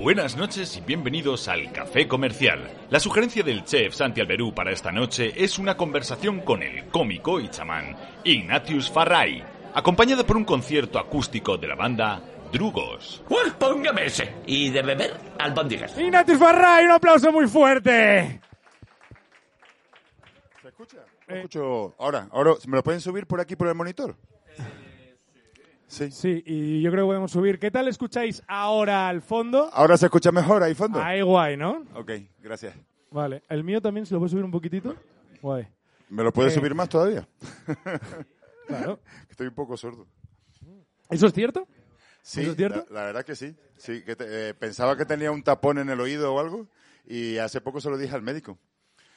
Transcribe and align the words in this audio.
Buenas 0.00 0.36
noches 0.36 0.76
y 0.76 0.80
bienvenidos 0.80 1.48
al 1.48 1.72
Café 1.72 2.06
Comercial. 2.06 2.70
La 2.88 3.00
sugerencia 3.00 3.42
del 3.42 3.64
chef 3.64 3.94
Santi 3.94 4.20
Alberú 4.20 4.54
para 4.54 4.70
esta 4.70 4.92
noche 4.92 5.32
es 5.34 5.58
una 5.58 5.76
conversación 5.76 6.40
con 6.42 6.62
el 6.62 6.86
cómico 6.86 7.40
y 7.40 7.48
chamán 7.48 7.96
Ignatius 8.22 8.88
Farray, 8.92 9.42
acompañado 9.74 10.24
por 10.24 10.36
un 10.36 10.44
concierto 10.44 11.00
acústico 11.00 11.58
de 11.58 11.66
la 11.66 11.74
banda 11.74 12.22
Drugos. 12.52 13.24
Pues 13.28 13.52
póngame 13.54 14.06
ese. 14.06 14.36
Y 14.46 14.70
de 14.70 14.82
beber, 14.82 15.16
albóndigas. 15.36 15.98
Ignatius 15.98 16.38
Farray, 16.38 16.84
un 16.84 16.92
aplauso 16.92 17.32
muy 17.32 17.48
fuerte. 17.48 18.40
¿Se 20.62 20.68
escucha? 20.68 20.98
No 21.26 21.34
escucho. 21.34 21.96
Ahora, 21.98 22.28
ahora, 22.30 22.52
¿me 22.68 22.76
lo 22.76 22.84
pueden 22.84 23.00
subir 23.00 23.26
por 23.26 23.40
aquí 23.40 23.56
por 23.56 23.66
el 23.66 23.74
monitor? 23.74 24.14
Sí. 25.88 26.10
Sí, 26.10 26.42
y 26.46 26.80
yo 26.82 26.90
creo 26.92 27.04
que 27.04 27.08
podemos 27.08 27.30
subir. 27.32 27.58
¿Qué 27.58 27.70
tal 27.70 27.88
escucháis 27.88 28.42
ahora 28.46 29.08
al 29.08 29.22
fondo? 29.22 29.70
Ahora 29.72 29.96
se 29.96 30.06
escucha 30.06 30.30
mejor 30.30 30.62
ahí 30.62 30.74
fondo. 30.74 31.00
Ahí 31.02 31.22
guay, 31.22 31.56
¿no? 31.56 31.84
Ok, 31.94 32.12
gracias. 32.40 32.74
Vale, 33.10 33.42
el 33.48 33.64
mío 33.64 33.80
también 33.80 34.04
se 34.06 34.12
lo 34.14 34.20
puedo 34.20 34.28
subir 34.28 34.44
un 34.44 34.50
poquitito. 34.50 34.94
Guay. 35.42 35.66
¿Me 36.10 36.22
lo 36.22 36.32
puedes 36.32 36.52
Eh. 36.52 36.56
subir 36.58 36.74
más 36.74 36.88
todavía? 36.88 37.26
Claro. 38.66 39.00
Estoy 39.30 39.46
un 39.46 39.54
poco 39.54 39.78
sordo. 39.78 40.06
¿Eso 41.08 41.26
es 41.26 41.32
cierto? 41.32 41.66
Sí, 42.20 42.42
¿Eso 42.42 42.50
es 42.50 42.56
cierto? 42.58 42.84
La, 42.90 43.00
la 43.00 43.06
verdad 43.06 43.24
que 43.24 43.34
sí. 43.34 43.56
Sí, 43.78 44.04
que 44.04 44.14
te- 44.14 44.50
eh, 44.50 44.54
pensaba 44.54 44.94
que 44.94 45.06
tenía 45.06 45.30
un 45.30 45.42
tapón 45.42 45.78
en 45.78 45.88
el 45.88 45.98
oído 46.00 46.34
o 46.34 46.38
algo 46.38 46.66
y 47.06 47.38
hace 47.38 47.62
poco 47.62 47.80
se 47.80 47.88
lo 47.88 47.96
dije 47.96 48.14
al 48.14 48.20
médico. 48.20 48.58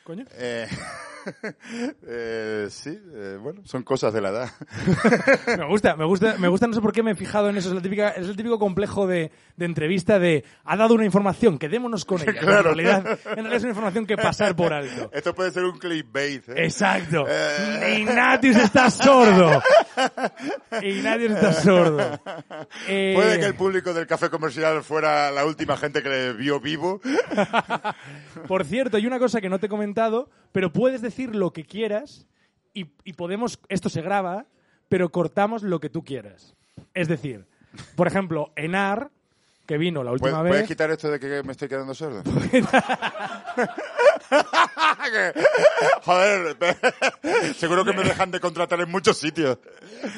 Coño. 0.06 0.24
Eh, 0.38 0.68
eh, 2.08 2.68
sí, 2.70 2.98
eh, 3.14 3.38
bueno, 3.42 3.62
son 3.66 3.84
cosas 3.84 4.14
de 4.14 4.22
la 4.22 4.30
edad. 4.30 4.50
Me 5.58 5.68
gusta, 5.68 5.96
me 5.96 6.06
gusta, 6.06 6.38
me 6.38 6.48
gusta, 6.48 6.68
no 6.68 6.74
sé 6.74 6.82
por 6.82 6.94
qué 6.94 7.04
me 7.04 7.12
he 7.12 7.16
fijado 7.16 7.50
en 7.50 7.58
eso. 7.58 7.70
Es, 7.70 7.76
la 7.76 7.82
típica, 7.82 8.10
es 8.10 8.28
el 8.28 8.36
típico 8.36 8.58
complejo 8.58 9.08
de, 9.08 9.32
de 9.58 9.66
entrevista 9.66 10.20
de 10.20 10.44
ha 10.64 10.78
dado 10.78 10.96
una 10.96 11.06
información, 11.06 11.58
quedémonos 11.58 12.06
con 12.06 12.22
ella. 12.22 12.32
Claro. 12.42 12.72
En, 12.72 12.78
realidad, 12.78 13.20
en 13.26 13.36
realidad 13.36 13.56
es 13.56 13.64
una 13.64 13.72
información 13.72 14.06
que 14.06 14.18
pasar 14.18 14.56
por 14.56 14.74
alto. 14.74 15.12
Esto 15.14 15.36
puede 15.36 15.52
ser 15.52 15.64
un 15.64 15.78
clickbait. 15.78 16.50
¿eh? 16.50 16.64
Exacto. 16.64 17.26
Eh. 17.28 18.00
Ignatius 18.00 18.56
está 18.56 18.90
sordo. 18.90 19.62
Ignatius 20.82 21.32
está 21.34 21.54
sordo. 21.54 22.20
Eh, 22.88 23.14
Puede 23.16 23.40
que 23.40 23.46
el 23.46 23.56
público 23.56 23.94
del 23.94 24.08
café 24.08 24.30
comercial 24.30 24.84
fuera 24.84 25.30
la 25.30 25.46
última 25.46 25.78
gente 25.78 26.02
que 26.02 26.10
le 26.10 26.34
vio 26.34 26.60
vivo. 26.60 27.00
Por 28.48 28.66
cierto, 28.66 28.98
hay 28.98 29.06
una 29.06 29.20
cosa 29.20 29.40
que 29.40 29.50
no 29.50 29.60
te 29.60 29.68
he 29.68 29.70
comentado, 29.70 30.30
pero 30.52 30.72
puedes 30.74 31.02
decir 31.02 31.11
lo 31.20 31.52
que 31.54 31.66
quieras 31.66 32.28
y, 32.74 32.92
y 33.04 33.14
podemos, 33.14 33.60
esto 33.70 33.90
se 33.90 34.02
graba, 34.02 34.46
pero 34.90 35.12
cortamos 35.12 35.64
lo 35.64 35.80
que 35.80 35.90
tú 35.90 36.04
quieras. 36.04 36.56
Es 36.94 37.08
decir, 37.08 37.46
por 37.96 38.08
ejemplo, 38.08 38.52
Enar, 38.56 39.12
que 39.66 39.78
vino 39.78 40.04
la 40.04 40.12
¿Puedes, 40.12 40.24
última 40.24 40.42
puedes 40.42 40.62
vez, 40.62 40.68
quitar 40.68 40.92
esto 40.92 41.10
de 41.10 41.20
que 41.20 41.44
me 41.44 41.52
estoy 41.52 41.68
quedando 41.68 41.94
sordo? 41.94 42.24
Joder, 46.04 46.58
seguro 47.58 47.84
que 47.84 47.94
me 47.94 48.04
dejan 48.04 48.32
de 48.32 48.40
contratar 48.40 48.80
en 48.82 48.90
muchos 48.90 49.18
sitios. 49.18 49.58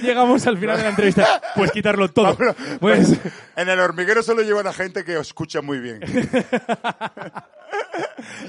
llegamos 0.01 0.45
al 0.45 0.57
final 0.57 0.77
de 0.77 0.83
la 0.83 0.89
entrevista. 0.89 1.41
Puedes 1.55 1.71
quitarlo 1.71 2.09
todo. 2.09 2.37
Pues, 2.79 3.13
En 3.55 3.69
el 3.69 3.79
hormiguero 3.79 4.21
solo 4.23 4.41
llevan 4.41 4.67
a 4.67 4.73
gente 4.73 5.03
que 5.03 5.17
escucha 5.17 5.61
muy 5.61 5.79
bien. 5.79 6.01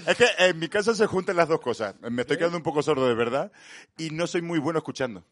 Es 0.06 0.16
que 0.16 0.26
en 0.38 0.58
mi 0.58 0.68
casa 0.68 0.94
se 0.94 1.06
juntan 1.06 1.36
las 1.36 1.48
dos 1.48 1.60
cosas. 1.60 1.94
Me 2.00 2.22
estoy 2.22 2.36
quedando 2.36 2.56
un 2.56 2.62
poco 2.62 2.82
sordo 2.82 3.08
de 3.08 3.14
verdad 3.14 3.50
y 3.96 4.10
no 4.10 4.26
soy 4.26 4.42
muy 4.42 4.58
bueno 4.58 4.78
escuchando. 4.78 5.24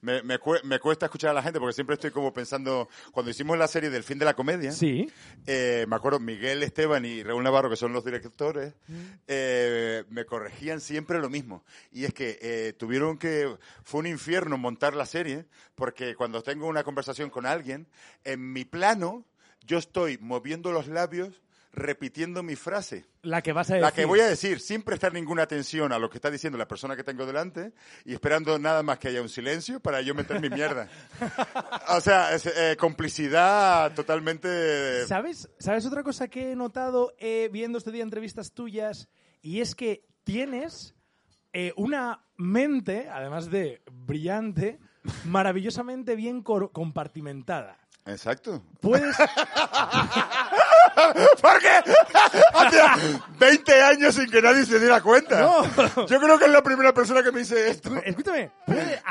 Me, 0.00 0.22
me, 0.22 0.38
me 0.64 0.78
cuesta 0.78 1.06
escuchar 1.06 1.30
a 1.30 1.34
la 1.34 1.42
gente 1.42 1.58
porque 1.58 1.74
siempre 1.74 1.94
estoy 1.94 2.10
como 2.10 2.32
pensando, 2.32 2.88
cuando 3.12 3.30
hicimos 3.30 3.58
la 3.58 3.66
serie 3.66 3.90
del 3.90 4.04
fin 4.04 4.18
de 4.18 4.24
la 4.24 4.34
comedia, 4.34 4.70
sí. 4.72 5.10
eh, 5.46 5.86
me 5.88 5.96
acuerdo, 5.96 6.20
Miguel 6.20 6.62
Esteban 6.62 7.04
y 7.04 7.22
Raúl 7.22 7.42
Navarro, 7.42 7.68
que 7.68 7.76
son 7.76 7.92
los 7.92 8.04
directores, 8.04 8.74
eh, 9.26 10.04
me 10.08 10.24
corregían 10.24 10.80
siempre 10.80 11.18
lo 11.18 11.28
mismo. 11.28 11.64
Y 11.90 12.04
es 12.04 12.14
que 12.14 12.38
eh, 12.40 12.72
tuvieron 12.78 13.18
que, 13.18 13.56
fue 13.82 14.00
un 14.00 14.06
infierno 14.06 14.56
montar 14.56 14.94
la 14.94 15.06
serie, 15.06 15.46
porque 15.74 16.14
cuando 16.14 16.42
tengo 16.42 16.66
una 16.66 16.84
conversación 16.84 17.30
con 17.30 17.46
alguien, 17.46 17.88
en 18.24 18.52
mi 18.52 18.64
plano, 18.64 19.24
yo 19.66 19.78
estoy 19.78 20.18
moviendo 20.20 20.72
los 20.72 20.86
labios, 20.86 21.42
repitiendo 21.72 22.42
mi 22.42 22.56
frase. 22.56 23.04
La 23.22 23.42
que 23.42 23.52
vas 23.52 23.70
a 23.70 23.74
decir. 23.74 23.84
La 23.84 23.92
que 23.92 24.04
voy 24.04 24.20
a 24.20 24.26
decir, 24.26 24.60
sin 24.60 24.82
prestar 24.82 25.12
ninguna 25.12 25.42
atención 25.42 25.92
a 25.92 25.98
lo 25.98 26.08
que 26.10 26.18
está 26.18 26.30
diciendo 26.30 26.58
la 26.58 26.68
persona 26.68 26.96
que 26.96 27.04
tengo 27.04 27.26
delante 27.26 27.72
y 28.04 28.14
esperando 28.14 28.58
nada 28.58 28.82
más 28.82 28.98
que 28.98 29.08
haya 29.08 29.22
un 29.22 29.28
silencio 29.28 29.80
para 29.80 30.00
yo 30.00 30.14
meter 30.14 30.40
mi 30.40 30.50
mierda. 30.50 30.88
O 31.90 32.00
sea, 32.00 32.34
es, 32.34 32.44
eh, 32.46 32.76
complicidad 32.78 33.94
totalmente... 33.94 35.06
¿Sabes, 35.06 35.48
¿Sabes 35.58 35.86
otra 35.86 36.02
cosa 36.02 36.28
que 36.28 36.52
he 36.52 36.56
notado 36.56 37.14
eh, 37.18 37.48
viendo 37.50 37.78
este 37.78 37.90
día 37.90 38.02
entrevistas 38.02 38.52
tuyas? 38.52 39.08
Y 39.40 39.60
es 39.60 39.74
que 39.74 40.04
tienes 40.24 40.94
eh, 41.52 41.72
una 41.76 42.26
mente, 42.36 43.08
además 43.10 43.50
de 43.50 43.82
brillante, 43.90 44.78
maravillosamente 45.24 46.14
bien 46.14 46.42
compartimentada. 46.42 47.78
Exacto. 48.06 48.62
Puedes... 48.80 49.16
¿Por 51.40 51.58
qué? 51.60 51.68
Hacía 52.54 52.96
20 53.38 53.82
años 53.82 54.14
sin 54.14 54.30
que 54.30 54.42
nadie 54.42 54.64
se 54.64 54.78
diera 54.78 55.00
cuenta. 55.00 55.40
No. 55.40 56.06
Yo 56.06 56.20
creo 56.20 56.38
que 56.38 56.44
es 56.46 56.50
la 56.50 56.62
primera 56.62 56.92
persona 56.92 57.22
que 57.22 57.30
me 57.32 57.40
dice 57.40 57.68
esto. 57.70 57.94
Escúchame. 58.04 58.50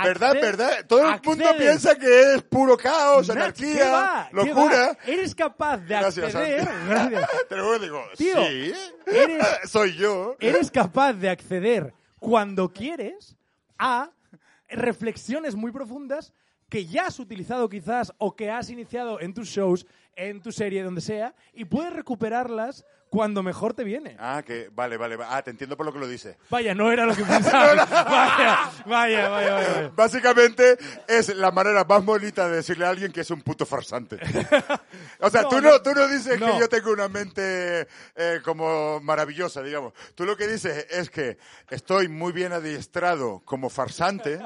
¿Verdad, 0.03 0.34
verdad? 0.36 0.86
Todo 0.88 1.09
el 1.09 1.22
mundo 1.24 1.46
piensa 1.58 1.96
que 1.96 2.36
es 2.36 2.42
puro 2.44 2.78
caos, 2.78 3.28
Na- 3.30 3.34
¿qué 3.34 3.40
anarquía, 3.40 3.90
va? 3.92 4.28
¿Qué 4.30 4.36
locura. 4.36 4.98
Eres 5.06 5.34
capaz 5.36 5.78
de 5.78 5.96
Gracias, 5.96 6.36
acceder... 6.36 6.64
Santi. 6.66 6.88
Gracias. 6.90 7.30
Te 7.50 7.56
lo 7.56 7.80
digo, 7.80 8.04
Tío, 8.18 8.46
sí. 8.48 8.74
eres- 9.06 9.46
Soy 9.69 9.94
yo. 9.96 10.36
eres 10.40 10.72
capaz 10.72 11.14
de 11.14 11.30
acceder 11.30 11.94
cuando 12.19 12.72
quieres 12.74 13.36
a 13.80 14.09
reflexiones 14.69 15.56
muy 15.56 15.72
profundas 15.72 16.34
que 16.69 16.85
ya 16.85 17.07
has 17.07 17.19
utilizado 17.19 17.69
quizás 17.69 18.13
o 18.17 18.35
que 18.35 18.50
has 18.51 18.69
iniciado 18.69 19.19
en 19.22 19.33
tus 19.33 19.47
shows, 19.47 19.85
en 20.16 20.41
tu 20.41 20.51
serie, 20.51 20.83
donde 20.83 21.01
sea, 21.01 21.33
y 21.53 21.66
puedes 21.66 21.94
recuperarlas 21.94 22.85
cuando 23.09 23.41
mejor 23.41 23.73
te 23.73 23.85
viene. 23.85 24.17
Ah, 24.19 24.44
que 24.45 24.69
vale, 24.73 24.97
vale. 24.97 25.16
va- 25.16 25.33
Ah, 25.38 25.41
te 25.41 25.50
entiendo 25.50 25.77
por 25.77 25.85
lo 25.85 25.94
que 25.94 26.00
lo 26.00 26.07
dices. 26.09 26.35
Vaya, 26.50 26.75
no 26.75 26.91
era 26.91 27.06
lo 27.06 27.16
que 27.16 27.23
pensaba. 27.23 27.73
Vaya, 27.73 28.69
vaya, 28.85 29.29
vaya, 29.29 29.53
vaya. 29.53 29.91
Básicamente 29.95 30.77
es 31.07 31.33
la 31.33 31.51
manera 31.51 31.85
más 31.85 32.03
bonita 32.03 32.50
de 32.50 32.57
decirle 32.57 32.85
a 32.85 32.89
alguien 32.89 33.13
que 33.13 33.22
es 33.22 33.31
un 33.31 33.41
puto 33.41 33.66
farsante. 33.66 34.17
O 35.19 35.31
sea, 35.31 35.44
No, 35.44 35.50
tú, 35.50 35.61
no. 35.61 35.81
tú 35.81 35.94
no 35.95 36.07
dices 36.07 36.38
que 36.39 36.59
yo 36.59 36.69
tengo 36.69 36.91
una 36.91 37.07
mente 37.07 37.88
eh, 38.16 38.39
como 38.44 39.00
maravillosa, 39.00 39.63
digamos. 39.63 39.94
Tú 40.13 40.25
lo 40.25 40.38
que 40.38 40.47
dices 40.47 40.85
es 40.91 41.09
que 41.09 41.39
estoy 41.72 42.07
muy 42.07 42.31
bien 42.33 42.53
adiestrado 42.53 43.41
como 43.44 43.69
farsante. 43.72 44.39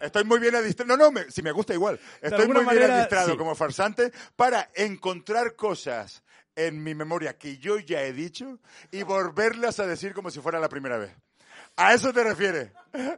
Estoy 0.00 0.24
muy 0.24 0.38
bien 0.38 0.54
adiestrado. 0.54 0.96
No, 0.96 1.04
no, 1.04 1.10
me- 1.12 1.30
si 1.30 1.42
me 1.42 1.52
gusta 1.52 1.74
igual. 1.74 1.98
Estoy 2.20 2.46
muy 2.48 2.64
bien 2.76 2.90
sí. 3.32 3.36
como 3.38 3.54
farsante 3.54 4.12
para 4.36 4.70
encontrar 4.74 5.54
cosas 5.56 6.22
en 6.56 6.82
mi 6.82 6.94
memoria 6.94 7.36
que 7.38 7.58
yo 7.58 7.78
ya 7.78 8.02
he 8.02 8.12
dicho 8.12 8.58
y 8.90 9.02
volverlas 9.02 9.78
a 9.80 9.86
decir 9.86 10.12
como 10.14 10.30
si 10.30 10.40
fuera 10.40 10.58
la 10.60 10.68
primera 10.68 10.98
vez. 10.98 11.12
¿A 11.76 11.94
eso 11.94 12.12
te 12.12 12.24
refieres? 12.24 12.72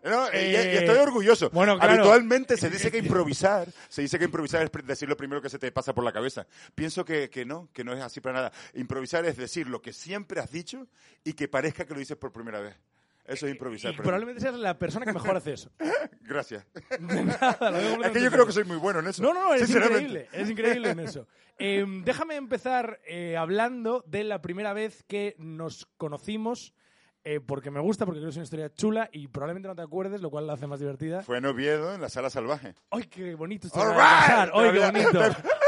¿No? 0.05 0.27
Y- 0.35 0.37
y, 0.37 0.55
Eh, 0.55 0.79
estoy 0.81 0.99
orgulloso. 0.99 1.49
bueno, 1.51 1.79
claro. 1.79 1.95
Habitualmente 1.95 2.59
se 2.59 2.69
dice 2.69 2.91
que 2.91 2.99
improvisar, 2.99 3.69
se 3.89 4.03
dice 4.03 4.19
que 4.19 4.27
improvisar 4.27 4.63
es 4.65 4.87
decir 4.87 5.09
lo 5.09 5.17
primero 5.17 5.41
que 5.41 5.49
se 5.49 5.59
te 5.59 5.73
pasa 5.73 5.95
por 5.95 6.05
la 6.05 6.13
cabeza. 6.13 6.47
Pienso 6.75 7.03
que, 7.03 7.31
que 7.31 7.47
no, 7.47 7.71
que 7.73 7.85
no 7.85 7.95
es 7.95 8.03
así 8.03 8.21
para 8.21 8.35
nada. 8.35 8.53
Improvisar 8.75 9.25
es 9.25 9.39
decir 9.39 9.67
lo 9.67 9.81
que 9.81 9.95
siempre 9.95 10.41
has 10.41 10.51
dicho 10.51 10.87
y 11.25 11.33
que 11.33 11.49
parezca 11.49 11.87
que 11.87 11.95
lo 11.95 12.01
dices 12.01 12.19
por 12.19 12.33
primera 12.33 12.61
vez. 12.61 12.77
Eso 13.31 13.47
es 13.47 13.53
improvisar. 13.53 13.93
Y 13.93 13.97
probablemente 13.97 14.41
seas 14.41 14.57
la 14.57 14.77
persona 14.77 15.07
que 15.07 15.13
mejor 15.13 15.37
hace 15.37 15.53
eso. 15.53 15.71
Gracias. 16.23 16.67
De 16.99 17.25
nada, 17.25 17.71
lo 17.71 18.05
Es 18.05 18.11
que 18.11 18.21
yo 18.21 18.31
creo 18.31 18.45
que 18.45 18.53
soy 18.53 18.65
muy 18.65 18.77
bueno 18.77 18.99
en 18.99 19.07
eso. 19.07 19.23
No, 19.23 19.33
no, 19.33 19.53
no, 19.53 19.57
sinceramente. 19.57 20.03
increíble, 20.03 20.29
eres 20.33 20.51
increíble 20.51 20.91
en 20.91 21.01
eso. 21.01 21.27
Eh, 21.63 21.85
déjame 22.07 22.37
empezar 22.37 23.01
eh, 23.07 23.37
hablando 23.37 24.03
de 24.07 24.25
la 24.25 24.41
primera 24.41 24.73
vez 24.73 25.03
que 25.03 25.37
nos 25.37 25.85
conocimos, 25.99 26.73
eh, 27.23 27.39
porque 27.39 27.71
me 27.71 27.81
gusta, 27.81 28.07
porque 28.07 28.21
creo 28.21 28.29
que 28.29 28.31
es 28.31 28.37
una 28.37 28.45
historia 28.45 28.73
chula 28.73 29.11
y 29.13 29.29
probablemente 29.29 29.69
no 29.69 29.77
te 29.77 29.83
acuerdes, 29.83 30.23
lo 30.23 30.31
cual 30.31 30.47
la 30.47 30.55
hace 30.55 30.67
más 30.67 30.81
divertida. 30.81 31.21
Fue 31.21 31.37
en 31.37 31.45
Oviedo, 31.45 31.95
en 31.95 32.01
la 32.01 32.09
sala 32.09 32.31
salvaje. 32.31 32.73
¡Ay, 32.91 33.03
qué 33.05 33.35
bonito! 33.35 33.67
esto 33.67 33.79
right. 33.79 34.51
¡Ay, 34.55 34.73
qué 34.73 34.79
bonito! 34.79 35.21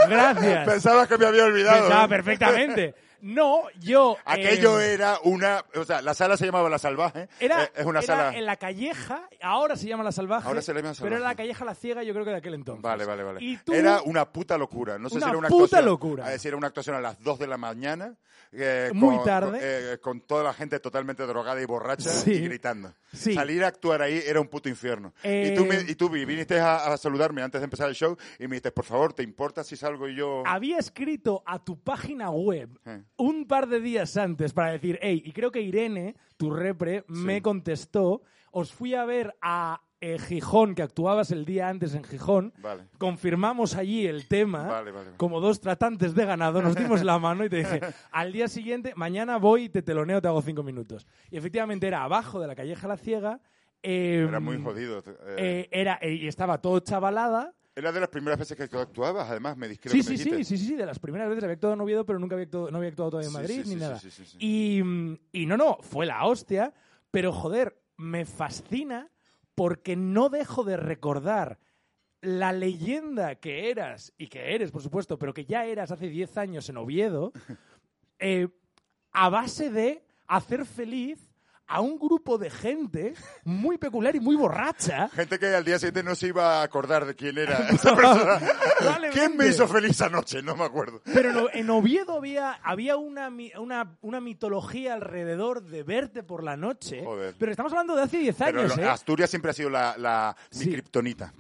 Gracias. 0.09 0.67
Pensabas 0.67 1.09
que 1.09 1.19
me 1.19 1.27
había 1.27 1.45
olvidado. 1.45 1.81
Pensaba 1.83 2.05
¿eh? 2.07 2.09
perfectamente. 2.09 2.95
No, 3.23 3.63
yo... 3.81 4.17
Aquello 4.25 4.81
eh, 4.81 4.93
era 4.95 5.19
una, 5.25 5.65
o 5.77 5.85
sea, 5.85 6.03
la 6.03 6.13
sala 6.13 6.37
se 6.37 6.45
llamaba 6.45 6.69
La 6.69 6.79
Salvaje. 6.79 7.29
Era, 7.41 7.65
Eh, 7.65 7.73
es 7.77 7.87
una 7.87 8.01
era 8.01 8.07
sala. 8.07 8.37
en 8.37 8.45
la 8.45 8.57
calleja, 8.57 9.29
ahora 9.41 9.77
se 9.77 9.87
llama 9.87 10.03
La 10.05 10.13
Salvaje. 10.13 10.47
Ahora 10.49 10.61
se 10.61 10.75
le 10.75 10.83
llama 10.83 10.95
Pero 10.95 11.07
era 11.07 11.17
Salvaje. 11.17 11.31
la 11.33 11.37
calleja 11.37 11.65
La 11.65 11.75
Ciega, 11.75 12.03
yo 12.03 12.13
creo 12.13 12.25
que 12.25 12.33
de 12.33 12.37
aquel 12.39 12.55
entonces. 12.55 12.83
Vale, 12.83 13.05
vale, 13.05 13.23
vale. 13.23 13.39
Y 13.43 13.57
tú, 13.59 13.73
Era 13.73 14.03
una 14.03 14.31
puta 14.31 14.59
locura. 14.59 14.99
No 14.99 15.09
sé 15.09 15.17
Una 15.17 15.27
si 15.27 15.31
era 15.31 15.39
una 15.39 15.49
puta 15.49 15.65
actuación. 15.65 15.85
locura. 15.87 16.29
Decir, 16.29 16.49
era 16.49 16.57
una 16.57 16.67
actuación 16.67 16.97
a 16.97 17.01
las 17.01 17.19
2 17.23 17.39
de 17.39 17.47
la 17.47 17.57
mañana. 17.57 18.17
eh, 18.55 18.91
Muy 18.93 19.17
con- 19.17 19.25
tarde. 19.25 19.51
Con, 19.53 19.61
eh, 19.63 19.99
con 20.03 20.21
toda 20.21 20.43
la 20.45 20.53
gente 20.53 20.79
totalmente 20.79 21.25
drogada 21.25 21.63
y 21.63 21.65
borracha 21.65 22.11
Sí. 22.11 22.33
y 22.33 22.41
gritando. 22.41 22.93
Sí. 23.11 23.33
Salir 23.35 23.65
a 23.65 23.69
actuar 23.69 24.03
ahí 24.03 24.21
era 24.27 24.41
un 24.43 24.49
puto 24.49 24.69
infierno. 24.69 25.15
Eh, 25.23 25.51
Y 25.53 25.57
tú, 25.57 25.65
me- 25.65 25.81
y 25.81 25.95
tú 25.95 26.11
vi- 26.11 26.25
viniste 26.27 26.61
a, 26.61 26.93
a 26.93 26.97
saludarme 26.99 27.41
antes 27.43 27.61
de 27.63 27.65
empezar 27.65 27.89
el 27.89 27.95
show 27.95 28.15
y 28.39 28.43
me 28.43 28.49
dijiste, 28.57 28.71
por 28.73 28.85
favor, 28.85 29.15
¿te 29.15 29.23
importa 29.23 29.65
si 29.65 29.75
salgo 29.77 30.07
yo? 30.09 30.43
había 30.47 30.77
escrito 30.79 31.43
a 31.47 31.65
tu 31.65 31.79
página 31.81 32.31
web 32.31 32.69
Eh. 32.85 33.03
Un 33.17 33.47
par 33.47 33.69
de 33.69 33.81
días 33.81 34.17
antes 34.17 34.53
para 34.53 34.73
decir, 34.73 34.99
hey, 35.03 35.23
y 35.25 35.33
creo 35.33 35.51
que 35.53 35.61
Irene, 35.61 36.17
tu 36.37 36.51
repre, 36.51 37.05
me 37.09 37.41
contestó, 37.43 38.23
os 38.51 38.73
fui 38.73 38.95
a 38.95 39.05
ver 39.05 39.35
a 39.41 39.81
eh, 40.01 40.19
Gijón, 40.19 40.75
que 40.75 40.83
actuabas 40.83 41.31
el 41.31 41.45
día 41.45 41.69
antes 41.69 41.95
en 41.95 42.03
Gijón, 42.03 42.53
Vale. 42.59 42.89
confirmamos 42.99 43.77
allí 43.77 44.07
el 44.07 44.27
tema, 44.27 44.65
Vale, 44.67 44.91
vale, 44.91 45.11
como 45.17 45.41
dos 45.41 45.61
tratantes 45.61 46.15
de 46.15 46.25
ganado, 46.27 46.61
nos 46.61 46.75
dimos 46.75 47.05
la 47.05 47.19
mano 47.21 47.45
y 47.45 47.49
te 47.49 47.59
dije, 47.59 47.81
al 48.11 48.33
día 48.33 48.49
siguiente, 48.49 48.95
mañana 48.97 49.37
voy 49.37 49.65
y 49.65 49.69
te 49.69 49.83
teloneo, 49.83 50.21
te 50.21 50.27
hago 50.27 50.43
cinco 50.43 50.65
minutos. 50.65 51.07
Y 51.31 51.37
efectivamente 51.37 51.87
era 51.87 52.03
abajo 52.03 52.41
de 52.41 52.49
la 52.49 52.57
calleja 52.57 52.89
La 52.89 52.97
Ciega. 52.97 53.41
eh, 53.83 54.27
Era 54.29 54.41
muy 54.41 54.61
jodido. 54.61 54.99
eh, 54.99 55.05
eh, 55.39 55.69
era, 55.71 56.01
y 56.03 56.27
estaba 56.27 56.61
todo 56.61 56.81
chavalada. 56.81 57.55
Era 57.75 57.93
de 57.93 58.01
las 58.01 58.09
primeras 58.09 58.39
veces 58.39 58.57
que 58.57 58.69
tú 58.69 58.79
actuabas, 58.79 59.31
además, 59.31 59.57
me 59.57 59.69
dijiste 59.69 59.91
Sí, 59.91 60.03
sí, 60.03 60.19
sí, 60.19 60.45
sí, 60.45 60.59
sí, 60.59 60.75
de 60.75 60.87
las 60.87 60.99
primeras 60.99 61.29
veces 61.29 61.45
había 61.45 61.55
actuado 61.55 61.75
en 61.75 61.81
Oviedo, 61.81 62.05
pero 62.05 62.19
nunca 62.19 62.35
había 62.35 62.45
actuado, 62.45 62.71
no 62.71 62.79
había 62.79 62.91
actuado 62.91 63.11
todavía 63.11 63.29
en 63.29 63.33
Madrid 63.33 63.65
ni 63.67 63.77
nada. 63.77 64.01
Y, 64.39 64.83
mm, 64.83 65.19
y 65.33 65.47
no, 65.47 65.57
no, 65.57 65.79
fue 65.81 66.07
la 66.07 66.25
hostia, 66.27 66.75
pero 67.11 67.33
joder, 67.33 67.81
me 67.97 68.25
fascina 68.25 69.11
porque 69.55 69.97
no 69.97 70.29
dejo 70.29 70.65
de 70.65 70.77
recordar 70.77 71.59
la 72.21 72.53
leyenda 72.53 73.35
que 73.37 73.71
eras, 73.71 74.13
y 74.17 74.29
que 74.29 74.55
eres, 74.55 74.71
por 74.71 74.83
supuesto, 74.83 75.19
pero 75.19 75.35
que 75.35 75.45
ya 75.45 75.65
eras 75.65 75.91
hace 75.91 76.09
10 76.09 76.37
años 76.37 76.69
en 76.69 76.77
Oviedo, 76.77 77.33
eh, 78.19 78.49
a 79.13 79.29
base 79.29 79.71
de 79.71 80.05
hacer 80.27 80.65
feliz 80.65 81.32
a 81.73 81.81
un 81.81 81.99
grupo 81.99 82.37
de 82.39 82.51
gente 82.51 83.15
muy 83.45 83.79
peculiar 83.79 84.15
y 84.15 84.21
muy 84.21 84.37
borracha. 84.37 85.09
Gente 85.09 85.39
que 85.39 85.47
al 85.55 85.65
día 85.65 85.79
siguiente 85.79 86.03
no 86.03 86.15
se 86.15 86.29
iba 86.29 86.61
a 86.61 86.63
acordar 86.63 87.07
de 87.07 87.15
quién 87.15 87.39
era 87.39 87.57
esa 87.71 87.97
persona. 87.97 88.41
¿Quién 89.13 89.37
me 89.37 89.47
hizo 89.49 89.67
feliz 89.67 90.01
anoche? 90.03 90.43
No 90.43 90.55
me 90.57 90.65
acuerdo. 90.65 91.01
Pero 91.13 91.49
en 91.53 91.71
Oviedo 91.71 92.17
había, 92.17 92.53
había 92.63 92.97
una, 92.97 93.31
una, 93.59 93.97
una 94.03 94.21
mitología 94.21 94.95
alrededor 94.95 95.63
de 95.63 95.83
verte 95.83 96.23
por 96.23 96.43
la 96.45 96.57
noche. 96.57 97.03
Joder. 97.05 97.35
Pero 97.39 97.51
estamos 97.51 97.73
hablando 97.73 97.97
de 97.97 98.03
hace 98.03 98.19
10 98.19 98.37
Pero 98.37 98.61
años, 98.61 98.77
lo- 98.77 98.83
¿eh? 98.83 98.89
Asturias 98.89 99.31
siempre 99.31 99.51
ha 99.51 99.55
sido 99.55 99.71
la, 99.71 99.97
la 99.97 100.37
mi 100.53 100.59
Sí. 100.65 100.71
kriptonita. 100.73 101.33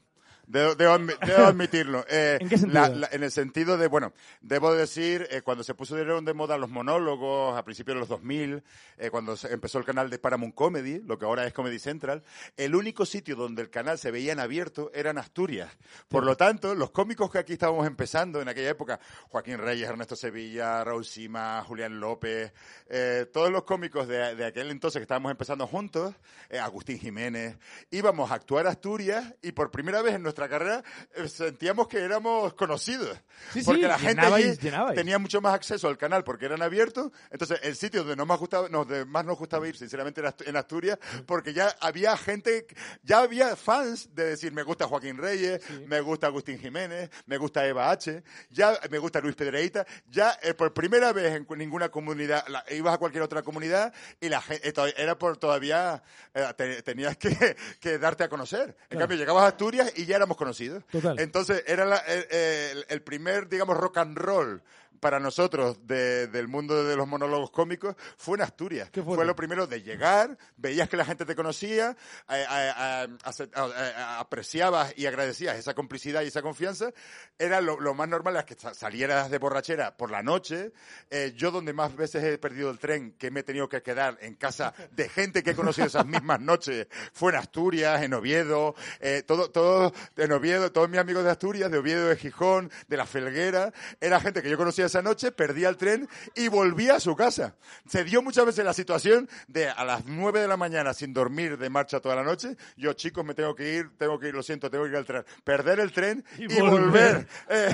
Debo, 0.52 0.74
debo 0.74 0.98
debo 0.98 1.44
admitirlo. 1.46 2.04
Eh, 2.14 2.36
¿En 2.40 2.48
qué 2.48 2.58
sentido? 2.58 2.80
la- 2.82 2.88
la- 2.90 3.08
en 3.10 3.22
el 3.22 3.30
sentido 3.30 3.78
de, 3.78 3.86
bueno, 3.88 4.12
debo 4.42 4.74
decir, 4.74 5.26
eh, 5.30 5.40
cuando 5.40 5.64
se 5.64 5.72
pusieron 5.74 6.24
de 6.26 6.34
moda 6.34 6.58
los 6.58 6.68
monólogos 6.68 7.56
a 7.56 7.64
principios 7.64 7.94
de 7.94 8.00
los 8.00 8.08
2000, 8.10 8.62
eh, 8.98 9.10
cuando 9.10 9.34
se 9.36 9.50
empezó 9.52 9.78
el 9.78 9.84
canal 9.86 10.10
de 10.10 10.18
Paramount 10.18 10.54
Comedy, 10.54 11.00
lo 11.06 11.18
que 11.18 11.24
ahora 11.24 11.46
es 11.46 11.54
Comedy 11.54 11.78
Central, 11.78 12.22
el 12.58 12.74
único 12.74 13.06
sitio 13.06 13.34
donde 13.34 13.62
el 13.62 13.70
canal 13.70 13.98
se 13.98 14.10
veía 14.10 14.32
en 14.32 14.40
abierto 14.40 14.90
era 14.94 15.10
en 15.10 15.18
Asturias. 15.18 15.70
Por 16.08 16.24
lo 16.24 16.36
tanto, 16.36 16.74
los 16.74 16.90
cómicos 16.90 17.30
que 17.30 17.38
aquí 17.38 17.54
estábamos 17.54 17.86
empezando 17.86 18.42
en 18.42 18.48
aquella 18.48 18.70
época, 18.70 19.00
Joaquín 19.30 19.56
Reyes, 19.58 19.88
Ernesto 19.88 20.16
Sevilla, 20.16 20.84
Raúl 20.84 21.06
Sima, 21.06 21.62
Julián 21.66 21.98
López, 21.98 22.52
eh, 22.90 23.26
todos 23.32 23.50
los 23.50 23.64
cómicos 23.64 24.06
de, 24.06 24.34
de 24.34 24.44
aquel 24.44 24.70
entonces 24.70 25.00
que 25.00 25.04
estábamos 25.04 25.30
empezando 25.30 25.66
juntos, 25.66 26.14
eh, 26.50 26.58
Agustín 26.58 26.98
Jiménez, 26.98 27.56
íbamos 27.90 28.30
a 28.30 28.34
actuar 28.34 28.66
a 28.66 28.70
Asturias 28.70 29.34
y 29.40 29.52
por 29.52 29.70
primera 29.70 30.02
vez 30.02 30.14
en 30.14 30.22
nuestra 30.22 30.41
carrera 30.48 30.82
eh, 31.14 31.28
sentíamos 31.28 31.88
que 31.88 31.98
éramos 31.98 32.54
conocidos. 32.54 33.16
Sí, 33.52 33.60
sí, 33.60 33.64
porque 33.64 33.82
la 33.82 33.98
gente 33.98 34.22
llenabais, 34.22 34.46
allí 34.46 34.56
llenabais. 34.60 34.94
tenía 34.96 35.18
mucho 35.18 35.40
más 35.40 35.54
acceso 35.54 35.88
al 35.88 35.98
canal 35.98 36.22
porque 36.24 36.44
eran 36.46 36.62
abiertos. 36.62 37.10
Entonces, 37.30 37.58
el 37.62 37.74
sitio 37.76 38.00
donde 38.00 38.16
no 38.16 38.24
más, 38.26 38.38
gustaba, 38.38 38.68
no, 38.68 38.84
donde 38.84 39.04
más 39.04 39.24
nos 39.24 39.36
gustaba 39.38 39.66
ir, 39.68 39.76
sinceramente, 39.76 40.20
era 40.20 40.34
en 40.44 40.56
Asturias, 40.56 40.98
porque 41.26 41.52
ya 41.52 41.74
había 41.80 42.16
gente, 42.16 42.66
ya 43.02 43.18
había 43.20 43.56
fans 43.56 44.14
de 44.14 44.24
decir, 44.26 44.52
me 44.52 44.62
gusta 44.62 44.86
Joaquín 44.86 45.18
Reyes, 45.18 45.60
me 45.86 46.00
gusta 46.00 46.28
Agustín 46.28 46.58
Jiménez, 46.58 47.10
me 47.26 47.36
gusta 47.36 47.66
Eva 47.66 47.90
H., 47.90 48.22
ya 48.50 48.78
me 48.90 48.98
gusta 48.98 49.20
Luis 49.20 49.34
Pedreita. 49.34 49.84
Ya 50.08 50.38
eh, 50.42 50.54
por 50.54 50.72
primera 50.72 51.12
vez 51.12 51.32
en 51.34 51.46
ninguna 51.58 51.88
comunidad, 51.88 52.46
la- 52.48 52.64
ibas 52.70 52.94
a 52.94 52.98
cualquier 52.98 53.22
otra 53.24 53.42
comunidad 53.42 53.92
y 54.20 54.28
la 54.28 54.40
gente, 54.40 54.72
era 54.96 55.18
por 55.18 55.36
todavía, 55.36 56.02
eh, 56.34 56.46
te- 56.56 56.82
tenías 56.82 57.16
que, 57.16 57.56
que 57.80 57.98
darte 57.98 58.24
a 58.24 58.28
conocer. 58.28 58.76
En 58.90 58.98
cambio, 58.98 59.16
llegabas 59.18 59.44
a 59.44 59.46
Asturias 59.48 59.92
y 59.96 60.06
ya 60.06 60.18
éramos 60.22 60.36
conocidos. 60.36 60.84
Total. 60.90 61.18
Entonces, 61.18 61.62
era 61.66 61.84
la- 61.84 61.98
el, 61.98 62.26
el- 62.30 62.84
el 62.88 63.02
primer, 63.02 63.48
digamos, 63.48 63.76
rock 63.76 63.98
and 63.98 64.16
roll 64.16 64.62
para 65.02 65.18
nosotros 65.18 65.84
de- 65.84 66.28
del 66.28 66.46
mundo 66.46 66.84
de 66.84 66.94
los 66.94 67.08
monólogos 67.08 67.50
cómicos 67.50 67.96
fue 68.16 68.36
en 68.38 68.42
Asturias. 68.42 68.88
Fue 69.16 69.24
lo 69.26 69.34
primero 69.34 69.66
de 69.66 69.82
llegar, 69.82 70.38
veías 70.56 70.88
que 70.88 70.96
la 70.96 71.04
gente 71.04 71.24
te 71.26 71.34
conocía, 71.34 71.96
eh, 72.30 72.46
eh, 72.48 73.06
eh, 73.36 73.92
apreciabas 74.18 74.94
y 74.96 75.06
agradecías 75.06 75.56
esa 75.56 75.74
complicidad 75.74 76.22
y 76.22 76.28
esa 76.28 76.40
confianza. 76.40 76.92
Era 77.36 77.60
lo, 77.60 77.80
lo 77.80 77.94
más 77.94 78.08
normal 78.08 78.36
es 78.36 78.44
que 78.44 78.54
sa- 78.54 78.74
salieras 78.74 79.28
de 79.28 79.38
borrachera 79.38 79.96
por 79.96 80.12
la 80.12 80.22
noche. 80.22 80.70
Eh, 81.10 81.32
yo 81.34 81.50
donde 81.50 81.72
más 81.72 81.96
veces 81.96 82.22
he 82.22 82.38
perdido 82.38 82.70
el 82.70 82.78
tren, 82.78 83.16
que 83.18 83.32
me 83.32 83.40
he 83.40 83.42
tenido 83.42 83.68
que 83.68 83.82
quedar 83.82 84.18
en 84.20 84.36
casa 84.36 84.72
de 84.92 85.08
gente 85.08 85.42
que 85.42 85.50
he 85.50 85.54
conocido 85.56 85.88
esas 85.88 86.06
mismas 86.06 86.40
noches, 86.40 86.86
fue 87.12 87.32
en 87.32 87.38
Asturias, 87.38 88.02
en 88.02 88.14
Oviedo, 88.14 88.76
eh, 89.00 89.24
todo, 89.26 89.50
todo 89.50 89.92
en 90.16 90.30
Oviedo, 90.30 90.70
todos 90.70 90.88
mis 90.88 91.00
amigos 91.00 91.24
de 91.24 91.30
Asturias, 91.30 91.72
de 91.72 91.78
Oviedo, 91.78 92.06
de 92.06 92.16
Gijón, 92.16 92.70
de 92.86 92.96
La 92.96 93.04
Felguera, 93.06 93.72
era 94.00 94.20
gente 94.20 94.42
que 94.42 94.48
yo 94.50 94.56
conocía 94.56 94.88
esa 94.92 95.02
noche, 95.02 95.32
perdía 95.32 95.70
el 95.70 95.78
tren 95.78 96.06
y 96.34 96.48
volvía 96.48 96.96
a 96.96 97.00
su 97.00 97.16
casa. 97.16 97.56
Se 97.88 98.04
dio 98.04 98.20
muchas 98.20 98.44
veces 98.44 98.62
la 98.64 98.74
situación 98.74 99.28
de 99.48 99.68
a 99.68 99.84
las 99.84 100.04
nueve 100.04 100.40
de 100.40 100.48
la 100.48 100.58
mañana 100.58 100.92
sin 100.92 101.14
dormir 101.14 101.56
de 101.56 101.70
marcha 101.70 102.00
toda 102.00 102.14
la 102.14 102.22
noche, 102.22 102.56
yo 102.76 102.92
chicos 102.92 103.24
me 103.24 103.34
tengo 103.34 103.54
que 103.54 103.74
ir, 103.74 103.90
tengo 103.96 104.18
que 104.18 104.28
ir, 104.28 104.34
lo 104.34 104.42
siento, 104.42 104.70
tengo 104.70 104.84
que 104.84 104.90
ir 104.90 104.96
al 104.96 105.06
tren, 105.06 105.24
perder 105.44 105.80
el 105.80 105.92
tren 105.92 106.24
Y 106.36 106.44
y, 106.44 106.60
volver. 106.60 107.26
volver. 107.26 107.28
Eh, 107.48 107.72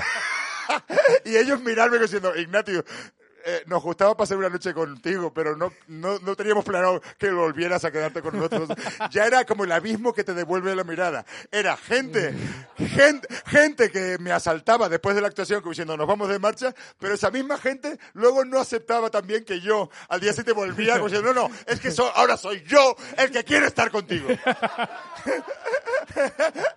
y 1.25 1.35
ellos 1.35 1.59
mirarme 1.61 1.99
diciendo, 1.99 2.33
Ignatio, 2.35 2.85
eh, 3.45 3.63
nos 3.67 3.81
gustaba 3.83 4.15
pasar 4.17 4.37
una 4.37 4.49
noche 4.49 4.73
contigo, 4.73 5.33
pero 5.33 5.55
no, 5.55 5.71
no, 5.87 6.19
no 6.19 6.35
teníamos 6.35 6.63
planeado 6.65 7.01
que 7.17 7.31
volvieras 7.31 7.83
a 7.85 7.91
quedarte 7.91 8.21
con 8.21 8.35
nosotros. 8.37 8.69
Ya 9.11 9.25
era 9.25 9.45
como 9.45 9.63
el 9.63 9.71
abismo 9.71 10.13
que 10.13 10.23
te 10.23 10.33
devuelve 10.33 10.75
la 10.75 10.83
mirada. 10.83 11.25
Era 11.51 11.77
gente, 11.77 12.33
gente, 12.77 13.27
gente 13.45 13.89
que 13.91 14.17
me 14.19 14.31
asaltaba 14.31 14.89
después 14.89 15.15
de 15.15 15.21
la 15.21 15.27
actuación, 15.27 15.61
como 15.61 15.71
diciendo, 15.71 15.95
nos 15.97 16.07
vamos 16.07 16.29
de 16.29 16.39
marcha, 16.39 16.73
pero 16.99 17.13
esa 17.13 17.31
misma 17.31 17.57
gente 17.57 17.97
luego 18.13 18.43
no 18.45 18.59
aceptaba 18.59 19.09
también 19.09 19.43
que 19.45 19.59
yo 19.61 19.89
al 20.09 20.19
día 20.19 20.31
siguiente 20.31 20.53
volvía 20.53 20.93
como 20.93 21.05
diciendo, 21.07 21.33
no, 21.33 21.47
no, 21.49 21.55
es 21.65 21.79
que 21.79 21.91
so- 21.91 22.11
ahora 22.15 22.37
soy 22.37 22.63
yo 22.67 22.95
el 23.17 23.31
que 23.31 23.43
quiere 23.43 23.67
estar 23.67 23.89
contigo. 23.91 24.27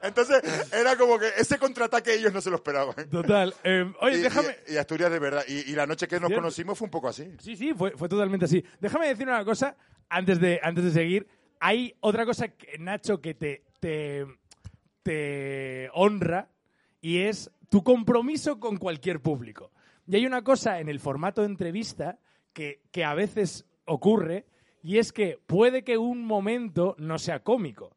Entonces, 0.03 0.43
era 0.73 0.97
como 0.97 1.19
que 1.19 1.29
ese 1.37 1.59
contraataque 1.59 2.15
ellos 2.15 2.33
no 2.33 2.41
se 2.41 2.51
lo 2.51 2.57
esperaban. 2.57 2.95
Total. 3.11 3.55
Eh, 3.65 3.91
oye, 4.01 4.19
Y- 4.19 4.23
déjame... 4.23 4.57
Y, 4.69 4.75
y 4.75 4.77
Asturias 4.77 5.11
de 5.11 5.19
verdad. 5.19 5.45
Y, 5.49 5.71
y 5.71 5.75
la 5.75 5.87
noche 5.87 6.07
que 6.09 6.19
nos 6.21 6.29
Cierto. 6.29 6.43
Fue 6.75 6.87
un 6.87 6.91
poco 6.91 7.09
así. 7.09 7.35
Sí, 7.39 7.57
sí, 7.57 7.73
fue, 7.75 7.93
fue 7.93 8.09
totalmente 8.09 8.45
así. 8.45 8.65
Déjame 8.81 9.09
decir 9.09 9.27
una 9.27 9.45
cosa 9.45 9.77
antes 10.09 10.41
de, 10.41 10.61
antes 10.63 10.85
de 10.85 10.91
seguir. 10.91 11.27
Hay 11.61 11.95
otra 12.01 12.25
cosa, 12.25 12.49
que, 12.49 12.79
Nacho, 12.79 13.21
que 13.21 13.35
te, 13.35 13.63
te, 13.81 14.27
te 15.03 15.89
honra 15.95 16.51
y 17.01 17.19
es 17.19 17.51
tu 17.69 17.83
compromiso 17.83 18.61
con 18.61 18.77
cualquier 18.77 19.21
público. 19.21 19.73
Y 20.07 20.17
hay 20.17 20.27
una 20.27 20.43
cosa 20.43 20.81
en 20.81 20.89
el 20.89 21.01
formato 21.01 21.43
de 21.43 21.49
entrevista 21.49 22.19
que, 22.53 22.83
que 22.91 23.05
a 23.05 23.15
veces 23.15 23.67
ocurre 23.85 24.47
y 24.83 24.99
es 24.99 25.13
que 25.13 25.39
puede 25.47 25.85
que 25.85 25.97
un 25.97 26.25
momento 26.25 26.97
no 26.99 27.19
sea 27.19 27.41
cómico. 27.41 27.97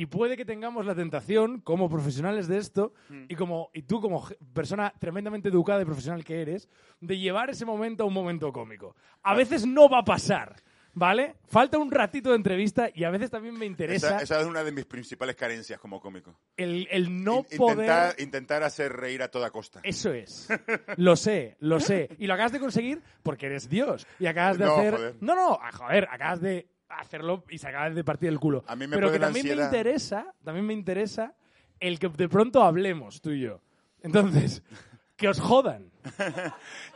Y 0.00 0.06
puede 0.06 0.34
que 0.38 0.46
tengamos 0.46 0.86
la 0.86 0.94
tentación, 0.94 1.60
como 1.60 1.90
profesionales 1.90 2.48
de 2.48 2.56
esto, 2.56 2.94
y, 3.28 3.34
como, 3.34 3.68
y 3.74 3.82
tú 3.82 4.00
como 4.00 4.26
persona 4.54 4.94
tremendamente 4.98 5.50
educada 5.50 5.82
y 5.82 5.84
profesional 5.84 6.24
que 6.24 6.40
eres, 6.40 6.70
de 7.02 7.18
llevar 7.18 7.50
ese 7.50 7.66
momento 7.66 8.04
a 8.04 8.06
un 8.06 8.14
momento 8.14 8.50
cómico. 8.50 8.96
A 9.22 9.34
veces 9.34 9.66
no 9.66 9.90
va 9.90 9.98
a 9.98 10.04
pasar, 10.04 10.56
¿vale? 10.94 11.34
Falta 11.44 11.76
un 11.76 11.90
ratito 11.90 12.30
de 12.30 12.36
entrevista 12.36 12.88
y 12.94 13.04
a 13.04 13.10
veces 13.10 13.30
también 13.30 13.58
me 13.58 13.66
interesa 13.66 14.06
Esa, 14.16 14.22
esa 14.22 14.40
es 14.40 14.46
una 14.46 14.64
de 14.64 14.72
mis 14.72 14.86
principales 14.86 15.36
carencias 15.36 15.78
como 15.78 16.00
cómico. 16.00 16.34
el, 16.56 16.88
el 16.90 17.22
no 17.22 17.44
In- 17.50 17.58
poder... 17.58 17.76
intentar, 17.80 18.14
intentar 18.20 18.62
hacer 18.62 18.94
reír 18.94 19.22
a 19.22 19.28
toda 19.30 19.50
costa. 19.50 19.80
Eso 19.82 20.14
es. 20.14 20.48
Lo 20.96 21.14
sé, 21.14 21.56
lo 21.60 21.78
sé. 21.78 22.08
Y 22.18 22.26
lo 22.26 22.32
acabas 22.32 22.52
de 22.52 22.60
conseguir 22.60 23.02
porque 23.22 23.44
eres 23.46 23.68
Dios. 23.68 24.06
Y 24.18 24.24
acabas 24.28 24.56
de 24.56 24.64
No, 24.64 24.76
hacer. 24.76 24.94
joder. 24.94 25.14
No, 25.20 25.34
no, 25.34 25.58
joder, 25.74 26.08
acabas 26.10 26.40
de 26.40 26.68
hacerlo 26.98 27.44
y 27.48 27.58
se 27.58 27.68
acabas 27.68 27.94
de 27.94 28.04
partir 28.04 28.28
el 28.28 28.38
culo. 28.38 28.64
A 28.66 28.76
mí 28.76 28.86
me 28.86 28.96
Pero 28.96 29.10
que 29.12 29.18
también 29.18 29.44
me 29.46 29.52
ansiedad. 29.52 29.66
interesa, 29.70 30.34
también 30.44 30.66
me 30.66 30.72
interesa 30.74 31.34
el 31.78 31.98
que 31.98 32.08
de 32.08 32.28
pronto 32.28 32.62
hablemos 32.62 33.20
tú 33.20 33.30
y 33.30 33.40
yo. 33.40 33.60
Entonces, 34.02 34.62
que 35.16 35.28
os 35.28 35.38
jodan. 35.40 35.90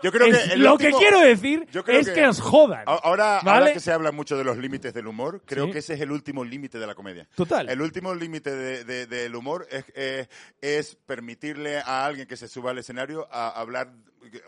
Yo 0.03 0.11
creo 0.11 0.27
Es- 0.29 0.39
que 0.49 0.55
el 0.55 0.63
lo 0.63 0.73
último- 0.73 0.99
que 0.99 1.05
quiero 1.05 1.21
decir 1.21 1.67
yo 1.71 1.85
creo 1.85 2.01
es 2.01 2.09
que, 2.09 2.15
que- 2.15 2.27
os 2.27 2.41
jodan. 2.41 2.85
Ahora, 2.87 3.41
¿vale? 3.45 3.51
ahora 3.61 3.73
que 3.75 3.81
se 3.81 3.93
habla 3.93 4.13
mucho 4.13 4.37
de 4.39 4.45
los 4.45 4.57
límites 4.57 4.95
del 4.95 5.07
humor, 5.07 5.43
creo 5.45 5.67
Sí. 5.67 5.73
que 5.73 5.79
ese 5.79 5.95
es 5.95 6.01
el 6.01 6.11
último 6.11 6.43
límite 6.45 6.79
de 6.79 6.87
la 6.87 6.95
comedia. 6.95 7.29
Total. 7.35 7.69
El 7.69 7.83
último 7.83 8.15
límite 8.15 8.51
de- 8.55 8.85
de- 8.85 9.07
del 9.07 9.35
humor 9.35 9.67
es, 9.71 9.85
eh, 9.95 10.27
es 10.63 10.97
permitirle 10.97 11.79
a 11.81 12.07
alguien 12.07 12.27
que 12.27 12.37
se 12.39 12.49
suba 12.49 12.71
al 12.71 12.79
escenario 12.79 13.29
a 13.31 13.49
hablar 13.61 13.93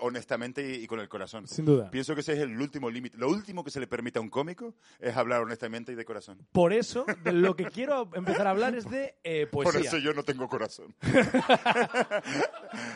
honestamente 0.01 0.77
y, 0.77 0.85
y 0.85 0.87
con 0.87 1.01
el 1.01 1.09
corazón. 1.09 1.47
Sin 1.47 1.65
duda. 1.65 1.91
Pienso 1.91 2.15
que 2.15 2.21
ese 2.21 2.35
es 2.35 2.41
el 2.41 2.61
último 2.61 2.91
límite. 2.91 3.17
Lo 3.19 3.29
último 3.29 3.65
que 3.65 3.71
se 3.71 3.81
le 3.81 3.87
permite 3.87 4.19
a 4.19 4.23
un 4.23 4.31
cómico 4.31 4.75
es 5.01 5.17
hablar 5.17 5.43
honestamente 5.43 5.93
y 5.93 5.95
de 5.95 6.05
corazón. 6.05 6.39
Por 6.53 6.73
eso, 6.73 7.07
de 7.23 7.33
lo 7.33 7.57
que 7.57 7.67
quiero 7.67 8.11
empezar 8.15 8.47
a 8.47 8.51
hablar 8.51 8.75
es 8.75 8.89
de 8.91 9.17
eh, 9.25 9.47
poesía. 9.51 9.73
Por 9.73 9.83
eso 9.83 9.99
yo 9.99 10.13
no 10.13 10.23
tengo 10.23 10.49
corazón. 10.49 10.95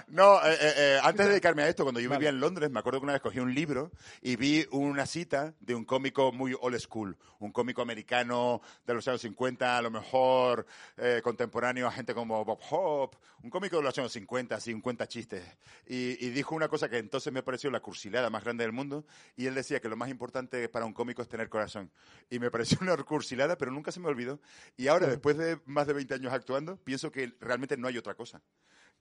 no, 0.09 0.37
eh, 0.47 0.57
eh, 0.61 0.73
eh, 0.77 0.99
antes 1.03 1.27
de 1.27 1.33
dedicarme 1.33 1.63
a 1.63 1.69
esto, 1.69 1.85
cuando 1.85 2.01
yo 2.01 2.09
Vale. 2.09 2.19
vivía 2.19 2.31
en 2.31 2.41
Londres, 2.41 2.71
me 2.71 2.81
acuerdo 2.81 3.01
que 3.01 3.05
una 3.05 3.13
vez 3.15 3.23
cogí 3.23 3.41
un 3.41 3.55
libro 3.55 3.91
y 4.23 4.37
vi 4.37 4.67
una 4.71 5.07
cita 5.07 5.55
de 5.61 5.75
un 5.75 5.85
cómico 5.85 6.33
muy 6.33 6.55
old 6.61 6.79
school, 6.79 7.17
un 7.39 7.53
cómico 7.53 7.83
americano 7.83 8.61
de 8.87 8.95
los 8.95 9.07
años 9.09 9.21
50, 9.23 9.79
a 9.79 9.83
lo 9.83 9.91
mejor 9.91 10.67
eh, 10.97 11.21
contemporáneo 11.23 11.87
a 11.87 11.93
gente 11.93 12.15
como 12.15 12.45
Bob 12.45 12.59
Hope, 12.71 13.19
un 13.43 13.51
cómico 13.51 13.77
de 13.77 13.83
los 13.83 13.97
años 13.99 14.13
50, 14.13 14.55
así, 14.55 14.73
un 14.73 14.81
cuenta 14.81 15.07
chistes. 15.07 15.43
Y, 15.87 16.25
y 16.25 16.31
dijo 16.31 16.55
una 16.55 16.69
cosa 16.71 16.89
que 16.89 16.99
entonces 16.99 17.33
me 17.33 17.43
pareció 17.43 17.71
la 17.71 17.81
cursilada 17.81 18.31
más 18.31 18.45
grande 18.45 18.65
del 18.65 18.73
mundo, 18.73 19.05
y 19.37 19.47
él 19.47 19.55
decía 19.55 19.81
que 19.81 19.89
lo 19.89 19.97
más 19.97 20.09
importante 20.11 20.69
para 20.69 20.87
un 20.87 20.93
cómico 20.93 21.21
es 21.23 21.29
tener 21.29 21.49
corazón. 21.49 21.91
Y 22.31 22.39
me 22.39 22.51
pareció 22.51 22.79
una 22.81 22.97
cursilada, 22.97 23.59
pero 23.59 23.71
nunca 23.73 23.93
se 23.93 24.01
me 24.01 24.09
olvidó. 24.09 24.41
Y 24.77 24.87
ahora, 24.89 25.07
después 25.09 25.37
de 25.37 25.59
más 25.67 25.87
de 25.87 25.93
20 25.93 26.15
años 26.15 26.33
actuando, 26.33 26.77
pienso 26.79 27.11
que 27.11 27.35
realmente 27.41 27.77
no 27.77 27.89
hay 27.89 27.99
otra 27.99 28.15
cosa. 28.15 28.41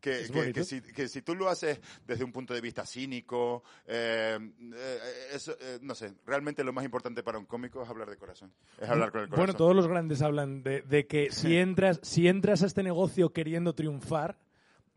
Que, 0.02 0.12
que- 0.32 0.54
que 0.54 0.64
si, 0.64 0.82
que 0.82 1.08
si 1.10 1.22
tú 1.22 1.36
lo 1.36 1.50
haces 1.50 1.82
desde 2.08 2.24
un 2.24 2.32
punto 2.32 2.54
de 2.54 2.62
vista 2.62 2.86
cínico, 2.86 3.64
eh, 3.86 4.40
eh, 4.74 5.00
eso, 5.34 5.58
eh, 5.60 5.78
no 5.82 5.94
sé, 5.94 6.14
realmente 6.26 6.64
lo 6.64 6.72
más 6.72 6.86
importante 6.86 7.22
para 7.22 7.38
un 7.38 7.46
cómico 7.46 7.84
es 7.84 7.90
hablar 7.90 8.10
de 8.10 8.16
corazón, 8.16 8.54
es 8.80 8.88
hablar 8.90 9.12
con 9.12 9.22
el 9.22 9.28
corazón. 9.28 9.46
Bueno, 9.46 9.58
todos 9.58 9.76
los 9.76 9.88
grandes 9.90 10.22
hablan 10.22 10.64
de, 10.64 10.84
de 10.84 11.06
que 11.06 11.32
si 11.32 11.58
entras, 11.58 12.00
si 12.02 12.30
entras 12.30 12.64
a 12.64 12.68
este 12.68 12.82
negocio 12.82 13.34
queriendo 13.34 13.76
triunfar, 13.76 14.40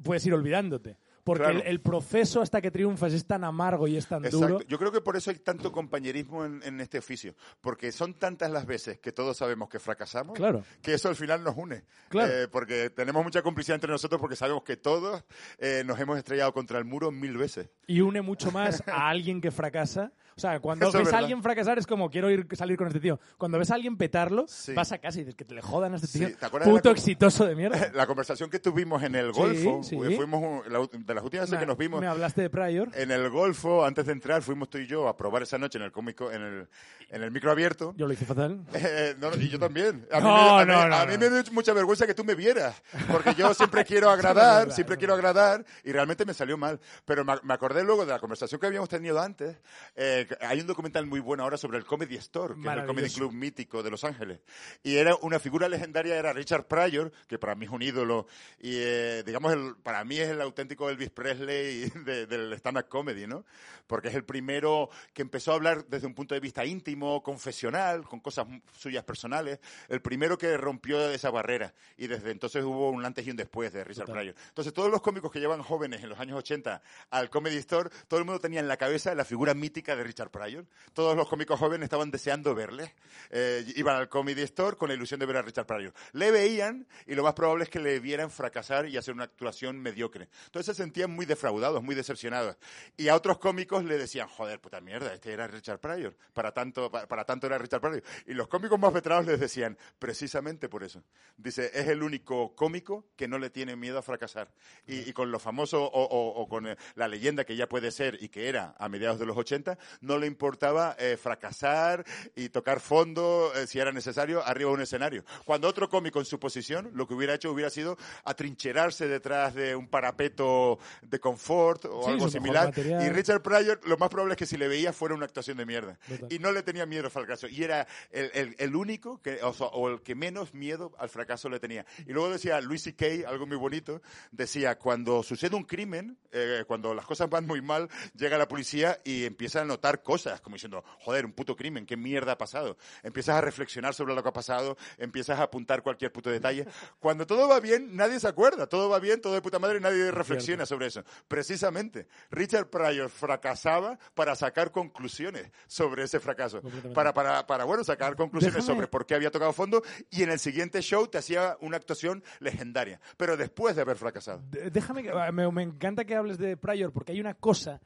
puedes 0.04 0.24
ir 0.24 0.34
olvidándote. 0.34 0.96
Porque 1.24 1.44
Claro. 1.44 1.60
el, 1.60 1.66
el 1.68 1.80
proceso 1.80 2.40
hasta 2.42 2.60
que 2.60 2.70
triunfas 2.72 3.12
es 3.12 3.24
tan 3.24 3.44
amargo 3.44 3.86
y 3.86 3.96
es 3.96 4.06
tan 4.08 4.24
Exacto. 4.24 4.46
duro. 4.48 4.60
Yo 4.66 4.76
creo 4.78 4.90
que 4.90 5.00
por 5.00 5.16
eso 5.16 5.30
hay 5.30 5.36
tanto 5.38 5.70
compañerismo 5.70 6.44
en, 6.44 6.60
en 6.64 6.80
este 6.80 6.98
oficio, 6.98 7.34
porque 7.60 7.92
son 7.92 8.14
tantas 8.14 8.50
las 8.50 8.66
veces 8.66 8.98
que 8.98 9.12
todos 9.12 9.36
sabemos 9.36 9.68
que 9.68 9.78
fracasamos, 9.78 10.34
Claro. 10.36 10.64
que 10.82 10.94
eso 10.94 11.08
al 11.08 11.14
final 11.16 11.44
nos 11.44 11.56
une. 11.56 11.84
Claro. 12.08 12.32
Eh, 12.32 12.48
porque 12.48 12.90
tenemos 12.90 13.22
mucha 13.22 13.40
complicidad 13.42 13.76
entre 13.76 13.90
nosotros 13.90 14.20
porque 14.20 14.34
sabemos 14.36 14.64
que 14.64 14.76
todos 14.76 15.22
eh, 15.58 15.82
nos 15.86 16.00
hemos 16.00 16.18
estrellado 16.18 16.52
contra 16.52 16.78
el 16.78 16.84
muro 16.84 17.12
mil 17.12 17.36
veces. 17.36 17.68
Y 17.86 18.00
une 18.00 18.20
mucho 18.20 18.50
más 18.50 18.82
a 18.88 19.08
alguien 19.08 19.40
que 19.40 19.50
fracasa. 19.52 20.12
O 20.36 20.40
sea, 20.40 20.60
cuando 20.60 20.86
Eso 20.88 20.98
es 20.98 21.04
ves 21.04 21.08
a 21.08 21.10
verdad. 21.10 21.20
alguien 21.20 21.42
fracasar 21.42 21.78
es 21.78 21.86
como 21.86 22.10
quiero 22.10 22.30
ir 22.30 22.46
salir 22.56 22.76
con 22.76 22.86
este 22.86 23.00
tío. 23.00 23.18
Cuando 23.38 23.58
ves 23.58 23.70
a 23.70 23.74
alguien 23.74 23.96
petarlo, 23.96 24.44
Sí. 24.48 24.72
vas 24.74 24.92
a 24.92 24.98
casa 24.98 25.18
y 25.18 25.22
dices 25.22 25.34
que 25.34 25.44
te 25.44 25.54
le 25.54 25.62
jodan 25.62 25.92
a 25.92 25.96
este 25.96 26.06
Sí, 26.08 26.18
tío. 26.20 26.36
¿te 26.36 26.46
acuerdas 26.46 26.66
de 26.68 26.72
la 26.72 26.78
Puto 26.80 26.90
exitoso 26.90 27.44
de 27.46 27.54
mierda. 27.54 27.90
La 27.94 28.06
conversación 28.06 28.50
que 28.50 28.58
tuvimos 28.58 29.02
en 29.02 29.14
el 29.14 29.32
Sí, 29.34 29.40
Golfo, 29.40 29.82
sí. 29.82 29.96
eh, 29.96 30.16
fuimos 30.16 30.42
un- 30.42 30.72
la 30.72 30.78
de 30.80 31.14
las 31.14 31.24
últimas 31.24 31.46
veces 31.48 31.58
que 31.60 31.66
nos 31.66 31.76
vimos 31.76 32.00
Me 32.00 32.06
hablaste 32.06 32.42
de 32.42 32.50
Pryor. 32.50 32.90
en 32.94 33.10
el 33.10 33.28
Golfo, 33.30 33.84
antes 33.84 34.06
de 34.06 34.12
entrar, 34.12 34.42
fuimos 34.42 34.68
tú 34.70 34.78
y 34.78 34.86
yo 34.86 35.08
a 35.08 35.16
probar 35.16 35.42
esa 35.42 35.58
noche 35.58 35.78
en 35.78 35.84
el 35.84 35.92
cómico, 35.92 36.30
en 36.30 36.42
el, 36.42 36.68
en 37.10 37.22
el 37.22 37.30
micro 37.30 37.50
abierto. 37.50 37.94
Yo 37.96 38.06
lo 38.06 38.12
hice 38.12 38.24
fatal. 38.24 38.60
Eh, 38.74 39.14
no, 39.18 39.30
y 39.36 39.48
yo 39.48 39.58
también. 39.58 40.06
A 40.10 40.16
mí, 40.20 40.22
No, 40.26 40.34
me, 40.34 40.62
a 40.62 40.64
mí- 40.66 40.72
no, 40.72 40.88
no, 40.88 40.96
a 40.96 41.06
mí 41.06 41.12
no. 41.14 41.18
me 41.18 41.30
dio 41.42 41.52
mucha 41.52 41.72
vergüenza 41.72 42.06
que 42.06 42.14
tú 42.14 42.24
me 42.24 42.34
vieras, 42.34 42.82
porque 43.10 43.34
yo 43.34 43.52
siempre 43.54 43.84
quiero 43.84 44.10
agradar, 44.10 44.60
verdad, 44.60 44.74
siempre 44.74 44.94
es 44.94 44.98
quiero 44.98 45.14
agradar, 45.14 45.64
y 45.84 45.92
realmente 45.92 46.24
me 46.24 46.34
salió 46.34 46.56
mal. 46.58 46.80
Pero 47.04 47.24
me, 47.24 47.34
me 47.42 47.54
acordé 47.54 47.84
luego 47.84 48.04
de 48.04 48.12
la 48.12 48.18
conversación 48.18 48.60
que 48.60 48.66
habíamos 48.66 48.88
tenido 48.88 49.20
antes. 49.20 49.56
eh, 49.96 50.21
que 50.26 50.36
hay 50.40 50.60
un 50.60 50.66
documental 50.66 51.06
muy 51.06 51.20
bueno 51.20 51.42
ahora 51.42 51.56
sobre 51.56 51.78
el 51.78 51.84
Comedy 51.84 52.16
Store, 52.16 52.54
que 52.54 52.60
es 52.60 52.66
el 52.82 52.86
Comedy. 52.86 53.10
Club 53.10 53.32
mítico 53.32 53.82
de 53.82 53.90
Los 53.90 54.04
Ángeles. 54.04 54.40
Y 54.82 54.96
era 54.96 55.16
una 55.22 55.38
figura 55.38 55.68
legendaria, 55.68 56.16
era 56.16 56.32
Richard 56.32 56.66
Pryor, 56.66 57.12
que 57.26 57.38
para 57.38 57.54
mí 57.54 57.66
es 57.66 57.70
un 57.70 57.82
ídolo, 57.82 58.26
y 58.60 58.76
eh, 58.76 59.22
digamos, 59.24 59.52
el- 59.52 59.76
para 59.82 60.04
mí 60.04 60.18
es 60.18 60.28
el 60.28 60.40
auténtico 60.40 60.88
Elvis 60.90 61.10
Presley 61.10 61.90
de- 62.04 62.26
del 62.26 62.52
stand-up 62.54 62.88
comedy, 62.88 63.26
¿no? 63.26 63.44
Porque 63.86 64.08
es 64.08 64.14
el 64.14 64.24
primero 64.24 64.88
que 65.12 65.22
empezó 65.22 65.52
a 65.52 65.54
hablar 65.56 65.86
desde 65.86 66.06
un 66.06 66.14
punto 66.14 66.34
de 66.34 66.40
vista 66.40 66.64
íntimo, 66.64 67.22
confesional, 67.22 68.04
con 68.04 68.20
cosas 68.20 68.46
suyas 68.78 69.04
personales, 69.04 69.58
el 69.88 70.00
primero 70.00 70.38
que 70.38 70.56
rompió 70.56 71.10
esa 71.10 71.30
barrera, 71.30 71.74
y 71.96 72.06
desde 72.06 72.30
entonces 72.30 72.62
hubo 72.64 72.90
un 72.90 73.04
antes 73.04 73.26
y 73.26 73.30
un 73.30 73.36
después 73.36 73.72
de 73.72 73.84
Richard 73.84 74.06
Total. 74.06 74.22
Pryor. 74.22 74.34
Entonces, 74.48 74.72
todos 74.72 74.90
los 74.90 75.02
cómicos 75.02 75.30
que 75.30 75.40
llevan 75.40 75.62
jóvenes 75.62 76.02
en 76.02 76.08
los 76.08 76.18
años 76.18 76.38
80 76.38 76.80
al 77.10 77.30
Comedy 77.30 77.56
Store, 77.56 77.90
todo 78.08 78.18
el 78.20 78.24
mundo 78.24 78.40
tenía 78.40 78.60
en 78.60 78.68
la 78.68 78.76
cabeza 78.76 79.14
la 79.14 79.24
figura 79.24 79.54
mítica 79.54 79.94
de 79.96 80.04
Richard 80.04 80.11
Pryor. 80.30 80.66
Todos 80.92 81.16
los 81.16 81.28
cómicos 81.28 81.58
jóvenes 81.58 81.84
estaban 81.84 82.10
deseando 82.10 82.54
verle. 82.54 82.94
Eh, 83.30 83.64
iban 83.76 83.96
al 83.96 84.08
Comedy 84.08 84.42
Store 84.42 84.76
con 84.76 84.88
la 84.88 84.94
ilusión 84.94 85.18
de 85.20 85.26
ver 85.26 85.36
a 85.38 85.42
Richard 85.42 85.66
Pryor. 85.66 85.92
Le 86.12 86.30
veían 86.30 86.86
y 87.06 87.14
lo 87.14 87.22
más 87.22 87.34
probable 87.34 87.64
es 87.64 87.70
que 87.70 87.80
le 87.80 87.98
vieran 88.00 88.30
fracasar 88.30 88.86
y 88.88 88.96
hacer 88.96 89.14
una 89.14 89.24
actuación 89.24 89.78
mediocre. 89.80 90.28
Entonces 90.46 90.76
se 90.76 90.82
sentían 90.82 91.10
muy 91.10 91.26
defraudados, 91.26 91.82
muy 91.82 91.94
decepcionados. 91.94 92.56
Y 92.96 93.08
a 93.08 93.14
otros 93.16 93.38
cómicos 93.38 93.84
le 93.84 93.98
decían, 93.98 94.28
joder, 94.28 94.60
puta 94.60 94.80
mierda, 94.80 95.12
este 95.14 95.32
era 95.32 95.46
Richard 95.46 95.78
Pryor. 95.80 96.16
Para 96.32 96.52
tanto, 96.52 96.90
para, 96.90 97.24
tanto 97.24 97.46
era 97.46 97.58
Richard 97.58 97.80
Pryor. 97.80 98.02
Y 98.26 98.34
los 98.34 98.48
cómicos 98.48 98.78
más 98.78 98.92
veteranos 98.92 99.26
les 99.26 99.40
decían, 99.40 99.76
precisamente 99.98 100.68
por 100.68 100.84
eso. 100.84 101.02
Dice, 101.36 101.70
es 101.74 101.88
el 101.88 102.02
único 102.02 102.54
cómico 102.54 103.06
que 103.16 103.28
no 103.28 103.38
le 103.38 103.50
tiene 103.50 103.76
miedo 103.76 103.98
a 103.98 104.02
fracasar. 104.02 104.52
Y, 104.86 105.12
con 105.12 105.30
lo 105.30 105.38
famoso 105.38 105.82
o, 105.84 106.02
o- 106.04 106.42
o 106.42 106.48
con 106.48 106.66
eh, 106.66 106.76
la 106.94 107.08
leyenda 107.08 107.44
que 107.44 107.56
ya 107.56 107.68
puede 107.68 107.90
ser 107.90 108.18
y 108.20 108.28
que 108.28 108.48
era 108.48 108.74
a 108.78 108.88
mediados 108.88 109.18
de 109.18 109.26
los 109.26 109.36
80, 109.36 109.78
no 110.02 110.18
le 110.18 110.26
importaba 110.26 110.94
eh, 110.98 111.16
fracasar 111.16 112.04
y 112.36 112.48
tocar 112.50 112.80
fondo, 112.80 113.52
eh, 113.56 113.66
si 113.66 113.78
era 113.78 113.90
necesario, 113.92 114.44
arriba 114.46 114.68
de 114.70 114.74
un 114.76 114.82
escenario. 114.82 115.24
Cuando 115.44 115.66
otro 115.68 115.88
cómico 115.88 116.18
en 116.18 116.24
su 116.26 116.38
posición, 116.38 116.90
lo 116.94 117.06
que 117.08 117.14
hubiera 117.14 117.34
hecho 117.34 117.50
hubiera 117.50 117.70
sido 117.70 117.96
atrincherarse 118.24 119.06
detrás 119.08 119.54
de 119.54 119.76
un 119.76 119.88
parapeto 119.88 120.78
de 121.02 121.20
confort 121.20 121.84
o 121.86 122.04
Sí, 122.04 122.10
algo 122.12 122.28
similar. 122.28 122.66
material. 122.66 123.02
Y 123.04 123.08
Richard 123.10 123.42
Pryor, 123.42 123.80
lo 123.86 123.96
más 123.96 124.08
probable 124.08 124.34
es 124.34 124.38
que 124.38 124.46
si 124.46 124.56
le 124.56 124.68
veía 124.68 124.92
fuera 124.92 125.14
una 125.14 125.24
actuación 125.26 125.56
de 125.56 125.66
mierda. 125.66 125.98
Total. 126.08 126.32
Y 126.32 126.38
no 126.38 126.50
le 126.52 126.62
tenía 126.62 126.86
miedo 126.86 127.04
al 127.04 127.10
fracaso. 127.10 127.46
Y 127.48 127.62
era 127.62 127.86
el, 128.10 128.30
el- 128.34 128.56
el 128.58 128.76
único 128.76 129.20
que, 129.22 129.42
o, 129.42 129.52
sea, 129.52 129.66
o 129.68 129.88
el 129.88 130.02
que 130.02 130.14
menos 130.14 130.54
miedo 130.54 130.92
al 130.98 131.08
fracaso 131.08 131.48
le 131.48 131.60
tenía. 131.60 131.86
Y 132.06 132.12
luego 132.12 132.30
decía 132.30 132.60
Luis 132.60 132.82
C.K., 132.82 133.28
algo 133.28 133.46
muy 133.46 133.56
bonito, 133.56 134.02
decía, 134.30 134.78
cuando 134.78 135.22
sucede 135.22 135.54
un 135.56 135.64
crimen, 135.64 136.18
eh, 136.32 136.64
cuando 136.66 136.94
las 136.94 137.06
cosas 137.06 137.28
van 137.30 137.46
muy 137.46 137.60
mal, 137.62 137.88
llega 138.16 138.38
la 138.38 138.48
policía 138.48 138.98
y 139.04 139.24
empieza 139.24 139.60
a 139.60 139.64
notar 139.64 139.91
cosas, 140.00 140.40
como 140.40 140.54
diciendo, 140.56 140.82
joder, 141.00 141.26
un 141.26 141.32
puto 141.32 141.54
crimen, 141.54 141.84
qué 141.84 141.96
mierda 141.96 142.32
ha 142.32 142.38
pasado. 142.38 142.76
Empiezas 143.02 143.36
a 143.36 143.40
reflexionar 143.42 143.92
sobre 143.92 144.14
lo 144.14 144.22
que 144.22 144.30
ha 144.30 144.32
pasado, 144.32 144.76
empiezas 144.96 145.38
a 145.38 145.42
apuntar 145.42 145.82
cualquier 145.82 146.10
puto 146.12 146.30
detalle. 146.30 146.66
Cuando 147.00 147.26
todo 147.26 147.46
va 147.48 147.60
bien, 147.60 147.94
nadie 147.96 148.18
se 148.20 148.28
acuerda. 148.28 148.66
Todo 148.66 148.88
va 148.88 148.98
bien, 148.98 149.20
todo 149.20 149.34
de 149.34 149.42
puta 149.42 149.58
madre, 149.58 149.80
nadie 149.80 150.10
reflexiona 150.10 150.64
sobre 150.64 150.86
eso. 150.86 151.04
Precisamente, 151.28 152.06
Richard 152.30 152.68
Pryor 152.70 153.10
fracasaba 153.10 153.98
para 154.14 154.34
sacar 154.36 154.70
conclusiones 154.70 155.50
sobre 155.66 156.04
ese 156.04 156.20
fracaso. 156.20 156.62
Para, 156.94 157.12
para, 157.12 157.46
para, 157.46 157.64
bueno, 157.64 157.84
sacar 157.84 158.16
conclusiones 158.16 158.56
Déjame- 158.64 158.66
sobre 158.74 158.86
por 158.86 159.06
qué 159.06 159.14
había 159.14 159.30
tocado 159.30 159.52
fondo 159.52 159.82
y 160.10 160.22
en 160.22 160.30
el 160.30 160.38
siguiente 160.38 160.80
show 160.82 161.06
te 161.08 161.18
hacía 161.18 161.56
una 161.60 161.76
actuación 161.76 162.22
legendaria. 162.40 163.00
Pero 163.16 163.36
después 163.36 163.74
de 163.76 163.82
haber 163.82 163.96
fracasado. 163.96 164.40
Déjame, 164.50 165.08
ah, 165.10 165.32
me, 165.32 165.50
me 165.50 165.62
encanta 165.62 166.04
que 166.04 166.14
hables 166.14 166.38
de 166.38 166.56
Pryor 166.56 166.92
porque 166.92 167.12
hay 167.12 167.20
una 167.20 167.34
cosa. 167.34 167.80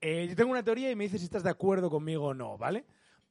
Eh, 0.00 0.26
yo 0.28 0.36
tengo 0.36 0.50
una 0.50 0.62
teoría 0.62 0.90
y 0.90 0.96
me 0.96 1.04
dices 1.04 1.20
si 1.20 1.24
estás 1.26 1.42
de 1.42 1.50
acuerdo 1.50 1.90
conmigo 1.90 2.26
o 2.26 2.34
no, 2.34 2.56
¿vale? 2.58 2.84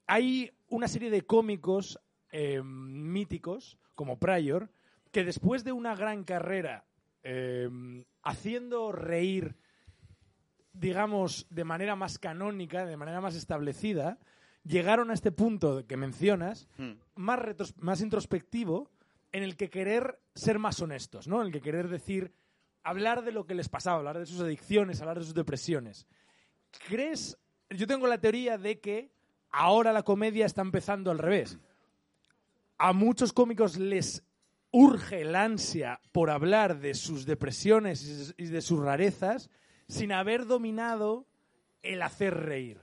Hay 0.05 0.51
una 0.69 0.87
serie 0.87 1.09
de 1.09 1.21
cómicos 1.25 1.99
eh, 2.31 2.61
míticos, 2.63 3.77
como 3.95 4.19
Pryor, 4.19 4.69
que 5.11 5.23
después 5.23 5.63
de 5.63 5.71
una 5.71 5.95
gran 5.95 6.23
carrera 6.23 6.85
eh, 7.23 7.69
haciendo 8.23 8.91
reír, 8.91 9.55
digamos, 10.73 11.47
de 11.49 11.63
manera 11.63 11.95
más 11.95 12.19
canónica, 12.19 12.85
de 12.85 12.97
manera 12.97 13.21
más 13.21 13.35
establecida, 13.35 14.19
llegaron 14.63 15.09
a 15.09 15.13
este 15.13 15.31
punto 15.31 15.85
que 15.87 15.97
mencionas, 15.97 16.67
más, 17.15 17.39
retros- 17.39 17.75
más 17.77 18.01
introspectivo, 18.01 18.89
en 19.31 19.43
el 19.43 19.55
que 19.57 19.69
querer 19.69 20.19
ser 20.35 20.59
más 20.59 20.81
honestos, 20.81 21.27
¿no? 21.27 21.41
En 21.41 21.47
el 21.47 21.53
que 21.53 21.61
querer 21.61 21.87
decir, 21.89 22.33
hablar 22.83 23.23
de 23.23 23.31
lo 23.31 23.45
que 23.45 23.55
les 23.55 23.69
pasaba, 23.69 23.97
hablar 23.97 24.19
de 24.19 24.25
sus 24.25 24.39
adicciones, 24.41 25.01
hablar 25.01 25.19
de 25.19 25.25
sus 25.25 25.33
depresiones. 25.33 26.07
¿Crees? 26.87 27.37
Yo 27.69 27.87
tengo 27.87 28.07
la 28.07 28.19
teoría 28.19 28.57
de 28.57 28.79
que 28.79 29.11
ahora 29.51 29.91
la 29.93 30.03
comedia 30.03 30.45
está 30.45 30.61
empezando 30.61 31.11
al 31.11 31.19
revés. 31.19 31.57
A 32.77 32.93
muchos 32.93 33.33
cómicos 33.33 33.77
les 33.77 34.23
urge 34.71 35.21
el 35.21 35.35
ansia 35.35 35.99
por 36.11 36.29
hablar 36.29 36.79
de 36.79 36.93
sus 36.93 37.25
depresiones 37.25 38.33
y 38.37 38.45
de 38.45 38.61
sus 38.61 38.79
rarezas 38.79 39.49
sin 39.87 40.11
haber 40.11 40.45
dominado 40.45 41.25
el 41.81 42.01
hacer 42.01 42.35
reír. 42.35 42.81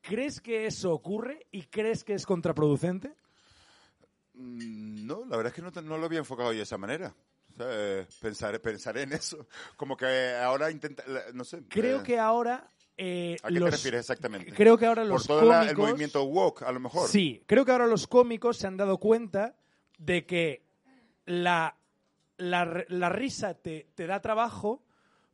¿Crees 0.00 0.40
que 0.40 0.66
eso 0.66 0.92
ocurre 0.92 1.46
y 1.52 1.62
crees 1.62 2.02
que 2.02 2.14
es 2.14 2.26
contraproducente? 2.26 3.14
Mm, 4.34 5.06
No, 5.06 5.24
la 5.24 5.36
verdad 5.36 5.52
es 5.52 5.54
que 5.54 5.62
no, 5.62 5.70
no 5.82 5.96
lo 5.98 6.06
había 6.06 6.18
enfocado 6.18 6.52
yo 6.52 6.58
de 6.58 6.64
esa 6.64 6.78
manera. 6.78 7.14
O 7.52 7.54
sea, 7.54 7.66
eh, 7.70 8.06
pensaré, 8.20 8.58
pensaré 8.58 9.02
en 9.02 9.12
eso. 9.12 9.46
Como 9.76 9.96
que 9.96 10.34
ahora 10.34 10.70
intenta, 10.70 11.04
no 11.34 11.44
sé. 11.44 11.62
Creo 11.68 12.00
eh, 12.00 12.02
que 12.02 12.18
ahora 12.18 12.66
eh, 12.96 13.36
¿A 13.42 13.48
qué 13.48 13.54
los- 13.54 13.70
te 13.70 13.76
refieres 13.76 14.00
exactamente? 14.00 14.52
Creo 14.52 14.76
que 14.78 14.86
ahora 14.86 15.02
Por 15.02 15.10
los 15.10 15.26
todo 15.26 15.44
la- 15.44 15.62
el 15.62 15.68
cómicos- 15.74 15.88
movimiento 15.90 16.24
woke, 16.24 16.62
a 16.62 16.72
lo 16.72 16.80
mejor. 16.80 17.08
Sí, 17.08 17.42
creo 17.46 17.64
que 17.64 17.72
ahora 17.72 17.86
los 17.86 18.06
cómicos 18.06 18.56
se 18.58 18.66
han 18.66 18.76
dado 18.76 18.98
cuenta 18.98 19.56
de 19.98 20.26
que 20.26 20.62
la, 21.24 21.76
la, 22.36 22.84
la 22.88 23.08
risa 23.08 23.54
te, 23.54 23.88
te 23.94 24.06
da 24.06 24.20
trabajo, 24.20 24.82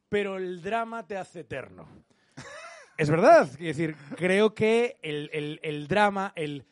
pero 0.09 0.37
el 0.37 0.63
drama 0.63 1.07
te 1.07 1.17
hace 1.17 1.41
eterno. 1.41 1.89
es 2.97 3.11
verdad. 3.11 3.49
Es 3.53 3.59
decir, 3.59 3.97
creo 4.17 4.55
que 4.55 4.99
el, 5.03 5.31
el- 5.33 5.61
el 5.63 5.89
drama, 5.89 6.33
el. 6.37 6.65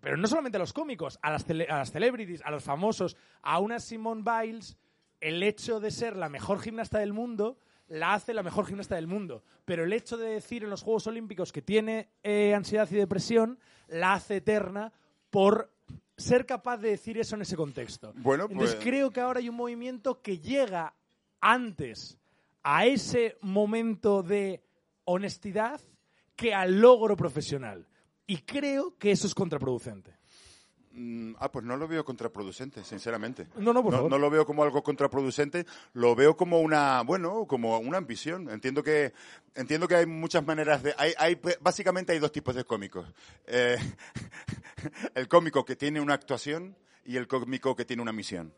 Pero 0.00 0.16
no 0.18 0.26
solamente 0.26 0.56
a 0.56 0.60
los 0.60 0.74
cómicos, 0.74 1.18
a 1.22 1.30
las, 1.30 1.46
cele- 1.48 1.68
a 1.70 1.78
las 1.78 1.90
celebrities, 1.90 2.42
a 2.44 2.50
los 2.50 2.62
famosos, 2.62 3.16
a 3.40 3.58
una 3.58 3.78
Simone 3.80 4.22
Biles, 4.22 4.76
el 5.20 5.42
hecho 5.42 5.80
de 5.80 5.90
ser 5.90 6.16
la 6.16 6.28
mejor 6.28 6.60
gimnasta 6.60 6.98
del 6.98 7.14
mundo 7.14 7.56
la 7.94 8.14
hace 8.14 8.34
la 8.34 8.42
mejor 8.42 8.66
gimnasta 8.66 8.96
del 8.96 9.06
mundo. 9.06 9.42
Pero 9.64 9.84
el 9.84 9.92
hecho 9.92 10.16
de 10.16 10.28
decir 10.30 10.64
en 10.64 10.70
los 10.70 10.82
Juegos 10.82 11.06
Olímpicos 11.06 11.52
que 11.52 11.62
tiene 11.62 12.08
eh, 12.22 12.52
ansiedad 12.54 12.88
y 12.90 12.96
depresión 12.96 13.58
la 13.88 14.14
hace 14.14 14.36
eterna 14.36 14.92
por 15.30 15.72
ser 16.16 16.44
capaz 16.44 16.78
de 16.78 16.90
decir 16.90 17.18
eso 17.18 17.36
en 17.36 17.42
ese 17.42 17.56
contexto. 17.56 18.12
Bueno, 18.16 18.46
Entonces 18.50 18.76
pues- 18.76 18.84
creo 18.84 19.10
que 19.10 19.20
ahora 19.20 19.38
hay 19.40 19.48
un 19.48 19.54
movimiento 19.56 20.20
que 20.22 20.38
llega 20.38 20.94
antes 21.40 22.18
a 22.62 22.86
ese 22.86 23.36
momento 23.40 24.22
de 24.22 24.62
honestidad 25.04 25.80
que 26.34 26.52
al 26.54 26.80
logro 26.80 27.16
profesional. 27.16 27.86
Y 28.26 28.38
creo 28.38 28.96
que 28.98 29.12
eso 29.12 29.26
es 29.26 29.34
contraproducente. 29.34 30.16
Mm, 30.96 31.34
Ah, 31.40 31.50
pues 31.50 31.64
no 31.64 31.76
lo 31.76 31.88
veo 31.88 32.04
contraproducente, 32.04 32.84
sinceramente. 32.84 33.48
No, 33.56 33.72
no, 33.72 33.82
por 33.82 33.90
no, 33.92 33.98
favor. 33.98 34.10
no 34.12 34.18
lo 34.18 34.30
veo 34.30 34.46
como 34.46 34.62
algo 34.62 34.82
contraproducente, 34.82 35.66
lo 35.92 36.14
veo 36.14 36.36
como 36.36 36.60
una, 36.60 37.02
bueno, 37.02 37.46
como 37.46 37.78
una 37.80 37.98
ambición. 37.98 38.48
Entiendo 38.48 38.82
que, 38.84 39.12
entiendo 39.56 39.88
que 39.88 39.96
hay 39.96 40.06
muchas 40.06 40.46
maneras 40.46 40.82
de, 40.84 40.94
hay, 40.96 41.12
hay, 41.18 41.40
básicamente 41.60 42.12
hay 42.12 42.20
dos 42.20 42.30
tipos 42.32 42.54
de 42.54 42.64
cómicos. 42.64 43.12
Eh, 43.46 43.76
el 45.14 45.26
cómico 45.28 45.64
que 45.64 45.74
tiene 45.76 46.00
una 46.00 46.14
actuación 46.14 46.76
y 47.04 47.16
el 47.16 47.26
cómico 47.26 47.74
que 47.74 47.84
tiene 47.84 48.00
una 48.02 48.12
misión. 48.12 48.54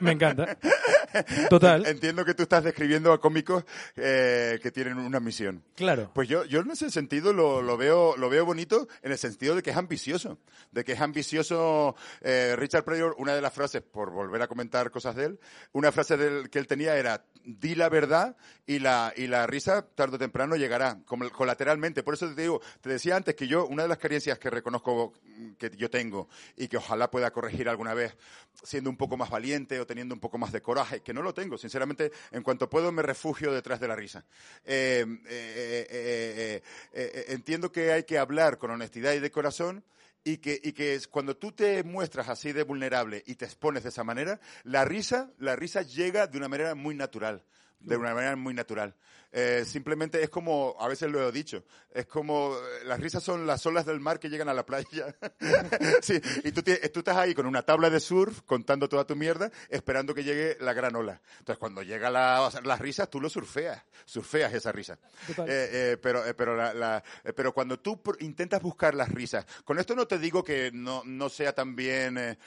Me 0.00 0.12
encanta. 0.12 0.56
Total. 1.50 1.86
Entiendo 1.86 2.24
que 2.24 2.34
tú 2.34 2.42
estás 2.44 2.64
describiendo 2.64 3.12
a 3.12 3.20
cómicos 3.20 3.64
eh, 3.96 4.58
que 4.62 4.70
tienen 4.70 4.98
una 4.98 5.20
misión. 5.20 5.62
Claro. 5.74 6.10
Pues 6.14 6.28
yo, 6.28 6.44
yo 6.44 6.60
en 6.60 6.70
ese 6.70 6.90
sentido 6.90 7.32
lo, 7.32 7.62
lo 7.62 7.76
veo, 7.76 8.16
lo 8.16 8.28
veo 8.28 8.44
bonito 8.44 8.88
en 9.02 9.12
el 9.12 9.18
sentido 9.18 9.54
de 9.54 9.62
que 9.62 9.70
es 9.70 9.76
ambicioso. 9.76 10.38
De 10.72 10.84
que 10.84 10.92
es 10.92 11.00
ambicioso. 11.00 11.94
eh, 12.20 12.54
Richard 12.56 12.84
Pryor, 12.84 13.14
una 13.18 13.34
de 13.34 13.40
las 13.42 13.52
frases, 13.52 13.82
por 13.82 14.10
volver 14.10 14.42
a 14.42 14.48
comentar 14.48 14.90
cosas 14.90 15.16
de 15.16 15.24
él, 15.26 15.40
una 15.72 15.92
frase 15.92 16.16
del, 16.16 16.50
que 16.50 16.58
él 16.58 16.66
tenía 16.66 16.96
era, 16.96 17.24
di 17.44 17.74
la 17.74 17.88
verdad 17.88 18.36
y 18.66 18.78
la, 18.80 19.12
y 19.16 19.26
la 19.28 19.46
risa 19.46 19.86
tarde 19.94 20.16
o 20.16 20.18
temprano 20.18 20.56
llegará, 20.56 20.98
como- 21.04 21.28
colateralmente. 21.30 22.02
Por 22.02 22.14
eso 22.14 22.32
te 22.34 22.42
digo, 22.42 22.60
te 22.80 22.88
decía 22.90 23.16
antes 23.16 23.34
que 23.34 23.46
yo, 23.46 23.66
una 23.66 23.82
de 23.84 23.88
las 23.88 23.98
carencias 23.98 24.38
que 24.38 24.50
reconozco 24.50 25.12
que 25.58 25.70
yo 25.76 25.90
tengo 25.90 26.28
y 26.56 26.68
que 26.68 26.76
ojalá 26.78 27.10
pueda 27.10 27.30
corregir 27.30 27.68
alguna 27.68 27.94
vez, 27.94 28.16
siendo 28.62 28.90
un 28.90 28.96
poco 28.96 29.16
más 29.16 29.30
valiente 29.30 29.78
o 29.80 29.86
teniendo 29.86 30.14
un 30.14 30.20
poco 30.20 30.38
más 30.38 30.52
de 30.52 30.60
coraje, 30.62 30.95
que 31.02 31.14
no 31.14 31.22
lo 31.22 31.32
tengo, 31.32 31.58
sinceramente, 31.58 32.12
en 32.30 32.42
cuanto 32.42 32.68
puedo 32.68 32.92
me 32.92 33.02
refugio 33.02 33.52
detrás 33.52 33.80
de 33.80 33.88
la 33.88 33.96
risa. 33.96 34.24
Eh, 34.64 35.04
eh, 35.04 35.26
eh, 35.26 35.86
eh, 35.90 36.62
eh, 36.92 37.12
eh, 37.14 37.24
entiendo 37.28 37.70
que 37.70 37.92
hay 37.92 38.04
que 38.04 38.18
hablar 38.18 38.58
con 38.58 38.70
honestidad 38.70 39.12
y 39.12 39.20
de 39.20 39.30
corazón. 39.30 39.84
Y 40.24 40.38
que, 40.38 40.60
y 40.60 40.72
que 40.72 40.96
es 40.96 41.06
cuando 41.06 41.36
tú 41.36 41.52
te 41.52 41.84
muestras 41.84 42.28
así 42.28 42.50
de 42.50 42.64
vulnerable 42.64 43.22
y 43.26 43.36
te 43.36 43.44
expones 43.44 43.84
de 43.84 43.90
esa 43.90 44.02
manera, 44.02 44.40
la 44.64 44.84
risa, 44.84 45.30
la 45.38 45.54
risa 45.54 45.82
llega 45.82 46.26
de 46.26 46.36
una 46.36 46.48
manera 46.48 46.74
muy 46.74 46.96
natural. 46.96 47.44
De 47.78 47.96
una 47.96 48.12
manera 48.12 48.34
muy 48.34 48.52
natural. 48.52 48.96
Eh, 49.38 49.66
simplemente 49.66 50.22
es 50.22 50.30
como, 50.30 50.74
a 50.80 50.88
veces 50.88 51.10
lo 51.10 51.28
he 51.28 51.30
dicho, 51.30 51.62
es 51.92 52.06
como, 52.06 52.56
eh, 52.56 52.84
las 52.86 52.98
risas 52.98 53.22
son 53.22 53.46
las 53.46 53.66
olas 53.66 53.84
del 53.84 54.00
mar 54.00 54.18
que 54.18 54.30
llegan 54.30 54.48
a 54.48 54.54
la 54.54 54.64
playa. 54.64 55.14
sí, 56.00 56.18
y 56.42 56.52
tú, 56.52 56.62
tú 56.62 57.00
estás 57.00 57.18
ahí 57.18 57.34
con 57.34 57.44
una 57.44 57.60
tabla 57.60 57.90
de 57.90 58.00
surf, 58.00 58.40
contando 58.46 58.88
toda 58.88 59.06
tu 59.06 59.14
mierda, 59.14 59.50
esperando 59.68 60.14
que 60.14 60.24
llegue 60.24 60.56
la 60.60 60.72
gran 60.72 60.96
ola. 60.96 61.20
Entonces, 61.38 61.58
cuando 61.58 61.82
llega 61.82 62.08
la, 62.08 62.50
las 62.64 62.80
risas, 62.80 63.10
tú 63.10 63.20
lo 63.20 63.28
surfeas, 63.28 63.82
surfeas 64.06 64.54
esa 64.54 64.72
risa. 64.72 64.98
Eh, 65.28 65.34
eh, 65.46 65.96
pero, 66.00 66.22
pero, 66.34 66.56
la- 66.56 66.72
la- 66.72 67.04
pero 67.34 67.52
cuando 67.52 67.78
tú 67.78 68.00
intentas 68.20 68.62
buscar 68.62 68.94
las 68.94 69.10
risas, 69.12 69.44
con 69.66 69.78
esto 69.78 69.94
no 69.94 70.06
te 70.06 70.18
digo 70.18 70.42
que 70.42 70.70
no, 70.72 71.02
no 71.04 71.28
sea 71.28 71.54
también, 71.54 72.38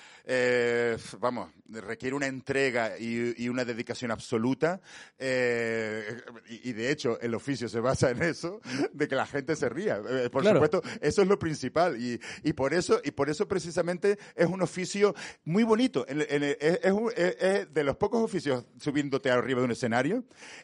vamos, 1.20 1.52
requiere 1.70 2.16
una 2.16 2.26
entrega 2.26 2.98
y, 2.98 3.44
y 3.44 3.48
una 3.48 3.64
dedicación 3.64 4.10
absoluta, 4.10 4.82
y, 5.20 6.70
y 6.70 6.74
de 6.84 6.92
hecho 6.92 7.20
el 7.22 7.36
oficio 7.36 7.68
se 7.70 7.80
basa 7.80 8.10
en 8.12 8.22
eso, 8.24 8.62
de 8.94 9.08
que 9.08 9.16
la 9.16 9.26
gente 9.26 9.56
se 9.56 9.68
ría. 9.70 10.02
Eh, 10.10 10.30
por 10.30 10.42
Claro. 10.44 10.58
supuesto, 10.64 10.82
eso 11.02 11.22
es 11.22 11.28
lo 11.28 11.38
principal 11.38 12.02
y, 12.02 12.20
y 12.44 12.54
por 12.54 12.74
eso 12.74 13.02
y 13.04 13.12
por 13.12 13.30
eso 13.30 13.48
precisamente 13.48 14.18
es 14.36 14.48
un 14.48 14.62
oficio 14.62 15.14
muy 15.46 15.64
bonito. 15.64 16.06
En- 16.08 16.22
en- 16.30 16.44
es, 16.44 16.58
es 16.84 16.92
un- 16.92 17.12
es- 17.16 17.36
es 17.40 17.74
de 17.74 17.84
los 17.84 17.98
pocos 17.98 18.24
oficios 18.24 18.66
subiéndote 18.80 19.30
arriba 19.30 19.60
de 19.60 19.66
un 19.66 19.72
escenario 19.72 20.24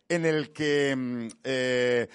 en 0.09 0.25
el 0.25 0.51
que 0.53 0.95
mm, 0.95 1.27
eh, 1.43 2.07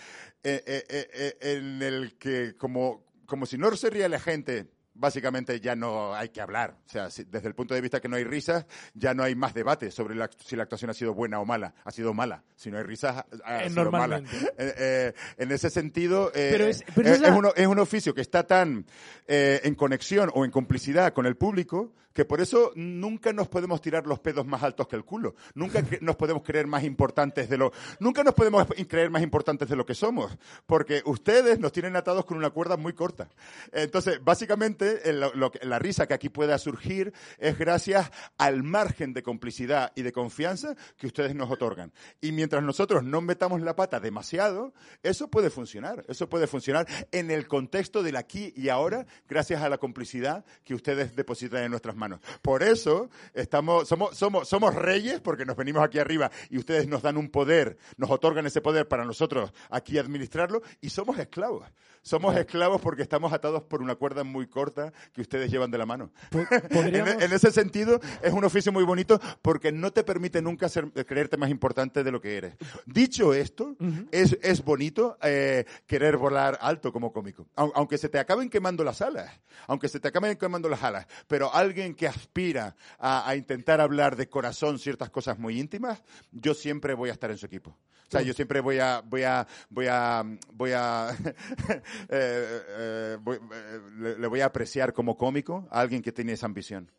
eh, 0.43 0.63
eh, 0.67 0.85
eh, 0.89 1.09
eh, 1.41 1.57
en 1.57 1.83
el 1.83 2.17
que 2.17 2.55
como 2.57 3.05
como 3.27 3.47
si 3.47 3.57
no 3.59 3.75
se 3.77 3.91
ría 3.91 4.09
la 4.09 4.19
gente 4.19 4.67
básicamente 5.01 5.59
ya 5.61 5.75
no 5.75 6.15
hay 6.15 6.29
que 6.29 6.41
hablar. 6.41 6.77
O 6.87 6.89
sea, 6.89 7.11
si- 7.11 7.25
desde 7.25 7.49
el 7.49 7.55
punto 7.55 7.75
de 7.75 7.81
vista 7.81 8.01
que 8.01 8.09
no 8.09 8.17
hay 8.17 8.25
risas, 8.25 8.67
ya 8.95 9.15
no 9.15 9.23
hay 9.23 9.35
más 9.35 9.55
debate 9.55 9.91
sobre 9.91 10.15
la- 10.15 10.31
si 10.45 10.55
la 10.57 10.65
actuación 10.65 10.91
ha 10.91 10.95
sido 10.95 11.15
buena 11.15 11.41
o 11.41 11.45
mala. 11.45 11.75
Ha 11.85 11.91
sido 11.91 12.13
mala. 12.15 12.43
Si 12.55 12.71
no 12.71 12.77
hay 12.79 12.85
risas, 12.85 13.25
ha, 13.45 13.65
Eh, 13.65 13.71
sido 13.71 13.91
mala. 13.91 14.19
Eh, 14.59 14.75
eh, 14.77 15.13
en 15.39 15.51
ese 15.53 15.71
sentido, 15.71 16.31
eh, 16.35 16.49
Pero 16.53 16.67
es- 16.67 16.85
pero 16.95 17.09
eh, 17.09 17.13
es 17.15 17.21
la- 17.21 17.29
es 17.29 17.35
un, 17.35 17.49
es 17.57 17.67
un 17.67 17.79
oficio 17.79 18.15
que 18.15 18.21
está 18.21 18.47
tan 18.47 18.85
eh, 19.27 19.61
en 19.65 19.75
conexión 19.75 20.31
o 20.35 20.45
en 20.45 20.51
complicidad 20.51 21.13
con 21.13 21.25
el 21.27 21.37
público 21.37 21.93
que 22.21 22.27
por 22.27 22.43
eso 22.43 22.71
nunca 22.75 23.33
nos 23.33 23.49
podemos 23.49 23.81
tirar 23.81 24.07
los 24.07 24.19
pedos 24.19 24.45
más 24.45 24.63
altos 24.63 24.87
que 24.87 24.95
el 24.95 25.07
culo. 25.07 25.37
Nunca 25.55 25.83
nos 26.03 26.17
podemos 26.17 26.43
creer 26.43 26.67
más 26.67 26.85
importantes 26.85 27.49
de 27.49 27.57
lo, 27.57 27.73
nunca 27.99 28.23
nos 28.23 28.35
podemos 28.35 28.67
creer 28.87 29.09
más 29.09 29.23
importantes 29.23 29.71
de 29.71 29.75
lo 29.75 29.87
que 29.87 29.95
somos, 29.95 30.37
porque 30.67 31.01
ustedes 31.07 31.59
nos 31.61 31.73
tienen 31.73 31.97
atados 31.97 32.27
con 32.27 32.37
una 32.37 32.51
cuerda 32.51 32.77
muy 32.77 32.93
corta. 32.93 33.31
Entonces, 33.73 34.23
básicamente, 34.23 35.01
la 35.15 35.79
risa 35.79 36.07
que 36.07 36.13
aquí 36.13 36.29
pueda 36.29 36.59
surgir 36.59 37.15
es 37.39 37.57
gracias 37.57 38.11
al 38.37 38.65
margen 38.65 39.15
de 39.15 39.23
complicidad 39.23 39.91
y 39.95 40.03
de 40.03 40.13
confianza 40.13 40.77
que 40.99 41.07
ustedes 41.07 41.35
nos 41.35 41.51
otorgan. 41.51 41.91
Y 42.21 42.33
mientras 42.33 42.63
nosotros 42.63 43.03
no 43.03 43.23
metamos 43.23 43.63
la 43.63 43.77
pata 43.77 43.99
demasiado, 43.99 44.75
eso 45.03 45.29
puede 45.29 45.49
funcionar. 45.49 46.05
Eso 46.07 46.29
puede 46.29 46.47
funcionar 46.47 46.87
en 47.13 47.31
el 47.31 47.49
contexto 47.49 48.03
del 48.03 48.17
aquí 48.17 48.53
y 48.55 48.69
ahora, 48.69 49.07
gracias 49.27 49.63
a 49.63 49.71
la 49.71 49.79
complicidad 49.79 50.45
que 50.65 50.75
ustedes 50.75 51.17
depositan 51.17 51.65
en 51.65 51.71
nuestras 51.71 51.97
manos. 51.97 52.10
Por 52.43 52.63
eso 52.63 53.11
estamos, 53.35 53.87
somos, 53.89 54.17
somos, 54.17 54.49
somos 54.49 54.75
reyes, 54.75 55.21
porque 55.21 55.45
nos 55.45 55.57
venimos 55.57 55.83
aquí 55.85 55.99
arriba 55.99 56.31
y 56.49 56.59
ustedes 56.59 56.89
nos 56.89 57.03
dan 57.03 57.17
un 57.17 57.29
poder, 57.31 57.77
nos 57.97 58.11
otorgan 58.11 58.47
ese 58.47 58.61
poder 58.61 58.89
para 58.89 59.05
nosotros 59.05 59.53
aquí 59.71 59.99
administrarlo, 59.99 60.63
y 60.81 60.91
somos 60.91 61.19
esclavos. 61.19 61.67
Somos 62.03 62.35
esclavos 62.35 62.81
porque 62.81 63.03
estamos 63.03 63.31
atados 63.31 63.63
por 63.65 63.83
una 63.83 63.95
cuerda 63.95 64.25
muy 64.25 64.47
corta 64.47 64.91
que 65.13 65.21
ustedes 65.21 65.51
llevan 65.51 65.71
de 65.71 65.77
la 65.77 65.85
mano. 65.85 66.11
En, 66.33 66.47
podríamos- 66.71 67.23
en 67.23 67.33
ese 67.33 67.51
sentido, 67.53 68.01
es 68.23 68.33
un 68.33 68.43
oficio 68.43 68.73
muy 68.73 68.85
bonito 68.85 69.21
porque 69.43 69.71
no 69.71 69.91
te 69.93 70.03
permite 70.03 70.41
nunca 70.41 70.71
ser- 70.71 70.91
creerte 71.05 71.37
más 71.37 71.51
importante 71.51 72.03
de 72.03 72.11
lo 72.11 72.19
que 72.23 72.39
eres. 72.39 72.55
Dicho 72.87 73.35
esto, 73.35 73.77
es, 74.13 74.39
es 74.43 74.65
bonito 74.65 75.19
eh, 75.23 75.67
querer 75.87 76.17
volar 76.17 76.57
alto 76.63 76.91
como 76.91 77.13
cómico. 77.13 77.47
Au- 77.57 77.73
Aunque 77.75 77.99
se 77.99 78.09
te 78.09 78.19
acaben 78.19 78.49
quemando 78.49 78.83
las 78.83 79.03
alas, 79.03 79.31
aunque 79.67 79.89
se 79.89 80.01
te 80.01 80.09
acaben 80.09 80.37
quemando 80.39 80.71
las 80.71 80.83
alas, 80.83 81.07
pero 81.29 81.53
alguien 81.55 81.90
que 81.95 82.07
aspira 82.09 82.75
a, 82.99 83.29
a 83.29 83.37
intentar 83.37 83.81
hablar 83.81 84.17
de 84.17 84.29
corazón 84.29 84.79
ciertas 84.79 85.11
cosas 85.11 85.39
muy 85.39 85.59
íntimas, 85.61 86.03
yo 86.33 86.55
siempre 86.55 86.95
voy 86.95 87.11
a 87.11 87.13
estar 87.13 87.31
en 87.31 87.39
su 87.39 87.47
equipo. 87.47 87.71
O 87.71 88.11
sea, 88.11 88.23
yo 88.23 88.33
siempre 88.35 88.59
voy 88.61 88.79
a, 88.81 89.03
voy 89.05 89.23
a, 89.23 89.47
voy 89.69 89.87
a, 89.89 90.25
voy 90.53 90.73
a, 90.75 91.11
eh, 92.09 92.63
eh, 92.69 93.19
voy- 93.21 93.37
eh, 93.53 93.81
le, 93.99 94.19
le 94.19 94.27
voy 94.27 94.41
a 94.41 94.47
apreciar 94.47 94.93
como 94.93 95.17
cómico 95.17 95.69
a 95.71 95.81
alguien 95.81 96.03
que 96.03 96.11
tiene 96.11 96.33
esa 96.33 96.47
ambición. 96.47 96.91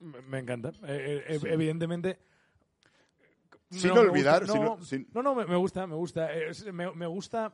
Me 0.00 0.38
encanta. 0.38 0.70
Eh, 0.86 1.24
eh, 1.28 1.38
Evidentemente. 1.44 2.18
Sin 3.70 3.90
olvidar, 3.90 4.42
gusta- 4.46 4.58
no, 4.58 4.76
sin- 4.78 4.86
sin- 4.86 5.08
no, 5.14 5.22
no, 5.22 5.34
me, 5.34 5.46
me 5.46 5.56
gusta, 5.56 5.86
me 5.86 5.94
gusta. 5.96 6.32
Eh, 6.32 6.50
es- 6.50 6.64
me, 6.72 6.90
me 6.92 7.06
gusta 7.06 7.52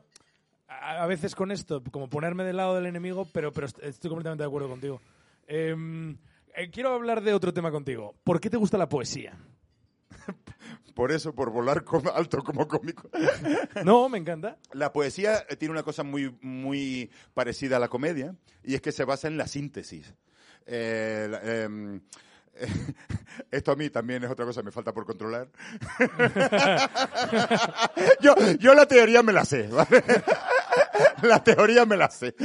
a, 0.67 1.03
a 1.03 1.07
veces 1.07 1.33
con 1.35 1.51
esto, 1.51 1.81
como 1.91 2.09
ponerme 2.09 2.43
del 2.43 2.57
lado 2.57 2.75
del 2.75 2.85
enemigo, 2.85 3.27
pero, 3.33 3.51
pero 3.51 3.65
est- 3.67 3.79
estoy 3.83 4.09
completamente 4.09 4.43
de 4.43 4.47
acuerdo 4.47 4.69
contigo. 4.69 5.01
Em, 5.47 6.15
eh, 6.55 6.69
quiero 6.71 6.93
hablar 6.93 7.21
de 7.21 7.33
otro 7.33 7.53
tema 7.53 7.71
contigo. 7.71 8.15
¿Por 8.23 8.39
qué 8.39 8.49
te 8.49 8.57
gusta 8.57 8.77
la 8.77 8.89
poesía? 8.89 9.37
Por 10.95 11.11
eso, 11.11 11.33
por 11.33 11.51
volar 11.51 11.83
alto 12.13 12.43
como 12.43 12.67
cómico. 12.67 13.09
No, 13.85 14.09
me 14.09 14.17
encanta. 14.17 14.57
La 14.73 14.91
poesía 14.91 15.45
eh, 15.49 15.55
tiene 15.55 15.71
una 15.71 15.83
cosa 15.83 16.03
muy, 16.03 16.37
muy 16.41 17.09
parecida 17.33 17.77
a 17.77 17.79
la 17.79 17.87
comedia 17.87 18.35
y 18.63 18.75
es 18.75 18.81
que 18.81 18.91
se 18.91 19.05
basa 19.05 19.27
en 19.27 19.37
la 19.37 19.47
síntesis. 19.47 20.13
Eh, 20.65 21.65
em, 21.65 22.01
Esto 23.51 23.71
a 23.71 23.75
mí 23.75 23.89
también 23.89 24.23
es 24.23 24.29
otra 24.29 24.45
cosa, 24.45 24.61
me 24.61 24.71
falta 24.71 24.93
por 24.93 25.05
controlar. 25.05 25.47
yo, 28.19 28.35
yo 28.59 28.73
la 28.73 28.85
teoría 28.85 29.23
me 29.23 29.31
la 29.31 29.45
sé, 29.45 29.67
¿vale? 29.67 30.03
la 31.21 31.43
teoría 31.43 31.85
me 31.85 31.97
la 31.97 32.09
sé. 32.09 32.35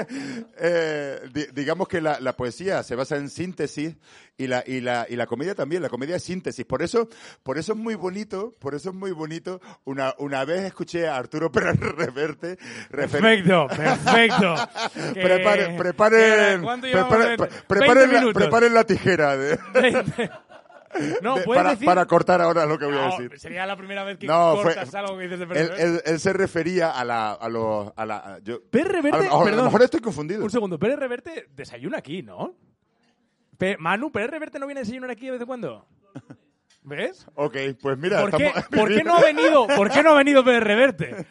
Eh, 0.58 1.20
di- 1.32 1.46
digamos 1.52 1.86
que 1.88 2.00
la, 2.00 2.18
la 2.20 2.34
poesía 2.36 2.82
se 2.82 2.94
basa 2.94 3.16
en 3.16 3.28
síntesis 3.28 3.94
y 4.38 4.46
la, 4.46 4.62
y, 4.66 4.80
la, 4.80 5.06
y 5.08 5.16
la 5.16 5.26
comedia 5.26 5.54
también. 5.54 5.82
La 5.82 5.88
comedia 5.88 6.16
es 6.16 6.22
síntesis. 6.22 6.64
Por 6.64 6.82
eso, 6.82 7.08
por 7.42 7.58
eso 7.58 7.72
es 7.72 7.78
muy 7.78 7.94
bonito, 7.94 8.52
por 8.58 8.74
eso 8.74 8.90
es 8.90 8.94
muy 8.94 9.12
bonito. 9.12 9.60
Una, 9.84 10.14
una 10.18 10.44
vez 10.44 10.64
escuché 10.64 11.06
a 11.08 11.16
Arturo 11.16 11.50
Pérez 11.52 11.78
Reverte 11.78 12.58
refer- 12.90 13.20
Perfecto, 13.20 13.66
perfecto. 13.76 14.54
Que- 15.14 15.20
Preparen, 15.20 15.76
preparen, 15.76 16.60
preparen, 16.80 17.36
preparen 17.66 17.96
20 17.96 18.06
la, 18.14 18.20
minutos. 18.20 18.42
preparen 18.42 18.74
la 18.74 18.84
tijera 18.84 19.36
de- 19.36 19.58
20. 19.74 20.30
No, 21.22 21.36
de- 21.36 21.42
puedes 21.44 21.60
para, 21.62 21.70
decir... 21.70 21.86
para 21.86 22.06
cortar 22.06 22.40
ahora 22.40 22.66
lo 22.66 22.78
que 22.78 22.84
voy 22.86 22.96
a 22.96 23.08
No, 23.08 23.10
decir. 23.18 23.38
sería 23.38 23.66
la 23.66 23.76
primera 23.76 24.04
vez 24.04 24.18
que 24.18 24.26
No, 24.26 24.54
fue- 24.56 24.74
cortas 24.74 24.94
algo 24.94 25.16
que 25.18 25.24
dices 25.24 25.38
de 25.38 25.44
Él, 25.44 25.50
Pérez 25.50 25.70
él- 25.80 26.02
él 26.04 26.20
se 26.20 26.32
refería 26.32 26.90
a 26.90 27.04
la, 27.04 27.32
a 27.32 27.48
los, 27.48 27.92
a 27.96 28.06
la, 28.06 28.38
yo, 28.42 28.54
a 28.54 28.58
lo, 28.78 28.84
Reverte, 28.84 29.18
a 29.28 29.30
lo 29.38 29.44
perdón, 29.44 29.64
mejor 29.66 29.82
estoy 29.82 30.00
confundido. 30.00 30.42
un 30.44 30.50
segundo, 30.50 30.78
Pérez 30.78 30.98
Reverte 30.98 31.48
desayuna 31.54 31.98
aquí, 31.98 32.22
¿no? 32.22 32.54
Pe- 33.58 33.76
Manu, 33.78 34.10
Pérez 34.12 34.30
Reverte 34.30 34.58
no 34.58 34.66
viene 34.66 34.80
a 34.80 34.82
desayunar 34.84 35.10
aquí 35.10 35.26
de 35.26 35.32
vez 35.32 35.40
en 35.40 35.46
cuando. 35.46 35.86
¿Ves? 36.82 37.26
Ok, 37.34 37.56
pues 37.80 37.98
mira, 37.98 38.20
¿Por 38.20 38.36
qué, 38.36 38.46
estamos- 38.46 38.68
por 38.68 38.88
qué 38.88 39.02
no 39.02 39.16
ha 39.16 39.20
venido, 39.20 39.66
¿Por 39.66 39.90
qué 39.90 40.02
no 40.02 40.10
ha 40.10 40.14
venido 40.16 40.44
Pérez 40.44 40.62
Reverte? 40.62 41.26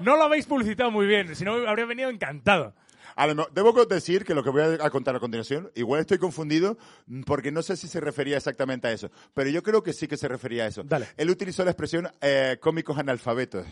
No 0.00 0.16
lo 0.16 0.24
habéis 0.24 0.46
publicitado 0.46 0.90
muy 0.90 1.06
bien, 1.06 1.36
si 1.36 1.44
no 1.44 1.54
habría 1.68 1.84
venido 1.86 2.08
encantado. 2.10 2.74
A 3.16 3.26
lo 3.26 3.34
mejor- 3.34 3.52
debo 3.52 3.84
decir 3.86 4.24
que 4.24 4.34
lo 4.34 4.42
que 4.42 4.50
voy 4.50 4.62
a 4.62 4.84
a 4.84 4.90
contar 4.90 5.14
a 5.16 5.20
continuación, 5.20 5.70
igual 5.74 6.00
estoy 6.00 6.18
confundido 6.18 6.78
mm, 7.06 7.22
porque 7.22 7.50
no 7.52 7.62
sé 7.62 7.76
si 7.76 7.88
se 7.88 8.00
refería 8.00 8.36
exactamente 8.36 8.88
a 8.88 8.92
eso, 8.92 9.10
pero 9.34 9.50
yo 9.50 9.62
creo 9.62 9.82
que 9.82 9.92
sí 9.92 10.06
que 10.08 10.16
se 10.16 10.28
refería 10.28 10.64
a 10.64 10.66
eso. 10.68 10.82
Dale. 10.84 11.08
Él 11.16 11.30
utilizó 11.30 11.64
la 11.64 11.70
expresión 11.72 12.08
eh, 12.20 12.58
cómicos 12.60 12.98
analfabetos, 12.98 13.66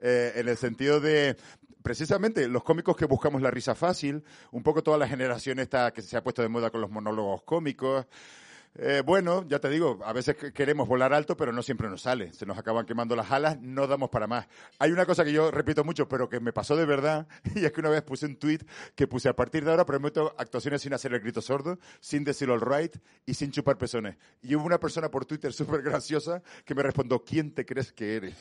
eh, 0.00 0.32
en 0.36 0.48
el 0.48 0.56
sentido 0.56 1.00
de, 1.00 1.36
precisamente, 1.82 2.48
los 2.48 2.62
cómicos 2.64 2.96
que 2.96 3.04
buscamos 3.06 3.42
la 3.42 3.50
risa 3.50 3.74
fácil, 3.74 4.24
un 4.52 4.62
poco 4.62 4.82
toda 4.82 4.98
la 4.98 5.06
generación 5.08 5.58
esta 5.58 5.92
que 5.92 6.02
se 6.02 6.16
ha 6.16 6.22
puesto 6.22 6.42
de 6.42 6.48
moda 6.48 6.70
con 6.70 6.80
los 6.80 6.90
monólogos 6.90 7.42
cómicos. 7.42 8.06
Eh, 8.76 9.02
bueno, 9.06 9.44
ya 9.46 9.60
te 9.60 9.68
digo, 9.68 10.00
a 10.04 10.12
veces 10.12 10.36
que- 10.36 10.52
queremos 10.52 10.88
volar 10.88 11.12
alto, 11.14 11.36
pero 11.36 11.52
no 11.52 11.62
siempre 11.62 11.88
nos 11.88 12.02
sale. 12.02 12.32
Se 12.32 12.44
nos 12.44 12.58
acaban 12.58 12.86
quemando 12.86 13.14
las 13.14 13.30
alas, 13.30 13.60
no 13.60 13.86
damos 13.86 14.10
para 14.10 14.26
más. 14.26 14.48
Hay 14.80 14.90
una 14.90 15.06
cosa 15.06 15.24
que 15.24 15.32
yo 15.32 15.52
repito 15.52 15.84
mucho, 15.84 16.08
pero 16.08 16.28
que 16.28 16.40
me 16.40 16.52
pasó 16.52 16.74
de 16.74 16.84
verdad, 16.84 17.28
y 17.54 17.64
es 17.64 17.70
que 17.72 17.80
una 17.80 17.90
vez 17.90 18.02
puse 18.02 18.26
un 18.26 18.36
tweet 18.36 18.60
que 18.96 19.06
puse 19.06 19.28
a 19.28 19.36
partir 19.36 19.64
de 19.64 19.70
ahora 19.70 19.86
prometo 19.86 20.34
actuaciones 20.38 20.82
sin 20.82 20.92
hacer 20.92 21.14
el 21.14 21.20
grito 21.20 21.40
sordo, 21.40 21.78
sin 22.00 22.24
decir 22.24 22.50
all 22.50 22.60
right 22.60 22.96
y 23.26 23.34
sin 23.34 23.52
chupar 23.52 23.78
pezones. 23.78 24.16
Y 24.42 24.56
hubo 24.56 24.64
una 24.66 24.80
persona 24.80 25.08
por 25.08 25.24
Twitter 25.24 25.52
súper 25.52 25.80
graciosa 25.82 26.42
que 26.64 26.74
me 26.74 26.82
respondió, 26.82 27.22
¿quién 27.22 27.52
te 27.54 27.64
crees 27.64 27.92
que 27.92 28.16
eres? 28.16 28.34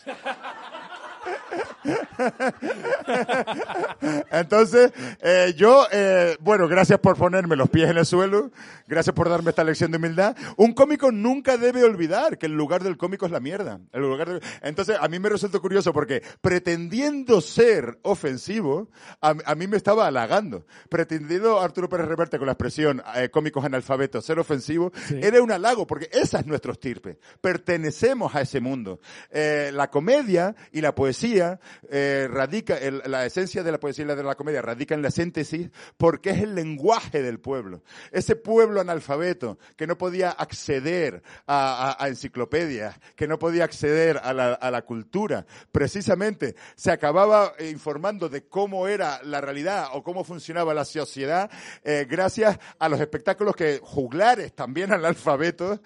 Entonces, 4.32 4.92
eh, 5.22 5.54
yo, 5.56 5.86
eh, 5.92 6.38
bueno, 6.40 6.68
gracias 6.68 7.00
por 7.00 7.18
ponerme 7.18 7.56
los 7.56 7.70
pies 7.70 7.90
en 7.90 7.98
el 7.98 8.06
suelo, 8.06 8.52
gracias 8.88 9.16
por 9.16 9.30
darme 9.30 9.50
esta 9.50 9.64
lección 9.64 9.92
de 9.92 9.98
humildad. 9.98 10.36
Un 10.58 10.74
cómico 10.74 11.12
nunca 11.12 11.58
debe 11.58 11.84
olvidar 11.84 12.38
que 12.38 12.46
el 12.46 12.54
lugar 12.54 12.84
del 12.84 12.98
cómico 12.98 13.26
es 13.26 13.32
la 13.32 13.40
mierda. 13.40 13.80
El 13.92 14.02
lugar 14.02 14.42
Entonces, 14.62 14.98
a 15.00 15.08
mí 15.08 15.20
me 15.20 15.30
resulta 15.30 15.60
curioso 15.60 15.94
porque 15.94 16.24
pretendiendo 16.42 17.42
ser 17.42 18.00
ofensivo, 18.02 18.90
a, 19.22 19.34
a 19.46 19.56
mí 19.56 19.68
me 19.68 19.78
estaba 19.78 20.08
halagando. 20.08 20.66
Pretendiendo 20.90 21.60
Arturo 21.60 21.90
Pérez 21.90 22.08
Reverte 22.08 22.38
con 22.38 22.48
la 22.48 22.54
expresión 22.54 23.04
eh, 23.16 23.30
cómicos 23.30 23.64
analfabetos 23.64 24.24
ser 24.24 24.40
ofensivo, 24.40 24.92
era 25.10 25.42
un 25.42 25.52
halago 25.52 25.86
porque 25.86 26.10
esa 26.12 26.40
es 26.40 26.46
nuestro 26.46 26.74
estirpe. 26.74 27.20
Pertenecemos 27.42 28.36
a 28.36 28.42
ese 28.42 28.60
mundo. 28.60 29.00
Eh, 29.30 29.72
la 29.74 29.90
comedia 29.90 30.56
y 30.72 30.82
la 30.82 30.96
poesía 30.96 31.43
eh, 31.90 32.28
radica, 32.32 32.78
la 33.06 33.26
esencia 33.26 33.64
de 33.64 33.72
la 33.72 33.80
poesía 33.80 34.06
y 34.06 34.08
la 34.08 34.16
de 34.16 34.24
la 34.24 34.36
comedia 34.36 34.62
radica 34.62 34.96
en 34.96 35.02
la 35.02 35.12
síntesis 35.12 35.70
porque 35.98 36.32
es 36.32 36.42
el 36.42 36.56
lenguaje 36.56 37.22
del 37.22 37.40
pueblo. 37.40 37.84
Ese 38.12 38.36
pueblo 38.36 38.82
analfabeto 38.82 39.58
que 39.76 39.88
no 39.88 39.98
podía 39.98 40.30
acceder 40.32 41.24
a, 41.48 41.96
a- 42.00 42.08
enciclopedias, 42.08 43.00
que 43.16 43.28
no 43.28 43.40
podía 43.40 43.64
acceder 43.64 44.20
a 44.24 44.34
la, 44.34 44.82
cultura, 44.84 45.46
precisamente 45.72 46.56
se 46.76 46.92
acababa 46.92 47.54
eh, 47.58 47.70
informando 47.70 48.30
de 48.30 48.48
cómo 48.48 48.88
era 48.88 49.22
la 49.24 49.42
realidad 49.42 49.88
o 49.94 50.04
cómo 50.04 50.24
funcionaba 50.24 50.74
la 50.74 50.86
sociedad 50.86 51.50
eh, 51.84 52.06
gracias 52.10 52.58
a 52.80 52.90
los 52.90 53.00
espectáculos 53.00 53.56
que 53.56 53.80
juglares, 53.82 54.54
también 54.54 54.92
analfabetos, 54.94 55.80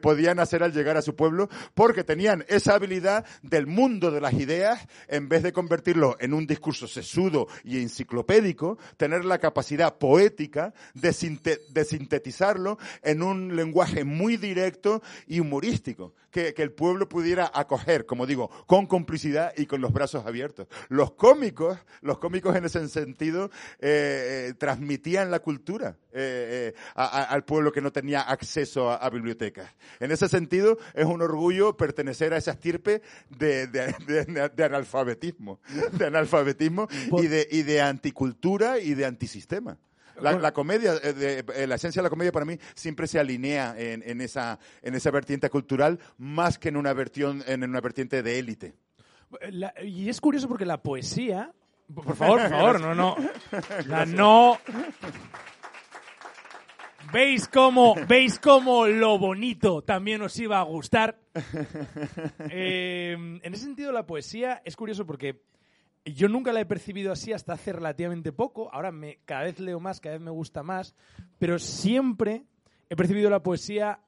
podían 0.00 0.38
hacer 0.40 0.62
al 0.62 0.72
llegar 0.72 0.96
a 0.96 1.02
su 1.02 1.14
pueblo 1.16 1.48
porque 1.74 2.04
tenían 2.04 2.44
esa 2.48 2.74
habilidad 2.74 3.24
del 3.42 3.66
mundo 3.66 4.10
de 4.10 4.20
las 4.20 4.34
ideas, 4.34 4.86
en 5.08 5.28
vez 5.28 5.42
de 5.42 5.52
convertirlo 5.52 6.16
en 6.20 6.34
un 6.34 6.46
discurso 6.46 6.86
sesudo 6.86 7.48
y 7.64 7.78
enciclopédico, 7.80 8.78
tener 8.96 9.24
la 9.24 9.38
capacidad 9.38 9.98
poética 9.98 10.74
de, 10.94 11.10
sinte- 11.12 11.60
de 11.70 11.84
sintetizarlo 11.84 12.78
en 13.02 13.22
un 13.22 13.56
lenguaje 13.56 14.04
muy 14.04 14.36
directo 14.36 15.02
y 15.26 15.40
humorístico, 15.40 16.14
que, 16.32 16.52
que 16.54 16.62
el 16.62 16.72
pueblo 16.72 17.08
pudiera 17.08 17.48
acoger, 17.54 18.06
como 18.06 18.26
digo, 18.26 18.48
con 18.66 18.86
complicidad 18.86 19.52
y 19.56 19.66
con 19.66 19.80
los 19.80 19.92
brazos 19.92 20.26
abiertos. 20.26 20.66
Los 20.88 21.12
cómicos, 21.12 21.78
los 22.00 22.18
cómicos 22.18 22.56
en 22.56 22.64
ese 22.64 22.88
sentido, 22.88 23.50
eh, 23.78 24.48
eh, 24.50 24.54
transmitían 24.58 25.30
la 25.30 25.38
cultura 25.38 25.96
eh, 26.12 26.72
eh, 26.72 26.80
a- 26.94 27.04
a- 27.04 27.24
al 27.24 27.44
pueblo 27.44 27.70
que 27.70 27.80
no 27.80 27.92
tenía 27.92 28.22
acceso 28.22 28.90
a, 28.90 28.96
a 28.96 29.10
bibliotecas. 29.10 29.70
En 30.00 30.10
ese 30.10 30.28
sentido, 30.28 30.78
es 30.94 31.04
un 31.04 31.22
orgullo 31.22 31.76
pertenecer 31.76 32.32
a 32.34 32.38
esa 32.38 32.52
estirpe 32.52 33.02
de, 33.30 33.66
de- 33.68 33.94
de- 34.06 34.50
de 34.54 34.64
analfabetismo, 34.64 35.60
de 35.92 36.06
analfabetismo 36.06 36.88
y 37.18 37.26
de, 37.26 37.46
y 37.50 37.62
de 37.62 37.80
anticultura 37.82 38.78
y 38.78 38.94
de 38.94 39.04
antisistema. 39.04 39.76
La, 40.22 40.38
la 40.38 40.52
comedia, 40.52 40.94
eh, 41.02 41.12
de- 41.12 41.44
eh, 41.54 41.66
la 41.66 41.74
esencia 41.74 42.00
de 42.00 42.04
la 42.04 42.10
comedia 42.10 42.32
para 42.32 42.44
mí 42.44 42.58
siempre 42.74 43.06
se 43.06 43.18
alinea 43.18 43.74
en, 43.78 44.02
en 44.04 44.20
esa, 44.20 44.58
en 44.82 44.94
esa 44.94 45.10
vertiente 45.10 45.50
cultural 45.50 45.98
más 46.18 46.58
que 46.58 46.68
en 46.70 46.76
una, 46.76 46.92
vertión, 46.92 47.42
en 47.46 47.64
una 47.64 47.80
vertiente 47.80 48.22
de 48.22 48.38
élite. 48.38 48.74
La- 49.50 49.72
y 49.82 50.08
es 50.08 50.20
curioso 50.20 50.48
porque 50.48 50.64
la 50.66 50.82
poesía. 50.82 51.52
Por 51.94 52.16
favor, 52.16 52.40
por 52.40 52.50
favor, 52.50 52.80
no, 52.80 52.94
no. 52.94 53.16
La 53.86 54.06
no. 54.06 54.58
¿Veis 57.12 57.48
cómo, 57.48 57.94
¿Veis 58.08 58.38
cómo 58.38 58.86
lo 58.86 59.18
bonito 59.18 59.82
también 59.82 60.22
os 60.22 60.38
iba 60.38 60.58
a 60.58 60.62
gustar? 60.62 61.18
Eh, 62.50 63.12
en 63.42 63.54
ese 63.54 63.64
sentido, 63.64 63.92
la 63.92 64.06
poesía 64.06 64.60
es 64.64 64.76
curioso 64.76 65.06
porque 65.06 65.42
yo 66.04 66.28
nunca 66.28 66.52
la 66.52 66.60
he 66.60 66.66
percibido 66.66 67.12
así 67.12 67.32
hasta 67.32 67.52
hace 67.52 67.72
relativamente 67.72 68.32
poco. 68.32 68.72
Ahora 68.72 68.90
me, 68.92 69.18
cada 69.24 69.42
vez 69.44 69.58
leo 69.60 69.80
más, 69.80 70.00
cada 70.00 70.16
vez 70.16 70.22
me 70.22 70.30
gusta 70.30 70.62
más, 70.62 70.94
pero 71.38 71.58
siempre 71.58 72.44
he 72.90 72.96
percibido 72.96 73.30
la 73.30 73.42
poesía, 73.42 74.00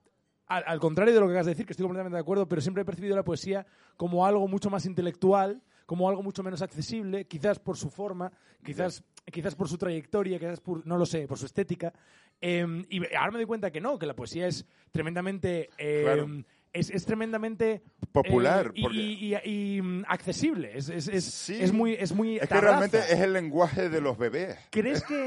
al, 0.47 0.65
al 0.67 0.81
contrario 0.81 1.15
de 1.15 1.21
lo 1.21 1.27
que 1.27 1.33
acabas 1.33 1.47
de 1.47 1.53
decir, 1.53 1.67
que 1.67 1.73
estoy 1.73 1.85
completamente 1.85 2.17
de 2.17 2.21
acuerdo, 2.21 2.49
pero 2.49 2.61
siempre 2.61 2.83
he 2.83 2.87
percibido 2.87 3.17
la 3.17 3.25
poesía 3.25 3.67
como 3.97 4.27
algo 4.27 4.49
mucho 4.49 4.71
más 4.71 4.87
intelectual, 4.87 5.63
como 5.87 6.09
algo 6.09 6.23
mucho 6.23 6.43
menos 6.43 6.63
accesible, 6.63 7.27
quizás 7.27 7.59
por 7.59 7.77
su 7.77 7.91
forma, 7.91 8.33
quizás, 8.65 9.05
quizás 9.31 9.55
por 9.55 9.69
su 9.69 9.77
trayectoria, 9.79 10.39
quizás 10.39 10.61
por, 10.61 10.87
no 10.87 10.97
lo 10.97 11.07
sé, 11.07 11.29
por 11.29 11.39
su 11.39 11.47
estética. 11.47 11.93
Eh, 12.41 12.67
y 12.89 13.15
ahora 13.15 13.31
me 13.33 13.39
doy 13.39 13.47
cuenta 13.47 13.71
que 13.71 13.81
no, 13.81 13.99
que 13.99 14.07
la 14.07 14.17
poesía 14.17 14.47
es 14.47 14.67
tremendamente... 14.91 15.71
eh, 15.79 16.03
Claro. 16.05 16.27
Es, 16.75 16.91
es 16.91 17.07
tremendamente 17.07 17.83
Popular, 18.13 18.67
eh, 18.67 18.71
y, 18.75 18.83
porque- 18.83 18.97
y- 18.99 19.35
y- 19.45 19.77
y, 19.79 19.83
mm, 19.83 20.05
accesible. 20.07 20.77
Es, 20.77 20.89
es, 20.91 21.09
es, 21.09 21.25
Sí. 21.25 21.57
es 21.59 21.73
muy, 21.73 21.95
es 21.95 22.13
muy 22.13 22.35
Es 22.37 22.43
que 22.43 22.47
tarraza. 22.49 22.67
realmente 22.81 22.99
es 22.99 23.21
el 23.21 23.33
lenguaje 23.33 23.89
de 23.89 24.01
los 24.01 24.19
bebés. 24.19 24.57
¿Crees 24.71 25.03
que.? 25.03 25.25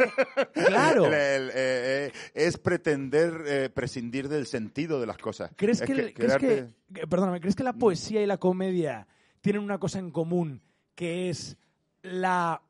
Claro. 0.53 1.07
El- 1.07 1.13
el- 1.13 1.51
eh, 1.55 2.11
es 2.35 2.57
pretender 2.57 3.43
eh, 3.47 3.69
prescindir 3.73 4.29
del 4.29 4.45
sentido 4.45 4.99
de 5.01 5.07
las 5.07 5.17
cosas. 5.17 5.51
¿Crees 5.55 5.81
Es 5.81 5.87
que, 5.87 5.93
que 5.95 6.13
¿crees 6.13 6.37
que- 6.37 6.47
quedarte- 6.47 6.73
que- 6.93 7.07
perdóname, 7.07 7.41
¿crees 7.41 7.55
que 7.55 7.63
la 7.63 7.73
poesía 7.73 8.21
y 8.21 8.25
la 8.25 8.37
comedia 8.37 9.07
tienen 9.41 9.61
una 9.63 9.79
cosa 9.79 9.99
en 9.99 10.11
común 10.11 10.61
que 10.95 11.29
es 11.29 11.57
la 12.03 12.61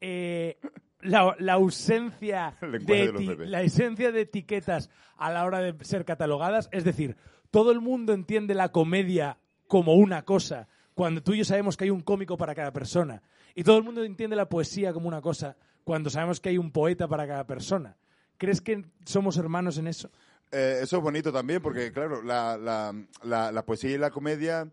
eh, 0.00 0.58
la, 1.00 1.36
la 1.38 1.52
ausencia 1.54 2.56
de 2.62 2.78
de 2.78 3.46
la 3.46 3.62
esencia 3.62 4.12
de 4.12 4.22
etiquetas 4.22 4.88
a 5.16 5.30
la 5.32 5.44
hora 5.44 5.60
de 5.60 5.74
ser 5.84 6.04
catalogadas? 6.04 6.68
Es 6.72 6.84
decir, 6.84 7.16
todo 7.54 7.70
el 7.70 7.80
mundo 7.80 8.12
entiende 8.14 8.52
la 8.52 8.72
comedia 8.72 9.38
como 9.68 9.94
una 9.94 10.24
cosa 10.24 10.66
cuando 10.92 11.22
tú 11.22 11.34
y 11.34 11.38
yo 11.38 11.44
sabemos 11.44 11.76
que 11.76 11.84
hay 11.84 11.90
un 11.90 12.00
cómico 12.00 12.36
para 12.36 12.52
cada 12.52 12.72
persona 12.72 13.22
y 13.54 13.62
todo 13.62 13.78
el 13.78 13.84
mundo 13.84 14.02
entiende 14.02 14.34
la 14.34 14.48
poesía 14.48 14.92
como 14.92 15.06
una 15.06 15.20
cosa 15.20 15.56
cuando 15.84 16.10
sabemos 16.10 16.40
que 16.40 16.48
hay 16.48 16.58
un 16.58 16.72
poeta 16.72 17.06
para 17.06 17.28
cada 17.28 17.46
persona. 17.46 17.96
¿Crees 18.38 18.60
que 18.60 18.84
somos 19.04 19.36
hermanos 19.36 19.78
en 19.78 19.86
eso? 19.86 20.10
Eh, 20.50 20.80
eso 20.82 20.96
es 20.96 21.02
bonito 21.04 21.32
también 21.32 21.62
porque, 21.62 21.92
claro, 21.92 22.24
la, 22.24 22.56
la, 22.56 23.52
la, 23.52 23.64
poesía 23.64 23.92
y 23.92 23.98
la 23.98 24.10
comedia, 24.10 24.68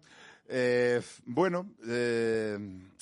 eh, 0.50 1.04
bueno, 1.28 1.70
eh, 1.88 2.58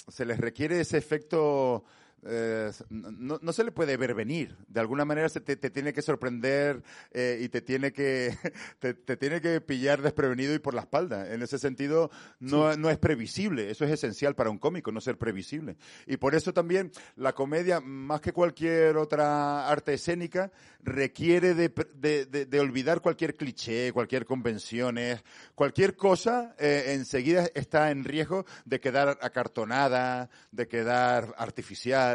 se 0.09 0.25
les 0.25 0.39
requiere 0.39 0.81
ese 0.81 0.97
efecto 0.97 1.85
eh, 2.25 2.71
no, 2.89 3.39
no 3.41 3.53
se 3.53 3.63
le 3.63 3.71
puede 3.71 3.97
ver 3.97 4.13
venir. 4.13 4.55
De 4.67 4.79
alguna 4.79 5.05
manera 5.05 5.29
se 5.29 5.41
te, 5.41 5.55
te 5.55 5.69
tiene 5.69 5.93
que 5.93 6.01
sorprender 6.01 6.83
eh, 7.11 7.39
y 7.41 7.49
te 7.49 7.61
tiene 7.61 7.91
que 7.91 8.35
te, 8.79 8.93
te 8.93 9.17
tiene 9.17 9.41
que 9.41 9.61
pillar 9.61 10.01
desprevenido 10.01 10.53
y 10.53 10.59
por 10.59 10.73
la 10.73 10.81
espalda. 10.81 11.33
En 11.33 11.41
ese 11.41 11.59
sentido, 11.59 12.09
no, 12.39 12.75
no 12.77 12.89
es 12.89 12.97
previsible. 12.97 13.69
Eso 13.69 13.85
es 13.85 13.91
esencial 13.91 14.35
para 14.35 14.49
un 14.49 14.57
cómico, 14.57 14.91
no 14.91 15.01
ser 15.01 15.17
previsible. 15.17 15.77
Y 16.07 16.17
por 16.17 16.35
eso 16.35 16.53
también 16.53 16.91
la 17.15 17.33
comedia, 17.33 17.79
más 17.79 18.21
que 18.21 18.33
cualquier 18.33 18.97
otra 18.97 19.67
arte 19.69 19.93
escénica, 19.93 20.51
requiere 20.81 21.53
de, 21.53 21.69
de- 21.95 22.25
de- 22.25 22.45
de 22.45 22.59
olvidar 22.59 23.01
cualquier 23.01 23.35
cliché, 23.35 23.91
cualquier 23.93 24.25
convención, 24.25 24.97
eh, 24.97 25.21
cualquier 25.55 25.95
cosa, 25.95 26.55
eh, 26.57 26.93
enseguida 26.93 27.47
está 27.53 27.91
en 27.91 28.03
riesgo 28.03 28.45
de 28.65 28.79
quedar 28.79 29.17
acartonada, 29.21 30.29
de 30.51 30.67
quedar 30.67 31.33
artificial. 31.37 32.08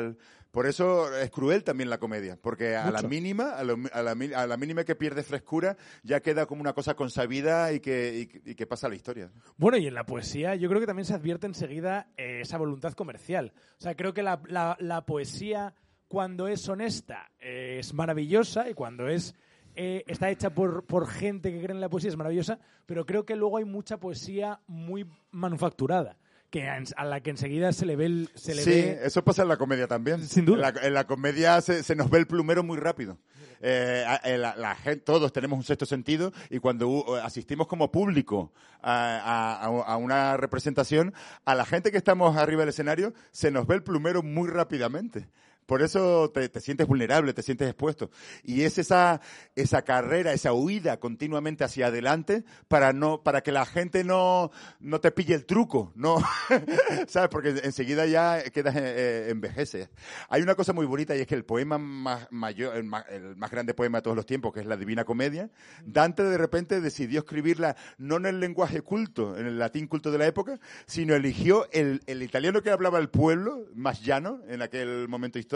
Por 0.50 0.66
eso 0.66 1.12
es 1.16 1.30
cruel 1.32 1.64
también 1.64 1.90
la 1.90 1.98
comedia, 1.98 2.38
porque 2.40 2.76
a 2.76 2.84
la 2.92 3.02
mínima, 3.08 3.50
a, 3.56 3.64
lo- 3.64 3.76
a 3.92 4.02
la, 4.02 4.12
a 4.12 4.46
la 4.46 4.56
mínima 4.56 4.84
que 4.84 4.94
pierde 4.94 5.24
frescura, 5.24 5.76
ya 6.04 6.20
queda 6.20 6.46
como 6.46 6.60
una 6.60 6.72
cosa 6.74 6.94
consabida 6.94 7.72
y 7.72 7.80
que, 7.80 8.18
y 8.20 8.26
que- 8.26 8.50
y 8.52 8.54
que 8.54 8.64
pasa 8.66 8.86
a 8.86 8.90
la 8.90 8.94
historia. 8.96 9.32
Bueno, 9.56 9.78
y 9.78 9.88
en 9.88 9.94
la 9.94 10.06
poesía 10.06 10.54
yo 10.54 10.68
creo 10.68 10.80
que 10.80 10.86
también 10.86 11.06
se 11.06 11.14
advierte 11.14 11.48
enseguida 11.48 12.06
eh, 12.16 12.38
esa 12.42 12.56
voluntad 12.56 12.92
comercial. 12.92 13.52
O 13.78 13.82
sea, 13.82 13.96
creo 13.96 14.14
que 14.14 14.22
la, 14.22 14.40
la- 14.46 14.76
la 14.78 15.04
poesía, 15.04 15.74
cuando 16.06 16.46
es 16.46 16.68
honesta, 16.68 17.32
eh, 17.40 17.78
es 17.80 17.92
maravillosa 17.92 18.70
y 18.70 18.74
cuando 18.74 19.08
es 19.08 19.34
eh, 19.74 20.04
está 20.06 20.30
hecha 20.30 20.50
por, 20.50 20.84
por 20.86 21.08
gente 21.08 21.50
que 21.50 21.58
cree 21.60 21.74
en 21.74 21.80
la 21.80 21.88
poesía 21.88 22.10
es 22.10 22.16
maravillosa, 22.16 22.60
pero 22.86 23.04
creo 23.06 23.26
que 23.26 23.34
luego 23.34 23.58
hay 23.58 23.64
mucha 23.64 23.96
poesía 23.98 24.60
muy 24.68 25.04
manufacturada, 25.32 26.16
que 26.54 26.68
a, 26.68 27.04
la 27.04 27.20
que 27.20 27.30
enseguida 27.30 27.72
se 27.72 27.84
le 27.84 27.96
ve... 27.96 28.06
el- 28.06 28.30
se 28.36 28.54
le 28.54 28.62
sí, 28.62 28.70
ve 28.70 29.00
eso 29.02 29.24
pasa 29.24 29.42
en 29.42 29.48
la 29.48 29.56
comedia 29.56 29.88
también. 29.88 30.24
Sin 30.24 30.44
duda. 30.44 30.68
En 30.68 30.74
la, 30.74 30.86
en 30.86 30.94
la 30.94 31.04
comedia 31.04 31.60
se, 31.60 31.82
se 31.82 31.96
nos 31.96 32.08
ve 32.10 32.18
el 32.20 32.26
plumero 32.28 32.62
muy 32.62 32.78
rápido. 32.78 33.18
Eh, 33.60 34.04
eh, 34.24 34.38
la, 34.38 34.54
la 34.56 34.76
todos 35.04 35.32
tenemos 35.32 35.56
un 35.56 35.64
sexto 35.64 35.84
sentido 35.84 36.32
y 36.50 36.58
cuando 36.60 36.86
uh, 36.88 37.14
asistimos 37.16 37.66
como 37.66 37.90
público 37.90 38.52
a, 38.82 39.62
a- 39.64 39.64
a 39.66 39.96
una 39.96 40.36
representación, 40.36 41.12
a 41.44 41.54
la 41.56 41.64
gente 41.64 41.90
que 41.90 41.96
estamos 41.98 42.36
arriba 42.36 42.60
del 42.60 42.68
escenario 42.68 43.14
se 43.32 43.50
nos 43.50 43.66
ve 43.66 43.74
el 43.74 43.82
plumero 43.82 44.22
muy 44.22 44.48
rápidamente. 44.48 45.26
Por 45.66 45.82
eso 45.82 46.30
te, 46.30 46.48
te 46.48 46.60
sientes 46.60 46.86
vulnerable, 46.86 47.32
te 47.32 47.42
sientes 47.42 47.68
expuesto. 47.68 48.10
Y 48.42 48.62
es 48.62 48.78
esa, 48.78 49.20
esa 49.54 49.82
carrera, 49.82 50.32
esa 50.32 50.52
huida 50.52 50.98
continuamente 50.98 51.64
hacia 51.64 51.86
adelante 51.86 52.44
para 52.68 52.92
no, 52.92 53.22
para 53.22 53.42
que 53.42 53.52
la 53.52 53.64
gente 53.66 54.04
no, 54.04 54.50
no 54.80 55.00
te 55.00 55.10
pille 55.10 55.34
el 55.34 55.46
truco, 55.46 55.92
no, 55.94 56.18
¿sabes? 57.08 57.28
Porque 57.30 57.60
enseguida 57.64 58.06
ya 58.06 58.42
quedas, 58.44 58.74
eh, 58.76 59.30
envejece. 59.30 59.88
Hay 60.28 60.42
una 60.42 60.54
cosa 60.54 60.72
muy 60.72 60.86
bonita 60.86 61.16
y 61.16 61.20
es 61.20 61.26
que 61.26 61.34
el 61.34 61.44
poema 61.44 61.78
más 61.78 62.28
mayor, 62.30 62.76
el 62.76 62.84
más, 62.84 63.04
el 63.08 63.36
más 63.36 63.50
grande 63.50 63.74
poema 63.74 63.98
de 63.98 64.02
todos 64.02 64.16
los 64.16 64.26
tiempos, 64.26 64.52
que 64.52 64.60
es 64.60 64.66
la 64.66 64.76
Divina 64.76 65.04
Comedia, 65.04 65.50
Dante 65.84 66.22
de 66.22 66.38
repente 66.38 66.80
decidió 66.80 67.20
escribirla 67.20 67.76
no 67.98 68.16
en 68.16 68.26
el 68.26 68.40
lenguaje 68.40 68.82
culto, 68.82 69.38
en 69.38 69.46
el 69.46 69.58
latín 69.58 69.86
culto 69.86 70.10
de 70.10 70.18
la 70.18 70.26
época, 70.26 70.58
sino 70.86 71.14
eligió 71.14 71.68
el, 71.72 72.02
el 72.06 72.22
italiano 72.22 72.62
que 72.62 72.70
hablaba 72.70 72.98
el 72.98 73.08
pueblo, 73.08 73.66
más 73.74 74.02
llano, 74.02 74.40
en 74.48 74.62
aquel 74.62 75.08
momento 75.08 75.38
histórico, 75.38 75.53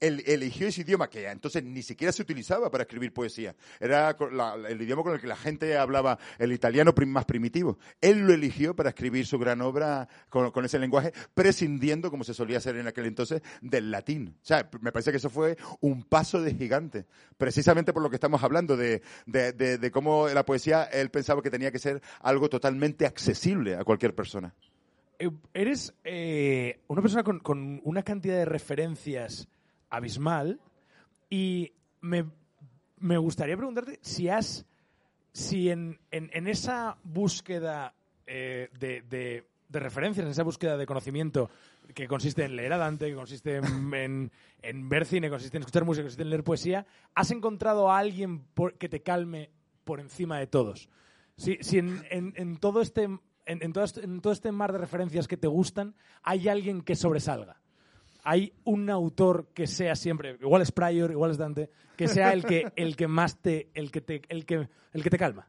él 0.00 0.22
eligió 0.26 0.68
ese 0.68 0.82
idioma 0.82 1.08
que 1.08 1.28
entonces 1.28 1.62
ni 1.64 1.82
siquiera 1.82 2.12
se 2.12 2.22
utilizaba 2.22 2.70
para 2.70 2.82
escribir 2.82 3.12
poesía. 3.12 3.54
Era 3.80 4.16
la- 4.32 4.54
el 4.68 4.80
idioma 4.80 5.02
con 5.02 5.14
el 5.14 5.20
que 5.20 5.26
la 5.26 5.36
gente 5.36 5.76
hablaba, 5.76 6.18
el 6.38 6.52
italiano 6.52 6.92
más 7.06 7.24
primitivo. 7.24 7.78
Él 8.00 8.20
lo 8.20 8.32
eligió 8.34 8.74
para 8.74 8.90
escribir 8.90 9.26
su 9.26 9.38
gran 9.38 9.60
obra 9.60 10.08
con, 10.28 10.64
ese 10.64 10.78
lenguaje, 10.78 11.12
prescindiendo, 11.34 12.10
como 12.10 12.24
se 12.24 12.34
solía 12.34 12.58
hacer 12.58 12.76
en 12.76 12.86
aquel 12.86 13.06
entonces, 13.06 13.42
del 13.60 13.90
latín. 13.90 14.36
O 14.42 14.46
sea, 14.46 14.68
me 14.80 14.92
parece 14.92 15.10
que 15.10 15.18
eso 15.18 15.30
fue 15.30 15.56
un 15.80 16.02
paso 16.02 16.40
de 16.40 16.54
gigante, 16.54 17.06
precisamente 17.36 17.92
por 17.92 18.02
lo 18.02 18.10
que 18.10 18.16
estamos 18.16 18.42
hablando, 18.42 18.76
de 18.76 19.02
cómo 19.92 20.28
la 20.28 20.44
poesía, 20.44 20.84
él 20.84 21.10
pensaba 21.10 21.42
que 21.42 21.50
tenía 21.50 21.70
que 21.70 21.78
ser 21.78 22.02
algo 22.20 22.48
totalmente 22.48 23.06
accesible 23.06 23.76
a 23.76 23.84
cualquier 23.84 24.14
persona. 24.14 24.54
Eh, 25.18 25.30
Eres 25.54 25.94
eh, 26.04 26.80
una 26.88 27.02
persona 27.02 27.22
con, 27.22 27.40
con 27.40 27.80
una 27.84 28.02
cantidad 28.02 28.36
de 28.36 28.44
referencias 28.44 29.48
abismal 29.90 30.60
y 31.30 31.72
me, 32.00 32.24
me 32.98 33.16
gustaría 33.18 33.56
preguntarte 33.56 33.98
si 34.02 34.28
has, 34.28 34.66
si 35.32 35.70
en, 35.70 35.98
en- 36.10 36.30
en 36.32 36.46
esa 36.48 36.98
búsqueda 37.02 37.94
eh, 38.26 38.68
de, 38.78 39.02
de- 39.02 39.46
de 39.68 39.80
referencias, 39.80 40.24
en 40.24 40.30
esa 40.30 40.42
búsqueda 40.44 40.76
de 40.76 40.86
conocimiento 40.86 41.50
que 41.94 42.06
consiste 42.06 42.44
en 42.44 42.54
leer 42.56 42.72
a 42.72 42.76
Dante, 42.78 43.08
que 43.08 43.14
consiste 43.14 43.56
en, 43.56 43.64
en- 43.94 44.32
en 44.62 44.88
ver 44.88 45.06
cine, 45.06 45.30
consiste 45.30 45.56
en 45.56 45.62
escuchar 45.62 45.84
música, 45.84 46.04
consiste 46.04 46.22
en 46.22 46.30
leer 46.30 46.44
poesía, 46.44 46.86
¿has 47.14 47.30
encontrado 47.30 47.90
a 47.90 47.98
alguien 47.98 48.40
por- 48.54 48.74
que 48.78 48.88
te 48.88 49.02
calme 49.02 49.50
por 49.84 49.98
encima 50.00 50.38
de 50.38 50.46
todos? 50.46 50.88
Si, 51.36 51.58
si 51.60 51.78
en 51.78 52.56
todo 52.58 52.80
este, 52.80 53.08
en, 53.46 53.62
en 53.62 53.72
todo 53.72 53.84
este, 53.84 54.04
en 54.04 54.20
todo 54.20 54.32
este 54.32 54.52
mar 54.52 54.72
de 54.72 54.78
referencias 54.78 55.26
que 55.26 55.36
te 55.36 55.48
gustan, 55.48 55.94
hay 56.22 56.48
alguien 56.48 56.82
que 56.82 56.94
sobresalga. 56.94 57.60
Hay 58.22 58.52
un 58.64 58.90
autor 58.90 59.48
que 59.54 59.68
sea 59.68 59.94
siempre, 59.94 60.36
igual 60.40 60.62
es 60.62 60.72
Pryor, 60.72 61.12
igual 61.12 61.30
es 61.30 61.38
Dante, 61.38 61.70
que 61.96 62.08
sea 62.08 62.32
el 62.32 62.44
que, 62.44 62.72
el 62.74 62.96
que 62.96 63.06
más 63.06 63.36
te, 63.36 63.70
el 63.72 63.92
que 63.92 64.00
te, 64.00 64.22
el 64.28 64.44
que, 64.44 64.68
el 64.92 65.02
que 65.02 65.10
te 65.10 65.18
calma. 65.18 65.48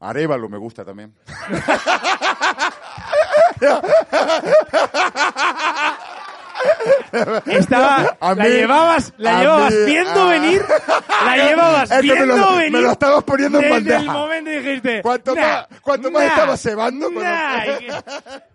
Arevalo 0.00 0.48
me 0.48 0.58
gusta 0.58 0.84
también. 0.84 1.14
Estaba, 7.46 8.16
A 8.20 8.34
la 8.34 8.44
mí- 8.44 8.50
llevabas, 8.50 9.12
la 9.16 9.38
a 9.38 9.40
llevabas 9.40 9.72
mí- 9.74 9.84
viendo 9.86 10.22
ah. 10.22 10.28
venir, 10.28 10.62
la 11.24 11.36
llevabas 11.36 11.88
que 11.90 11.96
me 11.96 12.02
viendo 12.02 12.36
lo- 12.36 12.50
me 12.52 12.58
venir. 12.64 12.80
lo 12.82 12.90
estabas 12.92 13.24
poniendo 13.24 13.58
en 13.58 13.62
desde 13.62 13.74
bandeja. 13.74 14.00
el 14.00 14.06
momento 14.18 14.50
dijiste. 14.50 15.02
Cuanto 15.02 15.34
"Nah, 15.34 15.40
más- 15.42 15.66
cuanto 15.80 16.10
más 16.10 16.22
nah, 16.22 16.28
estaba 16.28 16.56
cebando, 16.56 17.10
Nah, 17.10 17.64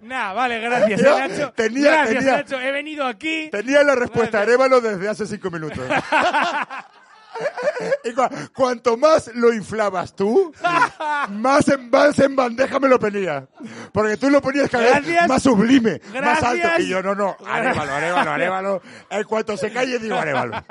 nah, 0.02 0.34
vale, 0.34 0.60
gracias, 0.60 1.02
Yo 1.02 1.18
Nacho. 1.20 1.52
tenía- 1.56 1.92
gracias, 1.92 2.18
tenía- 2.20 2.38
Nacho. 2.38 2.60
He 2.60 2.72
venido 2.72 3.06
aquí. 3.08 3.50
Tenía 3.52 3.84
la 3.84 3.96
respuesta. 3.96 4.42
Arevalo 4.42 4.82
desde 4.82 5.10
hace 5.10 5.26
cinco 5.26 5.50
minutos. 5.52 5.80
Y 8.06 8.14
cuanto 8.54 8.98
más 8.98 9.32
lo 9.34 9.54
inflabas 9.54 10.16
tú, 10.16 10.54
más 11.30 11.68
en, 11.68 11.90
más 11.90 12.18
en 12.20 12.36
bandeja 12.36 12.80
me 12.80 12.88
lo 12.88 13.00
ponía. 13.00 13.48
Porque 13.92 14.18
tú 14.18 14.30
lo 14.30 14.42
ponías 14.42 14.70
cada 14.70 15.00
vez 15.00 15.28
más 15.28 15.44
sublime, 15.44 16.02
más 16.22 16.44
alto. 16.44 16.68
Y 16.80 16.88
yo, 16.88 17.02
no, 17.02 17.16
no, 17.16 17.36
Arevalo, 17.46 17.94
Arevalo, 17.94 18.32
Arevalo. 18.32 18.82
En 19.10 19.24
cuanto 19.24 19.58
se 19.58 19.72
calle, 19.72 20.00
digo 20.00 20.16
Arevalo. 20.16 20.64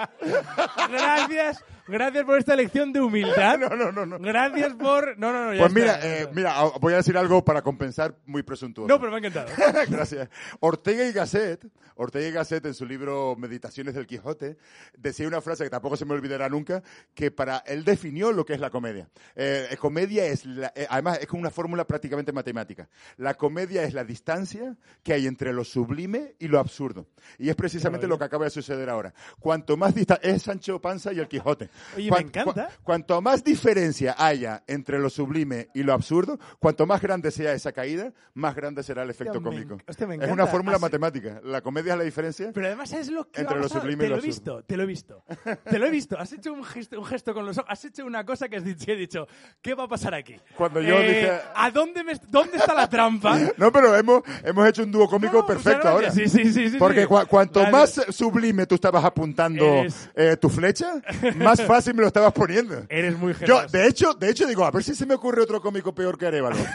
Gracias, 0.90 1.64
gracias 1.88 2.24
por 2.24 2.38
esta 2.38 2.54
lección 2.56 2.92
de 2.92 3.00
humildad. 3.00 3.58
No, 3.62 3.68
no, 3.76 3.92
no, 3.92 4.06
no. 4.06 4.18
Gracias 4.18 4.74
por. 4.74 5.18
No, 5.18 5.32
no, 5.32 5.46
no. 5.46 5.54
ya 5.54 5.60
Pues 5.60 5.72
mira, 5.72 5.94
está, 5.94 6.22
eh, 6.22 6.28
mira, 6.32 6.52
ah, 6.56 6.72
voy 6.80 6.94
a 6.94 6.96
decir 6.96 7.16
algo 7.16 7.44
para 7.44 7.62
compensar 7.62 8.14
muy 8.26 8.42
presuntuoso. 8.42 8.88
No, 8.88 8.98
pero 8.98 9.10
me 9.10 9.16
ha 9.16 9.18
encantado. 9.18 9.48
Gracias. 9.88 10.28
Ortega 10.60 11.04
y 11.04 11.12
Gasset, 11.12 11.64
Ortega 11.96 12.28
y 12.28 12.32
Gasset 12.32 12.64
en 12.66 12.74
su 12.74 12.86
libro 12.86 13.36
Meditaciones 13.36 13.94
del 13.94 14.06
Quijote, 14.06 14.56
decía 14.96 15.28
una 15.28 15.40
frase 15.40 15.64
que 15.64 15.70
tampoco 15.70 15.96
se 15.96 16.04
me 16.04 16.14
olvidará 16.14 16.48
nunca, 16.48 16.82
que 17.14 17.30
para 17.30 17.58
él 17.58 17.84
definió 17.84 18.32
lo 18.32 18.44
que 18.44 18.54
es 18.54 18.60
la 18.60 18.70
comedia. 18.70 19.08
Eh, 19.36 19.68
comedia 19.78 20.24
es, 20.26 20.44
la- 20.46 20.72
eh, 20.74 20.86
además, 20.88 21.18
es 21.20 21.26
como 21.26 21.40
una 21.40 21.50
fórmula 21.50 21.86
prácticamente 21.86 22.32
matemática. 22.32 22.88
La 23.16 23.34
comedia 23.34 23.82
es 23.84 23.94
la 23.94 24.04
distancia 24.04 24.76
que 25.02 25.12
hay 25.12 25.26
entre 25.26 25.52
lo 25.52 25.64
sublime 25.64 26.34
y 26.38 26.48
lo 26.48 26.58
absurdo. 26.58 27.06
Y 27.38 27.48
es 27.50 27.56
precisamente 27.56 28.06
lo 28.06 28.18
que 28.18 28.24
acaba 28.24 28.44
de 28.44 28.50
suceder 28.50 28.88
ahora. 28.88 29.12
Cuanto 29.40 29.76
más 29.76 29.94
distancia, 29.94 30.30
es 30.30 30.42
Sancho 30.42 30.80
Panza 30.80 31.12
y 31.12 31.18
el 31.20 31.28
Quijote. 31.28 31.68
Oye, 31.96 32.08
Cuan- 32.08 32.22
me 32.24 32.28
encanta. 32.28 32.68
cua- 32.68 32.68
cuanto 32.82 33.20
más 33.20 33.42
diferencia 33.44 34.14
haya 34.18 34.62
entre 34.66 34.98
lo 34.98 35.10
sublime 35.10 35.68
y 35.74 35.82
lo 35.82 35.92
absurdo, 35.92 36.38
cuanto 36.58 36.86
más 36.86 37.00
grande 37.00 37.30
sea 37.30 37.52
esa 37.52 37.72
caída, 37.72 38.12
más 38.34 38.54
grande 38.54 38.82
será 38.82 39.02
el 39.02 39.10
efecto 39.10 39.40
me 39.40 39.50
cómico. 39.50 39.78
hostia, 39.86 40.06
me 40.06 40.16
es 40.16 40.30
una 40.30 40.46
fórmula 40.46 40.76
Así- 40.76 40.82
matemática. 40.82 41.40
La 41.44 41.60
comedia 41.60 41.92
es 41.92 41.98
la 41.98 42.04
diferencia. 42.04 42.50
Pero 42.54 42.66
además 42.66 42.92
es 42.92 43.08
lo 43.10 43.30
que 43.30 43.40
Entre 43.40 43.58
lo 43.58 43.68
sublime 43.68 44.04
y 44.04 44.06
Te 44.06 44.08
lo 44.08 44.16
lo 44.16 44.22
he 44.22 44.26
visto, 44.26 44.62
te 44.64 44.76
lo 44.76 44.82
he 44.82 44.86
visto. 44.86 45.24
Te 45.68 45.78
lo 45.78 45.86
he 45.86 45.90
visto. 45.90 46.18
Has 46.18 46.32
hecho 46.32 46.52
un 46.52 46.64
gesto, 46.64 46.98
un 46.98 47.04
gesto 47.06 47.34
con 47.34 47.46
los 47.46 47.58
ojos. 47.58 47.70
Has 47.70 47.84
hecho 47.84 48.04
una 48.04 48.24
cosa 48.24 48.48
que 48.48 48.56
has 48.56 48.64
dicho, 48.64 48.90
he 48.90 48.96
dicho, 48.96 49.26
¿qué 49.60 49.74
va 49.74 49.84
a 49.84 49.88
pasar 49.88 50.14
aquí? 50.14 50.36
Cuando 50.56 50.80
yo 50.80 50.94
Eh, 50.98 51.08
dije- 51.08 51.40
¿A 51.54 51.70
dónde, 51.70 52.04
me, 52.04 52.14
dónde 52.28 52.56
está 52.58 52.74
la 52.74 52.88
trampa? 52.88 53.38
No, 53.56 53.70
pero 53.72 53.94
hemos, 53.96 54.22
hemos 54.44 54.68
hecho 54.68 54.82
un 54.82 54.90
dúo 54.92 55.08
cómico 55.08 55.34
No, 55.38 55.42
muchas 55.42 55.56
perfecto 55.62 55.88
ahora. 55.88 56.10
Sí, 56.10 56.28
sí, 56.28 56.52
sí, 56.52 56.70
sí, 56.70 56.76
Porque 56.78 57.06
cua- 57.06 57.26
cuanto 57.26 57.64
más 57.70 57.92
sublime 58.10 58.66
tú 58.66 58.74
estabas 58.74 59.04
apuntando 59.04 59.64
Eres- 59.64 60.10
eh, 60.14 60.36
tu 60.36 60.48
flecha, 60.48 61.00
más 61.36 61.60
fácil 61.66 61.94
me 61.94 62.02
lo 62.02 62.08
estabas 62.08 62.32
poniendo. 62.32 62.84
Eres 62.88 63.16
muy 63.18 63.32
Yo, 63.32 63.38
generoso. 63.38 63.68
de 63.68 63.86
hecho, 63.86 64.14
de 64.14 64.30
hecho 64.30 64.46
digo, 64.46 64.64
a 64.64 64.70
ver 64.70 64.84
si 64.84 64.94
se 64.94 65.06
me 65.06 65.14
ocurre 65.14 65.42
otro 65.42 65.60
cómico 65.60 65.94
peor 65.94 66.18
que 66.18 66.26
Arevalo. 66.26 66.56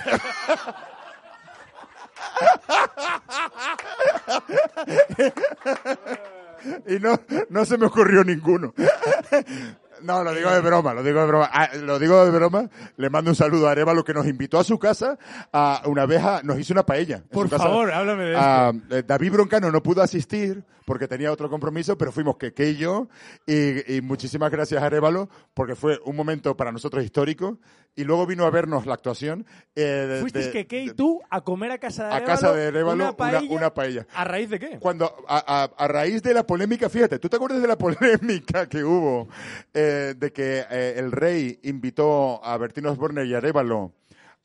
y 6.87 6.99
no, 6.99 7.19
no 7.49 7.65
se 7.65 7.77
me 7.77 7.85
ocurrió 7.85 8.23
ninguno. 8.23 8.73
No, 10.03 10.23
lo 10.23 10.33
digo 10.33 10.49
de 10.51 10.61
broma, 10.61 10.93
lo 10.93 11.03
digo 11.03 11.19
de 11.21 11.27
broma. 11.27 11.49
Ah, 11.51 11.69
lo 11.75 11.97
digo 11.99 12.23
de 12.25 12.31
broma. 12.31 12.69
Le 12.97 13.09
mando 13.09 13.31
un 13.31 13.35
saludo 13.35 13.67
a 13.67 13.71
Arevalo 13.71 14.03
que 14.03 14.13
nos 14.13 14.27
invitó 14.27 14.59
a 14.59 14.63
su 14.63 14.77
casa 14.79 15.17
a 15.51 15.81
una 15.85 16.05
vez 16.05 16.23
a- 16.23 16.41
nos 16.43 16.59
hizo 16.59 16.73
una 16.73 16.85
paella. 16.85 17.17
en 17.17 17.23
Por 17.29 17.47
su 17.47 17.51
casa. 17.51 17.63
favor, 17.63 17.91
háblame 17.91 18.23
de. 18.25 18.35
Ah, 18.37 18.71
eh, 18.91 19.03
David 19.05 19.31
Broncano 19.33 19.71
no 19.71 19.81
pudo 19.83 20.01
asistir 20.01 20.63
porque 20.85 21.07
tenía 21.07 21.31
otro 21.31 21.49
compromiso, 21.49 21.97
pero 21.97 22.11
fuimos 22.11 22.37
que 22.37 22.53
y 22.57 22.75
yo. 22.77 23.07
Y, 23.45 23.95
y 23.97 24.01
muchísimas 24.01 24.49
gracias 24.51 24.81
a 24.81 24.85
Arevalo 24.85 25.29
porque 25.53 25.75
fue 25.75 25.99
un 26.05 26.15
momento 26.15 26.55
para 26.55 26.71
nosotros 26.71 27.03
histórico. 27.03 27.59
Y 27.95 28.03
luego 28.03 28.27
vino 28.27 28.45
a 28.45 28.51
vernos 28.51 28.85
la 28.85 28.93
actuación. 28.93 29.43
eh, 29.75 29.81
de- 29.81 30.19
Fuisteis 30.21 30.53
de- 30.53 30.67
que 30.67 30.81
y 30.83 30.91
tú 30.91 31.19
a 31.31 31.41
comer 31.41 31.71
a 31.71 31.77
casa 31.79 32.03
de 32.07 32.13
a 32.13 32.15
Arévalo 32.17 32.35
casa 32.41 32.53
de 32.53 32.67
Arevalo 32.67 33.03
una 33.05 33.17
paella, 33.17 33.41
una 33.49 33.73
paella. 33.73 34.07
¿A 34.13 34.23
raíz 34.23 34.49
de 34.51 34.59
qué? 34.59 34.77
Cuando, 34.79 35.11
a, 35.27 35.63
a- 35.63 35.83
a 35.83 35.87
raíz 35.87 36.21
de 36.21 36.33
la 36.33 36.45
polémica, 36.45 36.89
fíjate, 36.89 37.17
¿tú 37.17 37.27
te 37.27 37.35
acuerdas 37.37 37.59
de 37.61 37.67
la 37.67 37.75
polémica 37.77 38.67
que 38.67 38.83
hubo 38.83 39.27
eh, 39.73 39.86
de 40.15 40.31
que 40.31 40.65
eh, 40.69 40.93
el 40.97 41.11
rey 41.11 41.59
invitó 41.63 42.43
a 42.43 42.57
Bertino 42.57 42.91
Osborne 42.91 43.25
y 43.25 43.33
a 43.33 43.37
Arevalo 43.37 43.93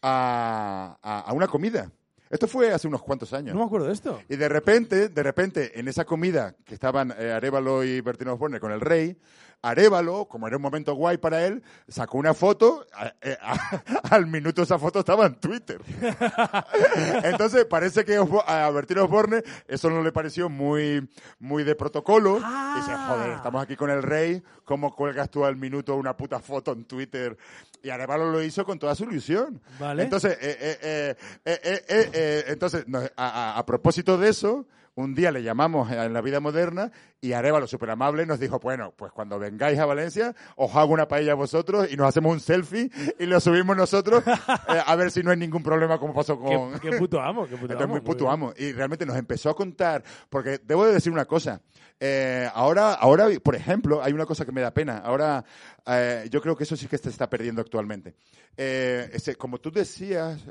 a, 0.02 0.98
a- 1.02 1.20
a 1.20 1.32
una 1.32 1.46
comida? 1.48 1.90
Esto 2.30 2.48
fue 2.48 2.72
hace 2.72 2.88
unos 2.88 3.02
cuantos 3.02 3.32
años. 3.34 3.54
No 3.54 3.60
me 3.60 3.66
acuerdo 3.66 3.88
de 3.88 3.92
esto. 3.92 4.20
Y 4.28 4.36
de 4.36 4.48
repente, 4.48 5.08
de 5.10 5.22
repente, 5.22 5.78
en 5.78 5.86
esa 5.86 6.06
comida 6.06 6.54
que 6.64 6.72
estaban 6.74 7.12
eh, 7.18 7.30
Arevalo 7.30 7.84
y 7.84 8.00
Bertino 8.00 8.32
Osborne 8.32 8.58
con 8.58 8.72
el 8.72 8.80
rey, 8.80 9.18
Arevalo, 9.62 10.26
como 10.26 10.46
era 10.48 10.56
un 10.56 10.62
momento 10.62 10.94
guay 10.94 11.18
para 11.18 11.46
él, 11.46 11.62
sacó 11.88 12.18
una 12.18 12.34
foto, 12.34 12.84
a- 12.92 13.14
eh, 13.22 13.36
a- 13.42 13.80
al 14.10 14.26
minuto 14.26 14.62
esa 14.62 14.78
foto 14.78 14.98
estaba 15.00 15.26
en 15.26 15.36
Twitter. 15.36 15.80
Entonces 17.24 17.64
parece 17.64 18.04
que 18.04 18.16
a 18.46 18.70
Bertino 18.70 19.04
Osborne 19.04 19.42
eso 19.68 19.90
no 19.90 20.02
le 20.02 20.12
pareció 20.12 20.48
muy, 20.48 21.08
muy 21.38 21.64
de 21.64 21.74
protocolo. 21.74 22.40
Ah. 22.42 22.74
Y 22.76 22.80
dice, 22.80 22.92
joder, 22.96 23.30
estamos 23.36 23.62
aquí 23.62 23.76
con 23.76 23.90
el 23.90 24.02
rey, 24.02 24.42
¿cómo 24.64 24.94
cuelgas 24.94 25.30
tú 25.30 25.44
al 25.44 25.56
minuto 25.56 25.96
una 25.96 26.16
puta 26.16 26.40
foto 26.40 26.72
en 26.72 26.84
Twitter? 26.84 27.36
Y 27.82 27.90
Arevalo 27.90 28.30
lo 28.30 28.42
hizo 28.42 28.64
con 28.64 28.78
toda 28.78 28.94
su 28.94 29.04
ilusión. 29.04 29.60
Vale. 29.78 30.02
Entonces, 30.02 30.38
eh, 30.40 30.56
eh, 30.60 30.78
eh, 30.82 31.16
eh, 31.44 31.60
eh, 31.64 31.84
eh, 31.88 32.10
eh, 32.12 32.44
entonces 32.48 32.84
no, 32.86 33.00
a- 33.16 33.58
a 33.58 33.66
propósito 33.66 34.18
de 34.18 34.28
eso, 34.28 34.66
un 34.94 35.14
día 35.14 35.30
le 35.32 35.42
llamamos 35.42 35.90
en 35.90 36.12
la 36.12 36.20
vida 36.20 36.38
moderna 36.38 36.92
y 37.20 37.32
Arevalo, 37.32 37.66
súper 37.66 37.88
amable, 37.90 38.26
nos 38.26 38.38
dijo, 38.38 38.58
bueno, 38.58 38.92
pues 38.94 39.10
cuando 39.12 39.38
vengáis 39.38 39.78
a 39.78 39.86
Valencia, 39.86 40.34
os 40.56 40.74
hago 40.74 40.92
una 40.92 41.08
paella 41.08 41.32
a 41.32 41.34
vosotros 41.34 41.88
y 41.90 41.96
nos 41.96 42.08
hacemos 42.08 42.32
un 42.32 42.40
selfie 42.40 42.90
y 43.18 43.24
lo 43.26 43.40
subimos 43.40 43.74
nosotros 43.76 44.22
eh, 44.68 44.82
a 44.84 44.94
ver 44.96 45.10
si 45.10 45.22
no 45.22 45.30
hay 45.30 45.38
ningún 45.38 45.62
problema 45.62 45.98
como 45.98 46.12
pasó 46.12 46.38
con... 46.38 46.78
¿Qué, 46.78 46.90
qué 46.90 46.98
puto 46.98 47.20
amo, 47.20 47.44
qué 47.44 47.56
puto 47.56 47.72
Entonces, 47.72 47.84
amo. 47.84 47.92
muy 47.94 48.00
puto 48.02 48.30
amo. 48.30 48.52
Y 48.56 48.72
realmente 48.72 49.06
nos 49.06 49.16
empezó 49.16 49.48
a 49.50 49.56
contar, 49.56 50.02
porque 50.28 50.60
debo 50.62 50.84
de 50.84 50.92
decir 50.92 51.10
una 51.12 51.24
cosa. 51.24 51.62
eh, 51.98 52.48
ahora, 52.52 52.92
ahora, 52.92 53.28
por 53.42 53.54
ejemplo, 53.56 54.02
hay 54.02 54.12
una 54.12 54.26
cosa 54.26 54.44
que 54.44 54.52
me 54.52 54.60
da 54.60 54.74
pena. 54.74 54.98
Ahora, 54.98 55.42
eh, 55.86 56.28
yo 56.30 56.42
creo 56.42 56.54
que 56.54 56.64
eso 56.64 56.76
sí 56.76 56.86
que 56.86 56.98
se 56.98 57.08
está 57.08 57.30
perdiendo 57.30 57.62
actualmente. 57.62 58.14
Ese- 58.56 59.36
como 59.36 59.58
tú 59.58 59.70
decías, 59.70 60.42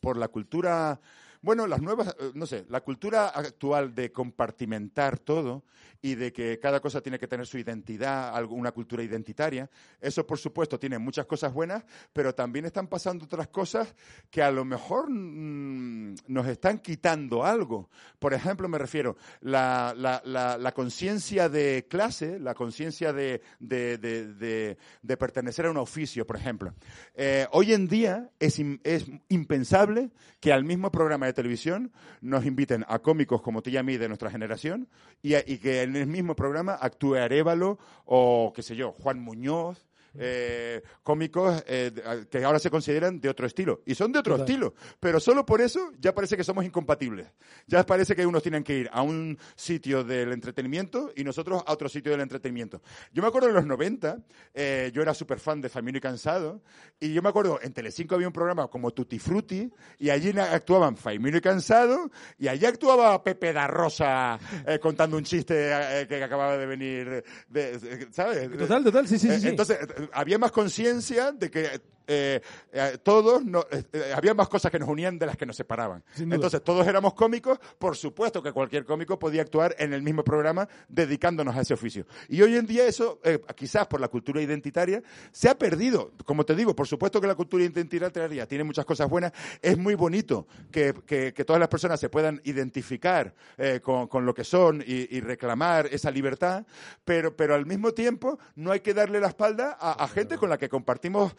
por 0.00 0.16
la 0.16 0.28
cultura, 0.28 1.00
bueno, 1.42 1.66
las 1.66 1.82
nuevas, 1.82 2.14
eh, 2.20 2.30
no 2.34 2.46
sé, 2.46 2.64
la 2.68 2.80
cultura 2.80 3.28
actual 3.28 3.94
de 3.94 4.12
compartimentar 4.12 5.18
todo 5.18 5.64
y 6.00 6.16
de 6.16 6.32
que 6.32 6.58
cada 6.58 6.80
cosa 6.80 7.00
tiene 7.00 7.18
que 7.18 7.28
tener 7.28 7.46
su 7.46 7.58
identidad, 7.58 8.44
una 8.50 8.72
cultura 8.72 9.04
identitaria, 9.04 9.70
eso 10.00 10.26
por 10.26 10.38
supuesto 10.38 10.78
tiene 10.78 10.98
muchas 10.98 11.26
cosas 11.26 11.52
buenas, 11.52 11.84
pero 12.12 12.34
también 12.34 12.64
están 12.64 12.88
pasando 12.88 13.24
otras 13.24 13.48
cosas 13.48 13.94
que 14.30 14.42
a 14.42 14.50
lo 14.50 14.64
mejor 14.64 15.08
mm, 15.08 16.14
nos 16.26 16.46
están 16.48 16.78
quitando 16.78 17.44
algo. 17.44 17.88
Por 18.18 18.34
ejemplo, 18.34 18.68
me 18.68 18.78
refiero, 18.78 19.16
la, 19.40 19.94
la, 19.96 20.72
conciencia 20.72 21.48
de 21.48 21.86
clase, 21.88 22.40
la 22.40 22.54
conciencia 22.54 23.12
de, 23.12 23.40
de, 23.60 23.98
de, 23.98 25.16
pertenecer 25.16 25.66
a 25.66 25.70
un 25.70 25.76
oficio, 25.76 26.26
por 26.26 26.36
ejemplo. 26.36 26.74
Eh, 27.14 27.46
hoy 27.52 27.72
en 27.72 27.86
día 27.86 28.30
es, 28.40 28.60
es 28.82 29.06
impensable 29.28 30.10
que 30.40 30.52
al 30.52 30.64
mismo 30.64 30.90
programa 30.90 31.28
televisión 31.32 31.92
nos 32.20 32.44
inviten 32.46 32.84
a 32.88 32.98
cómicos 33.00 33.42
como 33.42 33.62
tú 33.62 33.70
y 33.70 33.76
a 33.76 33.82
mí 33.82 33.96
de 33.96 34.08
nuestra 34.08 34.30
generación 34.30 34.88
y, 35.22 35.34
a- 35.34 35.44
y 35.46 35.58
que 35.58 35.82
en 35.82 35.96
el 35.96 36.06
mismo 36.06 36.34
programa 36.36 36.74
actúe 36.80 37.14
Arevalo 37.16 37.78
o, 38.04 38.52
qué 38.54 38.62
sé 38.62 38.76
yo, 38.76 38.92
Juan 38.92 39.20
Muñoz. 39.20 39.86
Eh, 40.18 40.82
cómicos 41.02 41.62
eh, 41.66 41.92
que 42.30 42.44
ahora 42.44 42.58
se 42.58 42.70
consideran 42.70 43.20
de 43.20 43.28
otro 43.28 43.46
estilo 43.46 43.82
y 43.86 43.94
son 43.94 44.12
de 44.12 44.18
otro 44.18 44.34
Total. 44.34 44.48
estilo 44.48 44.74
pero 45.00 45.20
solo 45.20 45.44
por 45.46 45.60
eso 45.60 45.92
ya 45.98 46.14
parece 46.14 46.36
que 46.36 46.44
somos 46.44 46.64
incompatibles 46.64 47.28
ya 47.66 47.84
parece 47.84 48.14
que 48.14 48.26
unos 48.26 48.42
tienen 48.42 48.64
que 48.64 48.78
ir 48.78 48.90
a 48.92 49.02
un 49.02 49.38
sitio 49.54 50.04
del 50.04 50.32
entretenimiento 50.32 51.12
y 51.16 51.24
nosotros 51.24 51.62
a 51.66 51.72
otro 51.72 51.88
sitio 51.88 52.12
del 52.12 52.20
entretenimiento 52.20 52.82
yo 53.12 53.22
me 53.22 53.28
acuerdo 53.28 53.48
en 53.48 53.54
los 53.54 53.66
90 53.66 54.18
eh, 54.54 54.90
yo 54.94 55.02
era 55.02 55.14
súper 55.14 55.38
fan 55.38 55.60
de 55.60 55.68
Familia 55.68 55.98
y 55.98 56.02
Cansado 56.02 56.62
y 57.00 57.12
yo 57.12 57.22
me 57.22 57.28
acuerdo 57.28 57.58
en 57.62 57.72
Telecinco 57.72 58.14
había 58.14 58.26
un 58.26 58.32
programa 58.32 58.68
como 58.68 58.90
Tutti 58.92 59.18
Frutti 59.18 59.70
y 59.98 60.10
allí 60.10 60.32
actuaban 60.38 60.96
Faimino 60.96 61.36
y 61.36 61.40
Cansado 61.40 62.10
y 62.38 62.48
allí 62.48 62.66
actuaba 62.66 63.22
Pepe 63.22 63.52
da 63.52 63.66
Rosa 63.66 64.38
eh, 64.66 64.78
contando 64.78 65.16
un 65.16 65.24
chiste 65.24 65.70
eh, 65.72 66.06
que 66.06 66.22
acababa 66.22 66.56
de 66.56 66.66
venir 66.66 67.24
de, 67.48 68.08
¿sabes? 68.10 68.50
Total, 68.56 68.84
total, 68.84 69.08
sí, 69.08 69.18
sí, 69.18 69.28
sí. 69.38 69.46
Eh. 69.46 69.50
Entonces, 69.50 69.78
eh, 69.80 70.01
había 70.12 70.38
más 70.38 70.52
conciencia 70.52 71.32
de 71.32 71.50
que 71.50 71.80
eh, 72.12 72.40
eh, 72.72 72.98
todos, 73.02 73.44
no- 73.44 73.64
eh, 73.70 73.82
eh, 73.92 74.12
había 74.14 74.34
más 74.34 74.48
cosas 74.48 74.70
que 74.70 74.78
nos 74.78 74.88
unían 74.88 75.18
de 75.18 75.26
las 75.26 75.36
que 75.36 75.46
nos 75.46 75.56
separaban. 75.56 76.04
Entonces, 76.34 76.62
todos 76.62 76.86
éramos 76.86 77.14
cómicos, 77.14 77.58
por 77.78 77.96
supuesto 77.96 78.42
que 78.42 78.52
cualquier 78.52 78.84
cómico 78.84 79.18
podía 79.18 79.42
actuar 79.42 79.74
en 79.78 79.92
el 79.92 80.02
mismo 80.02 80.22
programa 80.24 80.68
dedicándonos 80.88 81.56
a 81.56 81.62
ese 81.62 81.74
oficio. 81.74 82.06
Y 82.28 82.42
hoy 82.42 82.56
en 82.56 82.66
día 82.66 82.86
eso, 82.86 83.20
eh, 83.24 83.40
quizás 83.56 83.86
por 83.86 84.00
la 84.00 84.08
cultura 84.08 84.40
identitaria, 84.42 85.02
se 85.30 85.48
ha 85.48 85.56
perdido. 85.58 86.12
Como 86.24 86.44
te 86.44 86.54
digo, 86.54 86.74
por 86.76 86.86
supuesto 86.86 87.20
que 87.20 87.26
la 87.26 87.34
cultura 87.34 87.64
identitaria 87.64 88.46
tiene 88.46 88.64
muchas 88.64 88.84
cosas 88.84 89.08
buenas. 89.08 89.32
Es 89.62 89.78
muy 89.78 89.94
bonito 89.94 90.46
que, 90.70 90.92
que- 91.06 91.32
que 91.32 91.44
todas 91.44 91.60
las 91.60 91.68
personas 91.68 91.98
se 91.98 92.08
puedan 92.10 92.40
identificar 92.44 93.34
con, 93.82 94.06
con 94.08 94.26
lo 94.26 94.34
que 94.34 94.44
son 94.44 94.82
y, 94.86 95.16
y 95.16 95.20
reclamar 95.20 95.86
esa 95.86 96.10
libertad, 96.10 96.64
pero, 97.04 97.34
pero 97.36 97.54
al 97.54 97.64
mismo 97.66 97.92
tiempo 97.92 98.38
no 98.56 98.72
hay 98.72 98.80
que 98.80 98.92
darle 98.94 99.20
la 99.20 99.28
espalda 99.28 99.76
a, 99.80 99.92
a 100.04 100.08
gente 100.08 100.36
con 100.36 100.50
la 100.50 100.58
que 100.58 100.68
compartimos 100.68 101.34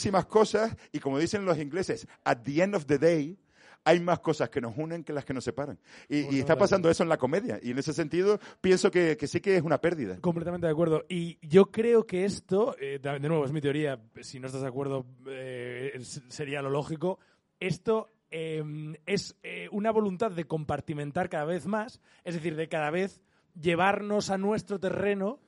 muchísimas 0.00 0.24
cosas 0.26 0.74
y 0.92 0.98
como 0.98 1.18
dicen 1.18 1.44
los 1.44 1.58
ingleses, 1.58 2.06
at 2.24 2.38
the 2.38 2.62
end 2.62 2.74
of 2.74 2.86
the 2.86 2.98
day, 2.98 3.36
hay 3.84 4.00
más 4.00 4.20
cosas 4.20 4.48
que 4.48 4.60
nos 4.60 4.74
unen 4.76 5.04
que 5.04 5.12
las 5.12 5.26
que 5.26 5.34
nos 5.34 5.44
separan. 5.44 5.78
Y, 6.08 6.34
y 6.34 6.38
está 6.38 6.56
pasando 6.56 6.88
eso 6.88 7.02
en 7.02 7.08
la 7.10 7.18
comedia. 7.18 7.58
Y 7.62 7.72
en 7.72 7.78
ese 7.78 7.92
sentido, 7.92 8.38
pienso 8.60 8.90
que, 8.90 9.16
que 9.18 9.26
sí 9.26 9.40
que 9.40 9.56
es 9.56 9.62
una 9.62 9.78
pérdida. 9.78 10.18
Completamente 10.20 10.66
de 10.66 10.72
acuerdo. 10.72 11.04
Y 11.08 11.38
yo 11.46 11.70
creo 11.70 12.06
que 12.06 12.24
esto, 12.24 12.76
eh, 12.78 12.98
de 12.98 13.28
nuevo, 13.28 13.44
es 13.44 13.52
mi 13.52 13.60
teoría, 13.60 14.00
si 14.20 14.40
no 14.40 14.46
estás 14.46 14.62
de 14.62 14.68
acuerdo, 14.68 15.04
eh, 15.26 15.98
sería 16.28 16.62
lo 16.62 16.70
lógico. 16.70 17.18
Esto 17.58 18.10
eh, 18.30 18.62
es 19.04 19.36
una 19.70 19.90
voluntad 19.90 20.30
de 20.30 20.46
compartimentar 20.46 21.28
cada 21.28 21.44
vez 21.44 21.66
más, 21.66 22.00
es 22.24 22.34
decir, 22.34 22.56
de 22.56 22.68
cada 22.68 22.90
vez 22.90 23.20
llevarnos 23.60 24.30
a 24.30 24.38
nuestro 24.38 24.78
terreno 24.78 25.40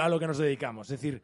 a 0.00 0.08
lo 0.08 0.18
que 0.18 0.26
nos 0.26 0.38
dedicamos. 0.38 0.90
Es 0.90 1.00
decir, 1.00 1.22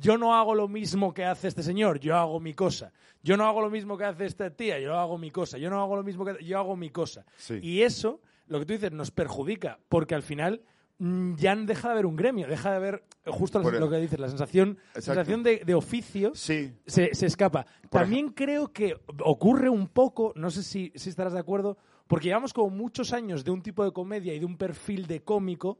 yo 0.00 0.18
no 0.18 0.34
hago 0.34 0.54
lo 0.54 0.68
mismo 0.68 1.14
que 1.14 1.24
hace 1.24 1.48
este 1.48 1.62
señor, 1.62 2.00
yo 2.00 2.16
hago 2.16 2.40
mi 2.40 2.54
cosa. 2.54 2.92
Yo 3.22 3.36
no 3.36 3.44
hago 3.46 3.60
lo 3.60 3.70
mismo 3.70 3.96
que 3.96 4.04
hace 4.04 4.26
esta 4.26 4.50
tía, 4.50 4.78
yo 4.80 4.98
hago 4.98 5.16
mi 5.18 5.30
cosa. 5.30 5.58
Yo 5.58 5.70
no 5.70 5.80
hago 5.80 5.96
lo 5.96 6.02
mismo 6.02 6.24
que 6.24 6.44
yo 6.44 6.58
hago 6.58 6.76
mi 6.76 6.90
cosa. 6.90 7.24
Sí. 7.36 7.58
Y 7.62 7.82
eso, 7.82 8.20
lo 8.48 8.58
que 8.58 8.66
tú 8.66 8.72
dices, 8.72 8.92
nos 8.92 9.10
perjudica, 9.10 9.78
porque 9.88 10.14
al 10.14 10.22
final 10.22 10.62
mm, 10.98 11.34
ya 11.36 11.54
deja 11.56 11.88
de 11.88 11.92
haber 11.92 12.06
un 12.06 12.16
gremio, 12.16 12.46
deja 12.46 12.70
de 12.70 12.76
haber 12.76 13.04
justo 13.26 13.60
la- 13.60 13.70
lo 13.78 13.90
que 13.90 13.96
dices, 13.98 14.18
la 14.18 14.28
sensación, 14.28 14.78
sensación 14.94 15.42
de, 15.42 15.62
de 15.64 15.74
oficio 15.74 16.32
Sí. 16.34 16.72
se, 16.86 17.14
se 17.14 17.26
escapa. 17.26 17.66
Por 17.90 18.00
También 18.02 18.28
creo 18.30 18.72
que 18.72 18.96
ocurre 19.24 19.68
un 19.68 19.88
poco, 19.88 20.32
no 20.36 20.50
sé 20.50 20.62
si, 20.62 20.92
si 20.94 21.10
estarás 21.10 21.32
de 21.32 21.40
acuerdo, 21.40 21.76
porque 22.06 22.28
llevamos 22.28 22.52
como 22.52 22.70
muchos 22.70 23.12
años 23.12 23.44
de 23.44 23.50
un 23.50 23.62
tipo 23.62 23.84
de 23.84 23.92
comedia 23.92 24.32
y 24.34 24.38
de 24.38 24.46
un 24.46 24.56
perfil 24.56 25.06
de 25.08 25.22
cómico, 25.22 25.78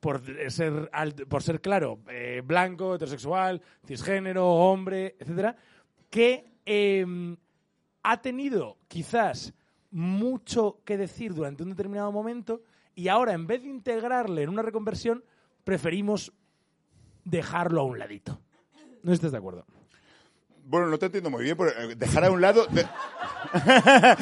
por 0.00 0.22
ser, 0.50 0.90
alt- 0.92 1.26
por 1.26 1.42
ser 1.42 1.60
claro, 1.60 2.00
eh, 2.08 2.42
blanco, 2.44 2.94
heterosexual, 2.94 3.60
cisgénero, 3.86 4.46
hombre, 4.46 5.16
etcétera, 5.18 5.56
que 6.10 6.52
eh, 6.66 7.04
ha 8.02 8.20
tenido 8.22 8.78
quizás 8.88 9.54
mucho 9.90 10.80
que 10.84 10.96
decir 10.96 11.34
durante 11.34 11.62
un 11.62 11.70
determinado 11.70 12.12
momento 12.12 12.62
y 12.94 13.08
ahora 13.08 13.32
en 13.32 13.46
vez 13.46 13.62
de 13.62 13.68
integrarle 13.68 14.42
en 14.42 14.48
una 14.50 14.62
reconversión, 14.62 15.24
preferimos 15.64 16.32
dejarlo 17.24 17.80
a 17.80 17.84
un 17.84 17.98
ladito. 17.98 18.40
No 19.02 19.12
estás 19.12 19.32
de 19.32 19.38
acuerdo. 19.38 19.64
Bueno, 20.68 20.88
no 20.88 20.98
te 20.98 21.06
entiendo 21.06 21.30
muy 21.30 21.44
bien, 21.44 21.56
pero 21.56 21.70
eh, 21.70 21.94
dejar 21.96 22.24
a 22.24 22.30
un 22.30 22.40
lado... 22.40 22.66
de- 22.66 22.84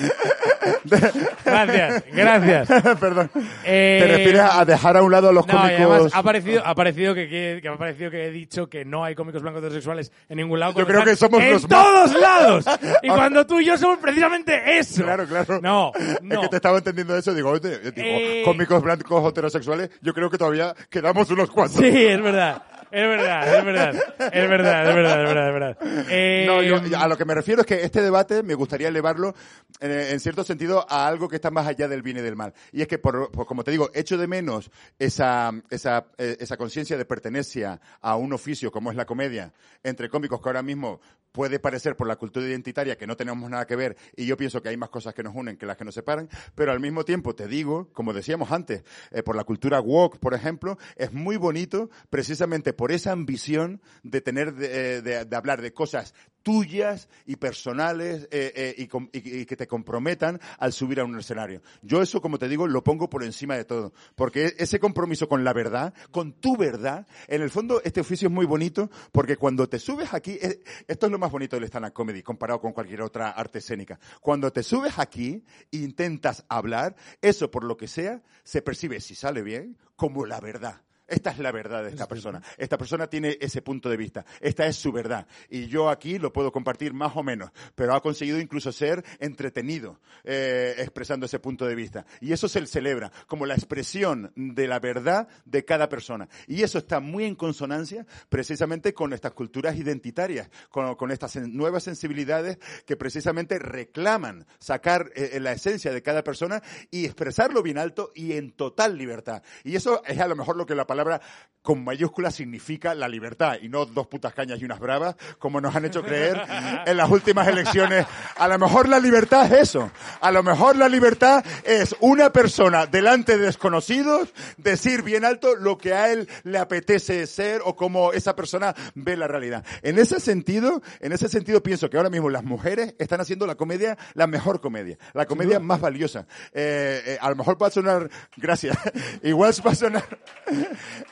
Gracias, 1.44 2.04
gracias. 2.12 2.68
Perdón. 3.00 3.30
Eh, 3.64 3.98
¿Te 4.02 4.08
refieres 4.16 4.42
a 4.42 4.64
dejar 4.64 4.96
a 4.96 5.02
un 5.02 5.10
lado 5.12 5.28
a 5.28 5.32
los 5.32 5.46
No, 5.46 5.54
y 5.54 5.56
además 5.56 5.86
cómicos? 5.98 6.12
ha 6.14 6.22
parecido, 6.22 6.62
ha 6.66 6.74
parecido 6.74 7.14
que, 7.14 7.28
que- 7.28 7.58
que 7.62 7.68
ha 7.68 7.76
parecido 7.76 8.10
que 8.10 8.26
he 8.26 8.30
dicho 8.30 8.66
que 8.68 8.84
no 8.84 9.04
hay 9.04 9.14
cómicos 9.14 9.42
blancos 9.42 9.60
heterosexuales 9.60 10.12
en 10.28 10.36
ningún 10.36 10.60
lado. 10.60 10.74
Yo 10.78 10.86
creo 10.86 11.04
que 11.04 11.16
somos 11.16 11.40
en 11.42 11.52
los 11.52 11.62
más- 11.62 11.70
todos 11.70 12.20
lados. 12.20 12.64
Y 13.02 13.08
cuando 13.14 13.46
tú 13.46 13.60
y 13.60 13.64
yo 13.64 13.76
somos 13.78 13.98
precisamente 13.98 14.78
eso. 14.78 15.02
Claro, 15.04 15.26
claro. 15.26 15.60
No, 15.62 15.92
Es 15.96 16.22
no. 16.22 16.40
que 16.42 16.48
te 16.48 16.56
estaba 16.56 16.78
entendiendo 16.78 17.16
eso, 17.16 17.32
digo, 17.34 17.58
digo, 17.58 17.76
Eh, 17.96 18.42
cómicos 18.44 18.82
blancos 18.82 19.28
heterosexuales, 19.30 19.90
yo 20.02 20.12
creo 20.12 20.28
que 20.30 20.38
todavía 20.38 20.74
quedamos 20.90 21.30
unos 21.30 21.50
cuantos. 21.50 21.78
Sí, 21.80 21.86
es 22.06 22.22
verdad. 22.22 22.62
Es 22.90 23.08
verdad, 23.08 23.58
es 23.58 23.64
verdad. 23.64 23.94
Es 24.32 24.48
verdad, 24.48 24.88
es 24.88 24.94
verdad, 24.94 25.20
es 25.22 25.28
verdad, 25.34 25.48
es 25.48 25.52
verdad. 25.54 25.78
Eh, 26.10 26.44
No, 26.46 26.62
yo- 26.62 26.80
a 26.98 27.08
lo 27.08 27.16
que 27.16 27.24
me 27.24 27.34
refiero 27.34 27.62
es 27.62 27.66
que 27.66 27.82
este 27.82 28.02
debate 28.02 28.42
me 28.42 28.54
gustaría 28.54 28.88
elevarlo 28.88 29.34
en, 29.80 29.90
en 29.90 30.20
cierto 30.20 30.44
sentido 30.44 30.86
a 30.88 31.06
algo 31.06 31.28
que 31.28 31.36
está 31.36 31.50
más 31.50 31.66
allá 31.66 31.88
del 31.88 32.02
bien 32.02 32.18
y 32.18 32.20
del 32.20 32.36
mal. 32.36 32.54
Y 32.72 32.82
es 32.82 32.88
que, 32.88 32.98
por, 32.98 33.30
por- 33.30 33.46
como 33.46 33.64
te 33.64 33.70
digo, 33.70 33.90
echo 33.94 34.16
de 34.18 34.26
menos 34.26 34.70
esa, 34.98 35.52
esa, 35.70 36.06
eh, 36.18 36.36
esa 36.40 36.56
conciencia 36.56 36.96
de 36.96 37.04
pertenencia 37.04 37.80
a 38.00 38.16
un 38.16 38.32
oficio 38.32 38.70
como 38.70 38.90
es 38.90 38.96
la 38.96 39.04
comedia 39.06 39.52
entre 39.82 40.08
cómicos 40.08 40.40
que 40.40 40.48
ahora 40.48 40.62
mismo 40.62 41.00
puede 41.32 41.58
parecer 41.58 41.96
por 41.96 42.06
la 42.06 42.14
cultura 42.14 42.46
identitaria 42.46 42.96
que 42.96 43.08
no 43.08 43.16
tenemos 43.16 43.50
nada 43.50 43.66
que 43.66 43.74
ver 43.74 43.96
y 44.16 44.24
yo 44.24 44.36
pienso 44.36 44.62
que 44.62 44.68
hay 44.68 44.76
más 44.76 44.88
cosas 44.90 45.14
que 45.14 45.24
nos 45.24 45.34
unen 45.34 45.56
que 45.56 45.66
las 45.66 45.76
que 45.76 45.84
nos 45.84 45.92
separan, 45.94 46.28
pero 46.54 46.70
al 46.70 46.78
mismo 46.78 47.04
tiempo 47.04 47.34
te 47.34 47.48
digo, 47.48 47.88
como 47.92 48.12
decíamos 48.12 48.52
antes, 48.52 48.84
eh, 49.10 49.24
por 49.24 49.34
la 49.34 49.42
cultura 49.42 49.80
woke, 49.80 50.18
por 50.20 50.34
ejemplo, 50.34 50.78
es 50.94 51.12
muy 51.12 51.36
bonito 51.36 51.90
precisamente 52.08 52.72
por 52.76 52.92
esa 52.92 53.12
ambición 53.12 53.80
de 54.02 54.20
tener, 54.20 54.54
de, 54.54 54.96
eh, 54.98 55.02
de- 55.02 55.36
hablar 55.36 55.62
de 55.62 55.72
cosas 55.72 56.14
tuyas 56.42 57.08
y 57.24 57.36
personales 57.36 58.28
eh, 58.30 58.76
eh, 58.78 58.88
y, 59.12 59.46
que 59.46 59.56
te 59.56 59.66
comprometan 59.66 60.40
al 60.58 60.72
subir 60.72 61.00
a 61.00 61.04
un 61.04 61.18
escenario. 61.18 61.62
Yo 61.82 62.02
eso, 62.02 62.20
como 62.20 62.38
te 62.38 62.48
digo, 62.48 62.68
lo 62.68 62.84
pongo 62.84 63.08
por 63.08 63.24
encima 63.24 63.56
de 63.56 63.64
todo, 63.64 63.94
porque 64.14 64.54
ese 64.58 64.78
compromiso 64.78 65.26
con 65.26 65.42
la 65.42 65.54
verdad, 65.54 65.94
con 66.10 66.34
tu 66.34 66.56
verdad, 66.56 67.06
en 67.28 67.40
el 67.40 67.50
fondo 67.50 67.80
este 67.82 68.02
oficio 68.02 68.28
es 68.28 68.34
muy 68.34 68.44
bonito 68.46 68.90
porque 69.10 69.36
cuando 69.36 69.68
te 69.68 69.78
subes 69.78 70.12
aquí, 70.12 70.38
esto 70.86 71.06
es 71.06 71.12
lo 71.12 71.18
más 71.18 71.32
bonito 71.32 71.56
del 71.56 71.64
stand-up 71.64 71.94
comedy 71.94 72.22
comparado 72.22 72.60
con 72.60 72.72
cualquier 72.72 73.00
otra 73.00 73.30
arte 73.30 73.58
escénica. 73.58 73.98
Cuando 74.20 74.52
te 74.52 74.62
subes 74.62 74.98
aquí 74.98 75.44
e 75.72 75.78
intentas 75.78 76.44
hablar, 76.48 76.94
eso 77.22 77.50
por 77.50 77.64
lo 77.64 77.76
que 77.76 77.88
sea, 77.88 78.22
se 78.42 78.60
percibe, 78.60 79.00
si 79.00 79.14
sale 79.14 79.42
bien, 79.42 79.78
como 79.96 80.26
la 80.26 80.40
verdad. 80.40 80.82
Esta 81.06 81.30
es 81.30 81.38
la 81.38 81.52
verdad 81.52 81.84
de 81.84 81.90
esta 81.90 82.08
persona. 82.08 82.42
Esta 82.56 82.78
persona 82.78 83.08
tiene 83.08 83.36
ese 83.40 83.60
punto 83.60 83.90
de 83.90 83.96
vista. 83.96 84.24
Esta 84.40 84.66
es 84.66 84.76
su 84.76 84.90
verdad. 84.90 85.26
Y 85.50 85.66
yo 85.66 85.90
aquí 85.90 86.18
lo 86.18 86.32
puedo 86.32 86.50
compartir 86.50 86.94
más 86.94 87.14
o 87.16 87.22
menos, 87.22 87.50
pero 87.74 87.94
ha 87.94 88.00
conseguido 88.00 88.40
incluso 88.40 88.72
ser 88.72 89.04
entretenido 89.18 90.00
eh, 90.24 90.74
expresando 90.78 91.26
ese 91.26 91.38
punto 91.38 91.66
de 91.66 91.74
vista. 91.74 92.06
Y 92.20 92.32
eso 92.32 92.48
se 92.48 92.64
celebra 92.66 93.12
como 93.26 93.44
la 93.44 93.54
expresión 93.54 94.32
de 94.34 94.66
la 94.66 94.80
verdad 94.80 95.28
de 95.44 95.64
cada 95.64 95.90
persona. 95.90 96.28
Y 96.46 96.62
eso 96.62 96.78
está 96.78 97.00
muy 97.00 97.24
en 97.24 97.34
consonancia 97.34 98.06
precisamente 98.30 98.94
con 98.94 99.12
estas 99.12 99.32
culturas 99.32 99.76
identitarias, 99.76 100.48
con, 100.70 100.94
con 100.94 101.10
estas 101.10 101.36
nuevas 101.36 101.82
sensibilidades 101.82 102.58
que 102.86 102.96
precisamente 102.96 103.58
reclaman 103.58 104.46
sacar 104.58 105.10
eh, 105.14 105.38
la 105.40 105.52
esencia 105.52 105.92
de 105.92 106.02
cada 106.02 106.24
persona 106.24 106.62
y 106.90 107.04
expresarlo 107.04 107.62
bien 107.62 107.76
alto 107.76 108.10
y 108.14 108.32
en 108.32 108.52
total 108.52 108.96
libertad. 108.96 109.42
Y 109.64 109.76
eso 109.76 110.02
es 110.06 110.18
a 110.18 110.28
lo 110.28 110.36
mejor 110.36 110.56
lo 110.56 110.64
que 110.64 110.74
la 110.74 110.86
palabra 110.94 111.20
con 111.64 111.82
mayúsculas 111.82 112.34
significa 112.34 112.94
la 112.94 113.08
libertad 113.08 113.56
y 113.62 113.70
no 113.70 113.86
dos 113.86 114.06
putas 114.06 114.34
cañas 114.34 114.60
y 114.60 114.66
unas 114.66 114.78
bravas 114.78 115.16
como 115.38 115.62
nos 115.62 115.74
han 115.74 115.86
hecho 115.86 116.02
creer 116.02 116.38
en 116.86 116.96
las 116.98 117.10
últimas 117.10 117.48
elecciones. 117.48 118.04
A 118.36 118.46
lo 118.48 118.58
mejor 118.58 118.86
la 118.86 119.00
libertad 119.00 119.50
es 119.50 119.70
eso. 119.70 119.90
A 120.20 120.30
lo 120.30 120.42
mejor 120.42 120.76
la 120.76 120.90
libertad 120.90 121.42
es 121.64 121.96
una 122.00 122.30
persona 122.30 122.84
delante 122.84 123.38
de 123.38 123.46
desconocidos 123.46 124.28
decir 124.58 125.00
bien 125.00 125.24
alto 125.24 125.56
lo 125.56 125.78
que 125.78 125.94
a 125.94 126.12
él 126.12 126.28
le 126.42 126.58
apetece 126.58 127.26
ser 127.26 127.62
o 127.64 127.74
cómo 127.74 128.12
esa 128.12 128.36
persona 128.36 128.74
ve 128.94 129.16
la 129.16 129.26
realidad. 129.26 129.64
En 129.80 129.98
ese 129.98 130.20
sentido, 130.20 130.82
en 131.00 131.12
ese 131.12 131.30
sentido 131.30 131.62
pienso 131.62 131.88
que 131.88 131.96
ahora 131.96 132.10
mismo 132.10 132.28
las 132.28 132.44
mujeres 132.44 132.94
están 132.98 133.22
haciendo 133.22 133.46
la 133.46 133.54
comedia 133.54 133.96
la 134.12 134.26
mejor 134.26 134.60
comedia, 134.60 134.98
la 135.14 135.24
comedia 135.24 135.60
más 135.60 135.80
valiosa. 135.80 136.26
Eh, 136.52 137.02
eh, 137.06 137.18
a 137.22 137.30
lo 137.30 137.36
mejor 137.36 137.60
va 137.60 137.68
a 137.68 137.70
sonar, 137.70 138.10
gracias, 138.36 138.76
igual 139.22 139.54
va 139.66 139.70
a 139.70 139.74
sonar, 139.74 140.18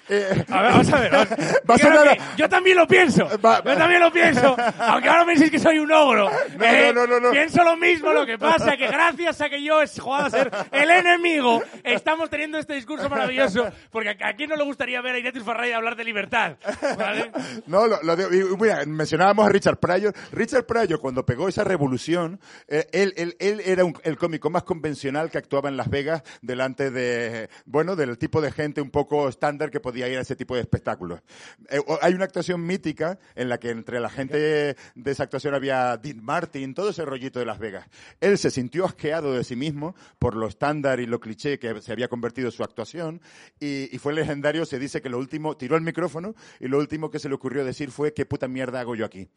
eh, 0.09 0.45
A 0.51 0.63
ver, 0.63 0.71
vamos 0.73 0.93
a 0.93 1.01
ver. 1.01 1.13
Va 1.15 1.75
a 1.75 1.79
que 1.79 2.21
yo 2.37 2.49
también 2.49 2.77
lo 2.77 2.87
pienso. 2.87 3.29
Va- 3.45 3.63
Yo 3.65 3.77
también 3.77 4.01
lo 4.01 4.13
pienso. 4.13 4.57
Aunque 4.79 5.09
ahora 5.09 5.25
me 5.25 5.35
decís 5.35 5.51
que 5.51 5.59
soy 5.59 5.79
un 5.79 5.91
ogro. 5.93 6.31
No, 6.59 6.65
Eh, 6.65 6.93
no, 6.95 7.07
no, 7.07 7.07
no, 7.07 7.21
no. 7.21 7.31
Pienso 7.31 7.63
lo 7.65 7.77
mismo. 7.77 8.13
Lo 8.13 8.27
que 8.27 8.39
pasa 8.39 8.77
que 8.77 8.87
gracias 8.89 9.41
a 9.41 9.49
que 9.49 9.63
yo 9.63 9.81
he 9.83 9.87
jugado 9.89 10.27
a 10.27 10.31
ser 10.31 10.51
el 10.73 10.91
enemigo, 10.91 11.63
estamos 11.85 12.29
teniendo 12.31 12.59
este 12.59 12.75
discurso 12.75 13.09
maravilloso. 13.09 13.71
Porque 13.91 14.11
a 14.11 14.29
a 14.29 14.35
quién 14.35 14.51
no 14.51 14.57
le 14.57 14.65
gustaría 14.65 15.01
ver 15.01 15.15
a 15.15 15.19
Ignatius 15.19 15.45
Farray 15.45 15.73
hablar 15.73 15.95
de 15.97 16.05
libertad. 16.05 16.57
¿Vale? 16.99 17.31
No, 17.67 17.87
lo, 17.87 18.03
lo 18.03 18.17
mira, 18.59 18.85
mencionábamos 18.87 19.47
a 19.47 19.49
Richard 19.51 19.79
Pryor. 19.79 20.15
Richard 20.33 20.65
Pryor, 20.67 21.01
cuando 21.01 21.25
pegó 21.25 21.49
esa 21.49 21.65
revolución, 21.65 22.41
eh, 22.69 22.87
él, 22.93 23.13
él, 23.17 23.37
él 23.39 23.61
era 23.65 23.85
un- 23.85 23.95
el 24.05 24.17
cómico 24.17 24.51
más 24.51 24.63
convencional 24.65 25.31
que 25.31 25.39
actuaba 25.39 25.69
en 25.69 25.77
Las 25.77 25.89
Vegas 25.91 26.23
delante 26.41 26.91
de, 26.91 27.49
bueno, 27.67 27.95
del 27.97 28.19
tipo 28.19 28.41
de 28.41 28.51
gente 28.53 28.81
un 28.81 28.91
poco 28.91 29.29
estándar 29.29 29.62
que 29.71 29.81
podía 29.81 30.09
ir 30.09 30.19
a 30.19 30.23
ese 30.23 30.37
tipo 30.37 30.55
de 30.55 30.61
espectáculos. 30.61 31.21
Eh, 31.69 31.81
hay 32.01 32.15
una 32.15 32.25
actuación 32.25 32.65
mítica 32.65 33.19
en 33.35 33.49
la 33.49 33.59
que 33.59 33.71
entre 33.71 34.01
la 34.01 34.11
gente 34.11 34.37
de 34.95 35.11
esa 35.11 35.25
actuación 35.25 35.55
había 35.55 35.97
Dean 35.97 36.23
Martin, 36.23 36.75
todo 36.75 36.91
ese 36.91 37.05
rollito 37.05 37.39
de 37.39 37.47
Las 37.47 37.59
Vegas. 37.59 37.87
Él 38.21 38.39
se 38.39 38.51
sintió 38.51 38.85
asqueado 38.85 39.35
de 39.35 39.45
sí 39.45 39.57
mismo 39.57 39.95
por 40.19 40.37
lo 40.37 40.47
estándar 40.47 41.01
y 41.01 41.07
lo 41.07 41.21
cliché 41.21 41.59
que 41.59 41.81
se 41.81 41.93
había 41.93 42.09
convertido 42.09 42.51
su 42.51 42.63
actuación 42.63 43.21
y, 43.61 43.95
y 43.95 43.99
fue 43.99 44.13
legendario. 44.13 44.65
Se 44.67 44.79
dice 44.79 45.03
que 45.03 45.09
lo 45.09 45.19
último, 45.19 45.57
tiró 45.57 45.77
el 45.77 45.83
micrófono 45.83 46.35
y 46.61 46.69
lo 46.69 46.79
último 46.79 47.11
que 47.11 47.19
se 47.19 47.29
le 47.29 47.35
ocurrió 47.35 47.65
decir 47.65 47.91
fue 47.91 48.13
¿qué 48.13 48.27
puta 48.27 48.49
mierda 48.49 48.81
hago 48.81 48.95
yo 48.95 49.05
aquí? 49.05 49.29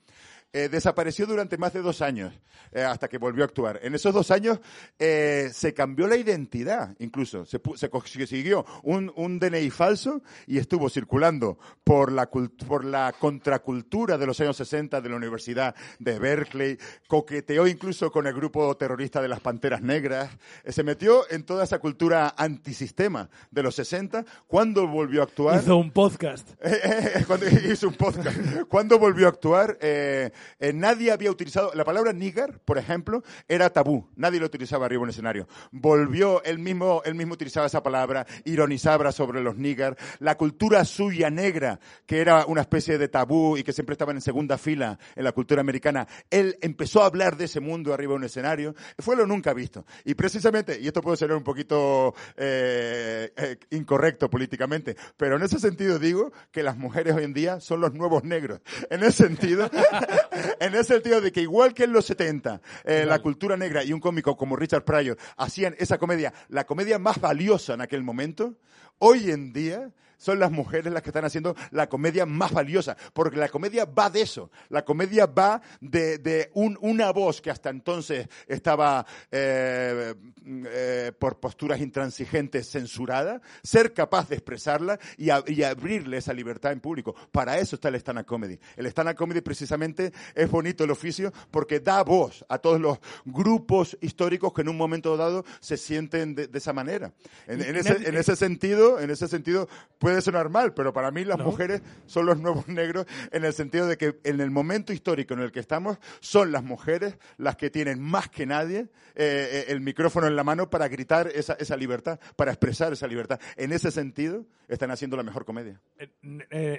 Eh, 0.54 0.70
desapareció 0.70 1.26
durante 1.26 1.58
más 1.58 1.74
de 1.74 1.82
dos 1.82 2.02
años 2.02 2.34
eh, 2.72 2.82
hasta 2.82 3.08
que 3.08 3.18
volvió 3.18 3.44
a 3.44 3.48
actuar. 3.48 3.80
En 3.84 3.94
esos 3.94 4.14
dos 4.14 4.32
años 4.32 4.60
eh, 5.00 5.50
se 5.54 5.74
cambió 5.74 6.08
la 6.08 6.16
identidad, 6.16 6.96
incluso. 7.00 7.46
Se, 7.46 7.60
se 7.76 7.90
consiguió 7.90 8.66
un, 8.84 9.12
un 9.16 9.40
DNI 9.40 9.70
falso 9.70 10.22
y 10.48 10.58
estuvo 10.58 10.90
circulando 10.90 11.58
por 11.84 12.12
la, 12.12 12.30
por 12.30 12.86
la 12.86 13.14
contracultura 13.20 14.18
de 14.18 14.26
los 14.26 14.40
años 14.40 14.58
60 14.58 15.02
de 15.02 15.10
la 15.10 15.16
Universidad 15.16 15.76
de 16.00 16.20
Berkeley. 16.20 16.78
Coqueteó 17.08 17.68
incluso 17.68 18.12
con 18.12 18.28
el 18.28 18.34
grupo 18.34 18.76
terrorista 18.78 19.22
de 19.22 19.28
las 19.28 19.40
Panteras 19.40 19.82
Negras. 19.82 20.38
Eh, 20.64 20.72
se 20.72 20.84
metió 20.84 21.30
en 21.30 21.44
toda 21.44 21.64
esa 21.64 21.80
cultura 21.80 22.34
antisistema 22.38 23.30
de 23.52 23.64
los 23.64 23.76
60. 23.76 24.26
Cuando 24.48 24.88
volvió 24.88 25.22
a 25.22 25.26
actuar? 25.26 25.62
Hizo 25.62 25.78
un 25.78 25.92
podcast. 25.92 26.50
Eh, 26.66 27.14
eh, 27.16 27.24
cuando 27.28 27.46
hizo 27.48 27.88
un 27.88 27.94
podcast. 27.94 28.38
Cuando 28.68 28.98
volvió 28.98 29.28
a 29.28 29.30
actuar, 29.30 29.78
eh, 29.82 30.32
eh, 30.60 30.74
nadie 30.74 31.12
había 31.12 31.32
utilizado, 31.32 31.72
la 31.74 31.84
palabra 31.84 32.14
nigger, 32.14 32.60
por 32.60 32.78
ejemplo, 32.78 33.24
era 33.48 33.70
tabú. 33.70 34.10
Nadie 34.16 34.40
lo 34.40 34.46
utilizaba 34.46 34.86
arriba 34.86 35.02
en 35.02 35.06
el 35.06 35.12
escenario. 35.12 35.48
Volvió, 35.72 36.44
él 36.44 36.60
mismo, 36.60 37.02
él 37.06 37.16
mismo 37.16 37.34
utilizaba 37.34 37.68
esa 37.68 37.84
palabra, 37.84 38.26
ironizaba 38.46 39.12
sobre 39.12 39.42
los 39.42 39.58
nigger. 39.58 39.98
La 40.20 40.38
cultura 40.38 40.86
suya 40.86 41.30
negra, 41.30 41.80
que 42.06 42.20
era 42.20 42.46
una 42.46 42.62
especie 42.62 42.98
de 42.98 43.08
tabú 43.08 43.58
y 43.58 43.64
que 43.64 43.74
siempre 43.74 43.94
estaban 43.94 44.16
en 44.16 44.22
segunda 44.22 44.58
fila 44.58 44.98
en 45.16 45.24
la 45.24 45.32
cultura 45.32 45.62
americana, 45.62 46.08
él 46.30 46.58
empezó 46.62 47.04
a 47.04 47.08
hablar 47.08 47.38
de 47.38 47.46
ese 47.46 47.60
mundo 47.60 47.94
arriba 47.94 48.14
en 48.14 48.20
un 48.20 48.24
escenario. 48.26 48.76
Fue 49.00 49.16
lo 49.16 49.26
nunca 49.26 49.54
visto. 49.54 49.86
Y 50.04 50.16
precisamente, 50.16 50.80
y 50.80 50.88
esto 50.88 51.02
puede 51.02 51.18
ser 51.18 51.32
un 51.32 51.44
poquito 51.44 52.14
eh, 52.38 53.32
eh, 53.36 53.58
incorrecto 53.72 54.30
políticamente, 54.30 54.96
pero 55.18 55.36
en 55.38 55.44
ese 55.44 55.60
sentido 55.60 56.00
digo 56.00 56.32
que 56.52 56.64
las 56.64 56.78
mujeres 56.78 57.16
hoy 57.16 57.24
en 57.24 57.34
día 57.34 57.60
son 57.60 57.82
los 57.82 57.94
nuevos 57.94 58.24
negros. 58.24 58.62
En 58.90 59.04
ese 59.04 59.26
sentido, 59.28 59.70
en 60.60 60.74
ese 60.76 60.96
sentido 60.96 61.22
de 61.22 61.32
que 61.32 61.42
igual 61.42 61.74
que 61.74 61.84
en 61.84 61.94
los 61.94 62.06
70, 62.06 62.62
eh, 62.84 63.06
la 63.08 63.20
cultura 63.20 63.58
negra 63.58 63.84
y 63.84 63.94
un 63.94 64.00
cómico 64.00 64.36
como 64.36 64.56
Richard 64.56 64.84
Pryor 64.84 65.18
hacían 65.38 65.76
esa 65.78 65.98
comedia, 65.98 66.34
la 66.50 66.66
comedia 66.66 67.00
más 67.00 67.20
valiosa 67.20 67.74
en 67.74 67.82
aquel 67.82 68.04
momento, 68.04 68.56
hoy 69.00 69.32
en 69.32 69.54
día 69.54 69.92
son 70.18 70.40
las 70.40 70.52
mujeres 70.52 70.92
las 70.94 71.02
que 71.02 71.10
están 71.10 71.26
haciendo 71.26 71.56
la 71.72 71.88
comedia 71.90 72.26
más 72.26 72.52
valiosa, 72.52 72.96
porque 73.14 73.38
la 73.38 73.50
comedia 73.50 73.86
va 73.86 74.10
de 74.10 74.22
eso, 74.22 74.50
la 74.70 74.84
comedia 74.86 75.26
va 75.26 75.62
de, 75.82 76.18
de 76.18 76.52
un- 76.54 76.78
una 76.82 77.12
voz 77.12 77.42
que 77.42 77.50
hasta 77.52 77.70
entonces 77.70 78.28
estaba 78.48 79.06
eh, 79.32 80.14
eh, 80.46 81.12
por 81.18 81.40
posturas 81.40 81.80
intransigentes 81.80 82.70
censurada, 82.70 83.42
ser 83.64 83.94
capaz 83.94 84.30
de 84.30 84.36
expresarla 84.36 85.00
y, 85.18 85.30
a- 85.30 85.44
y 85.48 85.64
abrirle 85.64 86.18
esa 86.18 86.34
libertad 86.34 86.72
en 86.72 86.80
público. 86.80 87.16
Para 87.32 87.58
eso 87.58 87.76
está 87.76 87.90
el 87.90 87.96
stand-up 87.96 88.26
comedy. 88.26 88.60
El 88.76 88.86
stand-up 88.88 89.16
comedy 89.16 89.42
precisamente 89.42 90.12
es 90.34 90.50
bonito 90.50 90.84
el 90.84 90.92
oficio 90.92 91.32
porque 91.52 91.80
da 91.80 92.04
voz 92.04 92.46
a 92.50 92.58
todos 92.58 92.80
los 92.80 93.00
grupos 93.26 93.98
históricos 94.02 94.54
que 94.54 94.62
en 94.62 94.70
un 94.70 94.78
momento 94.78 95.18
dado 95.18 95.46
se 95.60 95.78
sienten 95.78 96.36
de, 96.36 96.48
de 96.48 96.58
esa 96.58 96.74
manera. 96.74 97.12
En, 97.48 97.62
en 97.62 97.76
ese, 97.76 98.08
en 98.10 98.16
ese 98.16 98.36
sentido, 98.36 99.00
en 99.00 99.10
ese 99.10 99.28
sentido 99.28 99.68
puede 100.06 100.22
sonar 100.22 100.50
mal, 100.50 100.72
pero 100.76 100.94
para 100.94 101.10
mí 101.10 101.26
las 101.26 101.40
mujeres 101.40 101.82
son 102.06 102.28
los 102.28 102.40
nuevos 102.40 102.68
negros 102.68 103.08
en 103.32 103.44
el 103.44 103.54
sentido 103.54 103.88
de 103.88 103.98
que 103.98 104.20
en 104.24 104.40
el 104.40 104.52
momento 104.52 104.94
histórico 104.94 105.34
en 105.34 105.40
el 105.40 105.52
que 105.52 105.60
estamos 105.60 105.98
son 106.20 106.52
las 106.52 106.64
mujeres 106.64 107.18
las 107.38 107.56
que 107.56 107.72
tienen 107.72 108.00
más 108.00 108.30
que 108.30 108.46
nadie 108.46 108.82
eh, 108.82 108.86
eh, 109.16 109.66
el 109.70 109.82
micrófono 109.82 110.28
en 110.28 110.36
la 110.36 110.44
mano 110.44 110.70
para 110.70 110.88
gritar 110.90 111.32
esa, 111.34 111.54
esa 111.54 111.76
libertad, 111.76 112.20
para 112.36 112.52
expresar 112.52 112.94
esa 112.94 113.08
libertad. 113.08 113.40
En 113.58 113.74
ese 113.74 113.90
sentido 113.90 114.46
están 114.68 114.92
haciendo 114.92 115.18
la 115.18 115.24
mejor 115.24 115.46
comedia. 115.46 115.80
Eh, 115.98 116.10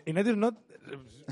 eh, 0.04 0.34
no, 0.36 0.56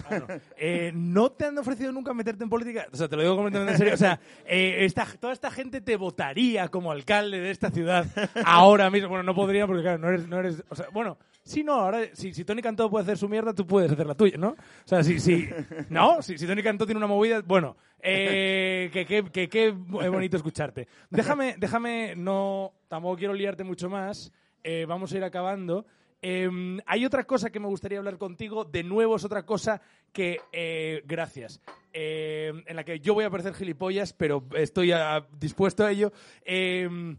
ah, 0.04 0.18
no. 0.18 0.26
Eh, 0.56 0.92
¿no 0.94 1.32
te 1.32 1.46
han 1.46 1.58
ofrecido 1.58 1.92
nunca 1.92 2.14
meterte 2.14 2.44
en 2.44 2.50
política? 2.50 2.86
O 2.92 2.96
sea, 2.96 3.08
te 3.08 3.16
lo 3.16 3.22
digo 3.22 3.36
completamente 3.36 3.72
en 3.72 3.78
serio. 3.78 3.94
O 3.94 3.98
sea, 3.98 4.20
eh, 4.46 4.84
esta, 4.84 5.06
toda 5.18 5.32
esta 5.32 5.50
gente 5.50 5.80
te 5.80 5.96
votaría 5.96 6.68
como 6.68 6.92
alcalde 6.92 7.40
de 7.40 7.50
esta 7.50 7.70
ciudad 7.70 8.06
ahora 8.44 8.90
mismo. 8.90 9.08
Bueno, 9.08 9.24
no 9.24 9.34
podría 9.34 9.66
porque, 9.66 9.82
claro, 9.82 9.98
no 9.98 10.08
eres... 10.08 10.28
No 10.28 10.38
eres 10.38 10.62
o 10.68 10.74
sea, 10.74 10.88
bueno, 10.92 11.18
Sí, 11.44 11.62
no, 11.62 11.74
ahora, 11.74 12.08
si, 12.14 12.32
si 12.32 12.42
Tony 12.42 12.62
Cantó 12.62 12.88
puede 12.88 13.02
hacer 13.02 13.18
su 13.18 13.28
mierda, 13.28 13.52
tú 13.52 13.66
puedes 13.66 13.92
hacer 13.92 14.06
la 14.06 14.14
tuya, 14.14 14.38
¿no? 14.38 14.48
O 14.48 14.86
sea, 14.86 15.04
si, 15.04 15.20
si, 15.20 15.46
¿no? 15.90 16.22
Si, 16.22 16.38
si 16.38 16.46
Tony 16.46 16.62
Cantó 16.62 16.86
tiene 16.86 16.96
una 16.96 17.06
movida, 17.06 17.42
bueno, 17.42 17.76
eh, 18.00 18.88
que, 18.90 19.04
que, 19.04 19.48
que, 19.50 19.70
bonito 19.70 20.38
escucharte. 20.38 20.88
Déjame, 21.10 21.56
déjame, 21.58 22.14
no, 22.16 22.72
tampoco 22.88 23.18
quiero 23.18 23.34
liarte 23.34 23.62
mucho 23.62 23.90
más, 23.90 24.32
eh, 24.62 24.86
vamos 24.88 25.12
a 25.12 25.18
ir 25.18 25.24
acabando. 25.24 25.84
Em, 26.22 26.80
hay 26.86 27.04
otra 27.04 27.24
cosa 27.24 27.50
que 27.50 27.60
me 27.60 27.66
gustaría 27.66 27.98
hablar 27.98 28.16
contigo, 28.16 28.64
de 28.64 28.82
nuevo 28.82 29.14
es 29.14 29.24
otra 29.26 29.44
cosa 29.44 29.82
que, 30.14 30.40
eh, 30.50 31.02
gracias, 31.04 31.60
em, 31.92 32.62
en 32.66 32.76
la 32.76 32.84
que 32.84 33.00
yo 33.00 33.12
voy 33.12 33.24
a 33.24 33.30
parecer 33.30 33.52
gilipollas, 33.52 34.14
pero 34.14 34.42
estoy 34.56 34.94
dispuesto 35.38 35.84
a 35.84 35.90
ello. 35.90 36.10
Em, 36.42 37.18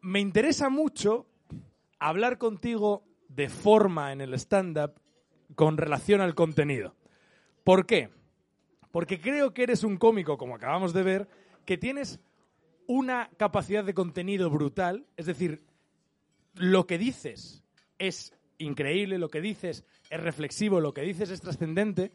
me 0.00 0.20
interesa 0.20 0.70
mucho 0.70 1.26
hablar 1.98 2.38
contigo 2.38 3.02
de 3.36 3.50
forma 3.50 4.12
en 4.12 4.22
el 4.22 4.32
stand-up 4.34 4.94
con 5.54 5.76
relación 5.76 6.22
al 6.22 6.34
contenido. 6.34 6.96
¿Por 7.62 7.86
qué? 7.86 8.08
Porque 8.90 9.20
creo 9.20 9.52
que 9.52 9.64
eres 9.64 9.84
un 9.84 9.98
cómico, 9.98 10.38
como 10.38 10.54
acabamos 10.54 10.94
de 10.94 11.02
ver, 11.02 11.28
que 11.66 11.76
tienes 11.76 12.18
una 12.86 13.28
capacidad 13.36 13.84
de 13.84 13.92
contenido 13.92 14.48
brutal, 14.48 15.06
es 15.16 15.26
decir, 15.26 15.62
lo 16.54 16.86
que 16.86 16.96
dices 16.96 17.62
es 17.98 18.32
increíble, 18.58 19.18
lo 19.18 19.28
que 19.28 19.42
dices 19.42 19.84
es 20.08 20.20
reflexivo, 20.20 20.80
lo 20.80 20.94
que 20.94 21.02
dices 21.02 21.30
es 21.30 21.42
trascendente, 21.42 22.12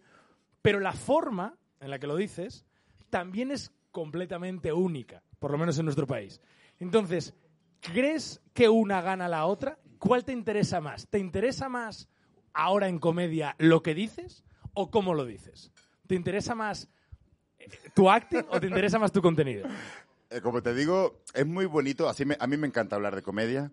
pero 0.63 0.79
la 0.79 0.93
forma 0.93 1.55
en 1.79 1.91
la 1.91 1.99
que 1.99 2.07
lo 2.07 2.15
dices 2.15 2.65
también 3.11 3.51
es 3.51 3.71
completamente 3.91 4.73
única, 4.73 5.21
por 5.37 5.51
lo 5.51 5.59
menos 5.59 5.77
en 5.77 5.85
nuestro 5.85 6.07
país. 6.07 6.41
Entonces, 6.79 7.35
¿crees 7.79 8.41
que 8.53 8.69
una 8.69 9.01
gana 9.01 9.25
a 9.25 9.29
la 9.29 9.45
otra? 9.45 9.77
¿Cuál 10.01 10.25
te 10.25 10.31
interesa 10.31 10.81
más? 10.81 11.07
¿Te 11.07 11.19
interesa 11.19 11.69
más 11.69 12.09
ahora 12.53 12.87
en 12.87 12.97
comedia 12.97 13.55
lo 13.59 13.83
que 13.83 13.93
dices 13.93 14.43
o 14.73 14.89
cómo 14.89 15.13
lo 15.13 15.25
dices? 15.25 15.71
¿Te 16.07 16.15
interesa 16.15 16.55
más 16.55 16.89
eh, 17.59 17.69
tu 17.93 18.09
acting 18.09 18.41
o 18.49 18.59
te 18.59 18.65
interesa 18.65 18.97
más 18.97 19.11
tu 19.11 19.21
contenido? 19.21 19.67
Eh, 20.31 20.41
como 20.41 20.63
te 20.63 20.73
digo, 20.73 21.21
es 21.35 21.45
muy 21.45 21.67
bonito. 21.67 22.09
A 22.09 22.47
mí 22.47 22.57
me 22.57 22.65
encanta 22.65 22.95
hablar 22.95 23.15
de 23.15 23.21
comedia. 23.21 23.71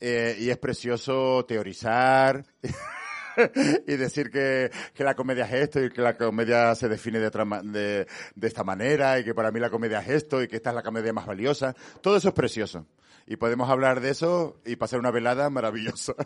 eh, 0.00 0.36
y 0.38 0.50
es 0.50 0.58
precioso 0.58 1.46
teorizar 1.46 2.44
y 3.86 3.96
decir 3.96 4.30
que, 4.30 4.70
que 4.94 5.04
la 5.04 5.14
comedia 5.14 5.44
es 5.44 5.52
esto 5.52 5.82
y 5.82 5.90
que 5.90 6.02
la 6.02 6.16
comedia 6.16 6.74
se 6.74 6.88
define 6.88 7.18
de, 7.18 7.26
otra 7.26 7.44
de, 7.62 8.06
de 8.34 8.48
esta 8.48 8.64
manera 8.64 9.18
y 9.18 9.24
que 9.24 9.34
para 9.34 9.50
mí 9.50 9.60
la 9.60 9.70
comedia 9.70 10.00
es 10.00 10.08
esto 10.08 10.42
y 10.42 10.48
que 10.48 10.56
esta 10.56 10.70
es 10.70 10.76
la 10.76 10.82
comedia 10.82 11.12
más 11.12 11.26
valiosa. 11.26 11.74
Todo 12.00 12.16
eso 12.16 12.28
es 12.28 12.34
precioso. 12.34 12.86
Y 13.26 13.36
podemos 13.36 13.70
hablar 13.70 14.00
de 14.00 14.10
eso 14.10 14.60
y 14.64 14.76
pasar 14.76 14.98
una 14.98 15.10
velada 15.10 15.50
maravillosa. 15.50 16.14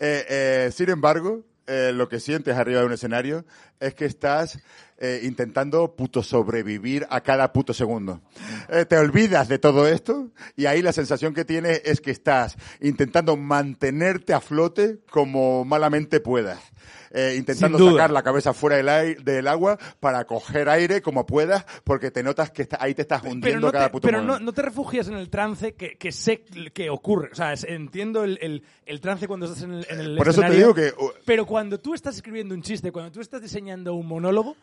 Eh, 0.00 0.26
eh, 0.28 0.70
sin 0.72 0.90
embargo, 0.90 1.44
eh, 1.66 1.92
lo 1.94 2.08
que 2.08 2.20
sientes 2.20 2.56
arriba 2.56 2.80
de 2.80 2.86
un 2.86 2.92
escenario 2.92 3.44
es 3.80 3.94
que 3.94 4.04
estás 4.04 4.58
eh, 4.98 5.20
intentando 5.24 5.96
puto 5.96 6.22
sobrevivir 6.22 7.06
a 7.10 7.22
cada 7.22 7.52
puto 7.52 7.72
segundo. 7.74 8.20
Eh, 8.68 8.84
te 8.84 8.96
olvidas 8.96 9.48
de 9.48 9.58
todo 9.58 9.88
esto 9.88 10.30
y 10.56 10.66
ahí 10.66 10.82
la 10.82 10.92
sensación 10.92 11.34
que 11.34 11.44
tienes 11.44 11.82
es 11.84 12.00
que 12.00 12.10
estás 12.10 12.56
intentando 12.80 13.36
mantenerte 13.36 14.34
a 14.34 14.40
flote 14.40 15.00
como 15.10 15.64
malamente 15.64 16.20
puedas. 16.20 16.60
Eh, 17.10 17.34
intentando 17.38 17.78
sacar 17.92 18.10
la 18.10 18.22
cabeza 18.22 18.52
fuera 18.52 18.76
del, 18.76 19.22
del 19.24 19.46
agua 19.48 19.78
para 20.00 20.24
coger 20.24 20.68
aire 20.68 21.00
como 21.00 21.26
puedas 21.26 21.64
porque 21.84 22.10
te 22.10 22.22
notas 22.22 22.50
que 22.50 22.62
está- 22.62 22.78
ahí 22.80 22.94
te 22.94 23.02
estás 23.02 23.22
hundiendo 23.22 23.68
no 23.68 23.72
cada 23.72 23.86
te, 23.86 23.92
puto 23.92 24.06
pero 24.08 24.20
no, 24.22 24.38
no 24.40 24.52
te 24.52 24.62
refugias 24.62 25.06
en 25.08 25.14
el 25.14 25.30
trance 25.30 25.74
que, 25.74 25.96
que 25.96 26.10
sé 26.12 26.42
que 26.72 26.90
ocurre. 26.90 27.30
O 27.32 27.34
sea, 27.34 27.54
entiendo 27.68 28.24
el, 28.24 28.38
el- 28.42 28.62
el 28.86 29.00
trance 29.00 29.28
cuando 29.28 29.46
estás 29.46 29.62
en 29.62 29.74
el, 29.74 29.86
en 29.88 30.00
el 30.00 30.16
Por 30.16 30.28
eso 30.28 30.40
te 30.42 30.50
digo 30.50 30.74
que 30.74 30.88
uh, 30.88 31.10
Pero 31.24 31.46
cuando 31.46 31.78
tú 31.78 31.94
estás 31.94 32.16
escribiendo 32.16 32.54
un 32.54 32.62
chiste, 32.62 32.90
cuando 32.90 33.12
tú 33.12 33.20
estás 33.20 33.40
diseñando 33.40 33.94
un 33.94 34.06
monólogo, 34.06 34.56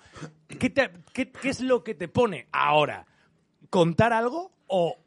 ¿qué, 0.59 0.69
te- 0.69 0.91
qué- 1.13 1.31
qué 1.31 1.49
es 1.49 1.61
lo 1.61 1.83
que 1.83 1.95
te 1.95 2.07
pone 2.07 2.47
ahora? 2.51 3.05
¿Contar 3.69 4.11
algo 4.13 4.51
o 4.67 4.97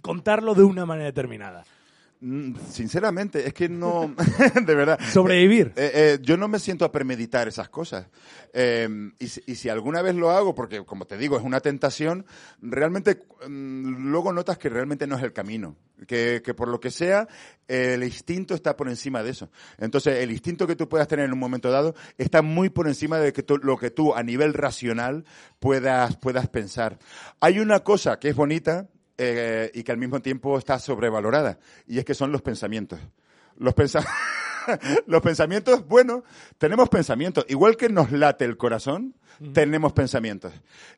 contarlo 0.00 0.54
de 0.54 0.62
una 0.62 0.86
manera 0.86 1.06
determinada? 1.06 1.64
Mm, 2.20 2.54
Sinceramente, 2.70 3.46
es 3.46 3.52
que 3.52 3.68
no, 3.68 4.14
de 4.66 4.74
verdad. 4.74 4.98
Sobrevivir. 5.12 5.72
Eh, 5.76 5.90
eh, 5.94 6.18
yo 6.22 6.36
no 6.36 6.48
me 6.48 6.58
siento 6.58 6.84
a 6.84 6.92
premeditar 6.92 7.48
esas 7.48 7.68
cosas. 7.68 8.06
Eh, 8.54 8.88
y, 9.18 9.28
si, 9.28 9.42
y 9.46 9.54
si 9.56 9.68
alguna 9.68 10.00
vez 10.00 10.14
lo 10.14 10.30
hago, 10.30 10.54
porque 10.54 10.84
como 10.84 11.06
te 11.06 11.18
digo, 11.18 11.36
es 11.36 11.42
una 11.42 11.60
tentación, 11.60 12.24
realmente 12.62 13.26
mm, 13.46 14.10
luego 14.10 14.32
notas 14.32 14.56
que 14.58 14.68
realmente 14.70 15.06
no 15.06 15.16
es 15.16 15.22
el 15.22 15.32
camino. 15.32 15.76
Que, 16.08 16.42
que 16.44 16.54
por 16.54 16.68
lo 16.68 16.80
que 16.80 16.90
sea, 16.90 17.28
eh, 17.68 17.92
el 17.94 18.02
instinto 18.04 18.54
está 18.54 18.76
por 18.76 18.88
encima 18.88 19.22
de 19.22 19.30
eso. 19.30 19.50
Entonces, 19.78 20.18
el 20.18 20.32
instinto 20.32 20.66
que 20.66 20.76
tú 20.76 20.88
puedas 20.88 21.06
tener 21.08 21.26
en 21.26 21.32
un 21.32 21.38
momento 21.38 21.70
dado 21.70 21.94
está 22.18 22.42
muy 22.42 22.68
por 22.68 22.88
encima 22.88 23.18
de 23.18 23.32
que 23.32 23.42
tú- 23.42 23.58
lo 23.58 23.76
que 23.78 23.90
tú 23.90 24.14
a 24.14 24.22
nivel 24.22 24.54
racional 24.54 25.24
puedas, 25.60 26.16
puedas 26.16 26.48
pensar. 26.48 26.98
Hay 27.40 27.60
una 27.60 27.80
cosa 27.80 28.18
que 28.18 28.28
es 28.30 28.34
bonita, 28.36 28.88
eh, 29.18 29.70
y 29.74 29.82
que 29.82 29.92
al 29.92 29.98
mismo 29.98 30.20
tiempo 30.20 30.58
está 30.58 30.78
sobrevalorada, 30.78 31.58
y 31.86 31.98
es 31.98 32.04
que 32.04 32.14
son 32.14 32.32
los 32.32 32.42
pensamientos. 32.42 32.98
Los, 33.56 33.74
pensa- 33.74 34.04
los 35.06 35.22
pensamientos, 35.22 35.86
bueno, 35.86 36.24
tenemos 36.58 36.88
pensamientos, 36.88 37.44
igual 37.48 37.76
que 37.76 37.88
nos 37.88 38.10
late 38.12 38.44
el 38.44 38.56
corazón, 38.56 39.14
tenemos 39.52 39.92
pensamientos. 39.92 40.52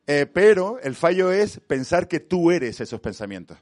Eh, 0.06 0.26
pero 0.26 0.78
el 0.82 0.94
fallo 0.94 1.32
es 1.32 1.58
pensar 1.66 2.06
que 2.06 2.20
tú 2.20 2.50
eres 2.50 2.80
esos 2.80 3.00
pensamientos. 3.00 3.58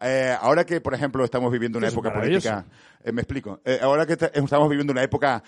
Eh, 0.00 0.36
ahora 0.40 0.64
que, 0.64 0.80
por 0.80 0.94
ejemplo, 0.94 1.24
estamos 1.24 1.50
viviendo 1.50 1.78
una 1.78 1.88
Eso 1.88 1.96
época 1.96 2.12
política, 2.12 2.66
me 3.12 3.22
explico, 3.22 3.60
ahora 3.80 4.06
que 4.06 4.12
estamos 4.12 4.68
viviendo 4.68 4.92
una 4.92 5.02
época 5.02 5.42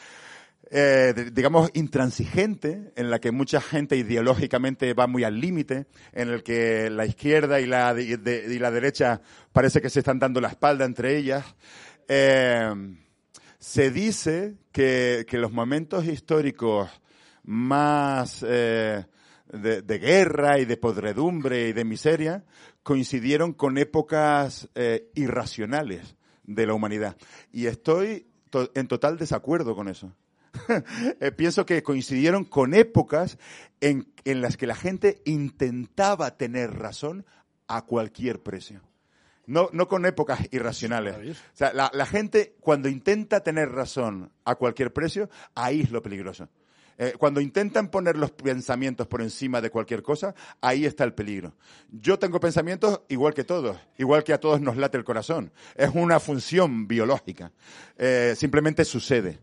eh, 0.71 1.31
digamos, 1.33 1.71
intransigente, 1.75 2.93
en 2.97 3.11
la 3.11 3.19
que 3.19 3.33
mucha 3.33 3.61
gente 3.61 3.97
ideológicamente 3.97 4.95
va 4.95 5.07
muy 5.09 5.25
al 5.25 5.41
límite, 5.41 5.87
en 6.13 6.29
el 6.29 6.43
que 6.43 6.91
la 6.91 7.07
izquierda 7.07 7.61
y 7.61 7.67
la, 7.67 7.95
y 8.01 8.59
la 8.59 8.71
derecha 8.71 9.21
parece 9.53 9.81
que 9.81 9.91
se 9.91 9.99
están 9.99 10.19
dando 10.21 10.41
la 10.41 10.49
espalda 10.49 10.85
entre 10.85 11.17
ellas. 11.17 11.45
Eh, 12.09 12.73
se 13.59 13.91
dice 13.91 14.57
que, 14.73 15.27
que 15.29 15.39
los 15.39 15.53
momentos 15.53 16.07
históricos 16.07 16.89
más 17.43 18.45
eh, 18.47 19.05
de, 19.53 19.99
guerra 19.99 20.59
y 20.61 20.65
de 20.65 20.77
podredumbre 20.77 21.69
y 21.69 21.73
de 21.73 21.85
miseria 21.85 22.45
coincidieron 22.83 23.53
con 23.53 23.77
épocas 23.77 24.69
irracionales 25.15 26.17
de 26.45 26.67
la 26.67 26.75
humanidad. 26.75 27.17
Y 27.53 27.67
estoy 27.67 28.27
to- 28.51 28.71
en 28.75 28.89
total 28.89 29.19
desacuerdo 29.19 29.75
con 29.75 29.89
eso. 29.89 30.15
Eh, 31.21 31.33
pienso 31.33 31.67
que 31.67 31.83
coincidieron 31.83 32.45
con 32.45 32.75
épocas 32.75 33.39
en, 33.81 34.13
en 34.25 34.41
las 34.41 34.57
que 34.57 34.67
la 34.67 34.75
gente 34.75 35.21
intentaba 35.25 36.37
tener 36.37 36.73
razón 36.79 37.27
a 37.67 37.83
cualquier 37.83 38.43
precio. 38.43 38.81
No, 39.47 39.69
no 39.73 39.89
con 39.89 40.07
épocas 40.07 40.41
irracionales. 40.53 41.17
O 41.39 41.57
sea, 41.57 41.73
la, 41.73 41.91
la 41.93 42.07
gente 42.07 42.55
cuando 42.61 42.89
intenta 42.89 43.41
tener 43.43 43.71
razón 43.71 44.33
a 44.45 44.55
cualquier 44.55 44.93
precio, 44.93 45.29
ahí 45.55 45.81
es 45.81 45.91
lo 45.91 46.03
peligroso. 46.03 46.49
Eh, 47.03 47.15
cuando 47.17 47.41
intentan 47.41 47.89
poner 47.89 48.19
los 48.19 48.31
pensamientos 48.31 49.07
por 49.07 49.23
encima 49.23 49.63
de 49.63 49.71
cualquier 49.71 50.03
cosa, 50.03 50.35
ahí 50.61 50.85
está 50.85 51.03
el 51.03 51.15
peligro. 51.15 51.55
Yo 51.91 52.19
tengo 52.19 52.39
pensamientos 52.41 53.01
igual 53.09 53.33
que 53.33 53.43
todos, 53.43 53.79
igual 53.97 54.23
que 54.23 54.35
a 54.35 54.39
todos 54.39 54.61
nos 54.61 54.77
late 54.77 54.99
el 54.99 55.05
corazón. 55.05 55.51
Es 55.77 55.89
una 55.95 56.21
función 56.21 56.87
biológica. 56.87 57.53
Eh, 57.97 58.35
simplemente 58.37 58.85
sucede. 58.85 59.41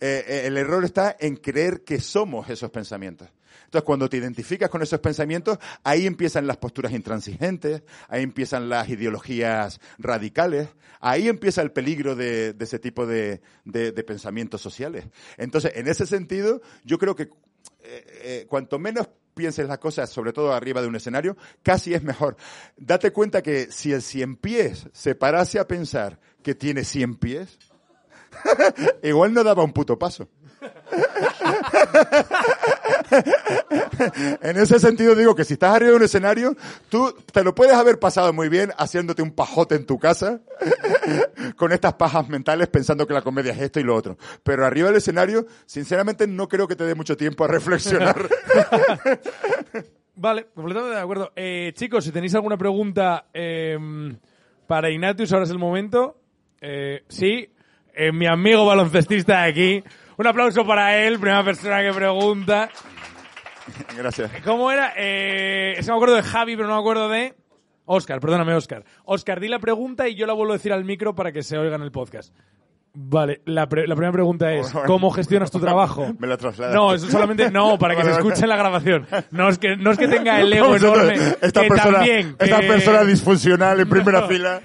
Eh, 0.00 0.24
eh, 0.26 0.42
el 0.46 0.56
error 0.56 0.84
está 0.84 1.16
en 1.18 1.36
creer 1.36 1.82
que 1.82 2.00
somos 2.00 2.48
esos 2.50 2.70
pensamientos. 2.70 3.28
Entonces, 3.64 3.84
cuando 3.84 4.08
te 4.08 4.16
identificas 4.16 4.70
con 4.70 4.80
esos 4.80 5.00
pensamientos, 5.00 5.58
ahí 5.82 6.06
empiezan 6.06 6.46
las 6.46 6.56
posturas 6.56 6.92
intransigentes, 6.92 7.82
ahí 8.08 8.22
empiezan 8.22 8.68
las 8.68 8.88
ideologías 8.88 9.80
radicales, 9.98 10.68
ahí 11.00 11.28
empieza 11.28 11.60
el 11.60 11.72
peligro 11.72 12.16
de, 12.16 12.56
ese 12.58 12.78
tipo 12.78 13.06
de, 13.06 13.42
pensamientos 14.06 14.62
sociales. 14.62 15.04
Entonces, 15.36 15.72
en 15.74 15.86
ese 15.86 16.06
sentido, 16.06 16.62
yo 16.84 16.98
creo 16.98 17.14
que 17.14 17.28
eh, 17.82 18.46
cuanto 18.48 18.78
menos 18.78 19.08
pienses 19.34 19.68
las 19.68 19.78
cosas, 19.78 20.10
sobre 20.10 20.32
todo 20.32 20.52
arriba 20.52 20.80
de 20.80 20.88
un 20.88 20.96
escenario, 20.96 21.36
casi 21.62 21.92
es 21.92 22.02
mejor. 22.02 22.36
Date 22.76 23.12
cuenta 23.12 23.42
que 23.42 23.70
si 23.70 23.92
el 23.92 24.02
cien 24.02 24.36
pies 24.36 24.88
se 24.92 25.14
parase 25.14 25.58
a 25.58 25.68
pensar 25.68 26.18
que 26.42 26.54
tiene 26.54 26.84
cien 26.84 27.16
pies, 27.16 27.58
igual 29.02 29.32
no 29.32 29.44
daba 29.44 29.64
un 29.64 29.72
puto 29.72 29.98
paso. 29.98 30.28
en 34.42 34.56
ese 34.56 34.80
sentido 34.80 35.14
digo 35.14 35.34
que 35.34 35.44
si 35.44 35.54
estás 35.54 35.74
arriba 35.74 35.92
de 35.92 35.96
un 35.96 36.02
escenario, 36.02 36.54
tú 36.88 37.14
te 37.32 37.42
lo 37.44 37.54
puedes 37.54 37.74
haber 37.74 37.98
pasado 37.98 38.32
muy 38.32 38.48
bien 38.48 38.72
haciéndote 38.76 39.22
un 39.22 39.32
pajote 39.32 39.76
en 39.76 39.86
tu 39.86 39.98
casa 39.98 40.40
con 41.56 41.72
estas 41.72 41.94
pajas 41.94 42.28
mentales 42.28 42.68
pensando 42.68 43.06
que 43.06 43.14
la 43.14 43.22
comedia 43.22 43.52
es 43.52 43.60
esto 43.60 43.80
y 43.80 43.84
lo 43.84 43.94
otro. 43.94 44.18
Pero 44.42 44.66
arriba 44.66 44.88
del 44.88 44.96
escenario, 44.96 45.46
sinceramente 45.66 46.26
no 46.26 46.48
creo 46.48 46.68
que 46.68 46.76
te 46.76 46.84
dé 46.84 46.94
mucho 46.94 47.16
tiempo 47.16 47.44
a 47.44 47.48
reflexionar. 47.48 48.28
Vale, 50.16 50.48
completamente 50.52 50.96
de 50.96 51.00
acuerdo. 51.00 51.32
Eh, 51.36 51.72
chicos, 51.74 52.04
si 52.04 52.10
tenéis 52.10 52.34
alguna 52.34 52.58
pregunta 52.58 53.26
eh, 53.32 53.78
para 54.66 54.90
Ignatius, 54.90 55.32
ahora 55.32 55.44
es 55.44 55.50
el 55.50 55.58
momento. 55.58 56.20
Eh, 56.60 57.04
sí. 57.08 57.48
Eh, 57.98 58.12
mi 58.12 58.26
amigo 58.26 58.64
baloncestista 58.64 59.42
de 59.42 59.48
aquí. 59.48 59.84
Un 60.16 60.26
aplauso 60.28 60.64
para 60.64 60.96
él, 61.04 61.18
primera 61.18 61.44
persona 61.44 61.82
que 61.82 61.92
pregunta. 61.92 62.70
Gracias. 63.96 64.30
¿Cómo 64.44 64.70
era? 64.70 64.92
Eh, 64.96 65.74
es 65.76 65.84
que 65.84 65.90
me 65.90 65.96
acuerdo 65.96 66.14
de 66.14 66.22
Javi, 66.22 66.54
pero 66.54 66.68
no 66.68 66.74
me 66.74 66.80
acuerdo 66.80 67.08
de... 67.08 67.34
Oscar, 67.86 68.20
perdóname, 68.20 68.54
Oscar. 68.54 68.84
Oscar, 69.04 69.40
di 69.40 69.48
la 69.48 69.58
pregunta 69.58 70.08
y 70.08 70.14
yo 70.14 70.26
la 70.26 70.32
vuelvo 70.32 70.52
a 70.52 70.56
decir 70.56 70.72
al 70.72 70.84
micro 70.84 71.16
para 71.16 71.32
que 71.32 71.42
se 71.42 71.58
oiga 71.58 71.74
en 71.74 71.82
el 71.82 71.90
podcast. 71.90 72.32
Vale, 73.00 73.42
la, 73.44 73.68
pre- 73.68 73.86
la 73.86 73.94
primera 73.94 74.12
pregunta 74.12 74.52
es, 74.52 74.72
¿cómo 74.86 75.12
gestionas 75.12 75.52
tu 75.52 75.60
trabajo? 75.60 76.14
Me 76.18 76.26
la 76.26 76.36
trasladas. 76.36 76.74
No, 76.74 76.92
eso 76.92 77.08
solamente 77.08 77.48
no, 77.48 77.78
para 77.78 77.94
que 77.94 78.02
se 78.02 78.10
escuche 78.10 78.42
en 78.42 78.48
la 78.48 78.56
grabación. 78.56 79.06
No 79.30 79.48
es 79.48 79.56
que, 79.58 79.76
no 79.76 79.92
es 79.92 79.98
que 79.98 80.08
tenga 80.08 80.40
el 80.40 80.52
ego 80.52 80.74
enorme. 80.74 81.14
Esta 81.40 81.62
que 81.62 81.68
persona, 81.68 81.98
también, 81.98 82.34
esta 82.40 82.58
persona 82.58 83.04
disfuncional 83.04 83.78
en 83.78 83.88
primera 83.88 84.20
No. 84.22 84.26
fila. 84.26 84.60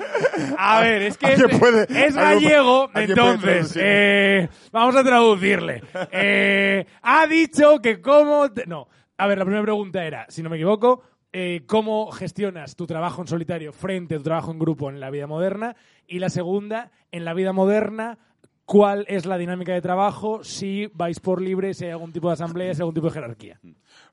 A 0.58 0.82
ver, 0.82 1.04
es 1.04 1.18
que 1.18 1.34
es, 1.34 1.40
¿Alguien 1.42 1.60
puede- 1.60 1.84
es 1.84 2.18
alguien- 2.18 2.50
gallego, 2.50 2.90
entonces, 2.96 3.78
eh, 3.80 4.50
vamos 4.72 4.96
a 4.96 5.04
traducirle. 5.04 5.84
Eh, 6.12 6.88
ha 7.04 7.28
dicho 7.28 7.80
que 7.84 8.02
cómo... 8.02 8.52
te- 8.52 8.66
No, 8.66 8.88
a 9.16 9.28
ver, 9.28 9.38
la 9.38 9.46
primera 9.46 9.62
pregunta 9.64 10.04
era, 10.04 10.26
si 10.30 10.42
no 10.42 10.50
me 10.50 10.56
equivoco, 10.56 11.04
eh, 11.34 11.64
¿cómo 11.68 12.12
gestionas 12.12 12.76
tu 12.76 12.88
trabajo 12.88 13.22
en 13.22 13.28
solitario 13.28 13.74
frente 13.74 14.16
a 14.16 14.18
tu 14.20 14.24
trabajo 14.24 14.52
en 14.52 14.60
grupo 14.60 14.90
en 14.90 15.00
la 15.00 15.10
vida 15.10 15.28
moderna? 15.28 15.76
Y 16.08 16.20
la 16.20 16.30
segunda, 16.30 16.92
en 17.12 17.26
la 17.26 17.34
vida 17.34 17.52
moderna, 17.54 18.18
¿cuál 18.66 19.06
es 19.10 19.26
la 19.26 19.38
dinámica 19.38 19.74
de 19.74 19.82
trabajo? 19.82 20.44
Si 20.44 20.88
vais 20.94 21.20
por 21.20 21.42
libre, 21.42 21.74
si 21.74 21.86
hay 21.86 21.92
algún 21.92 22.14
tipo 22.14 22.28
de 22.30 22.34
asamblea, 22.34 22.74
si 22.74 22.78
hay 22.80 22.84
algún 22.84 22.96
tipo 22.96 23.08
de 23.08 23.14
jerarquía. 23.14 23.60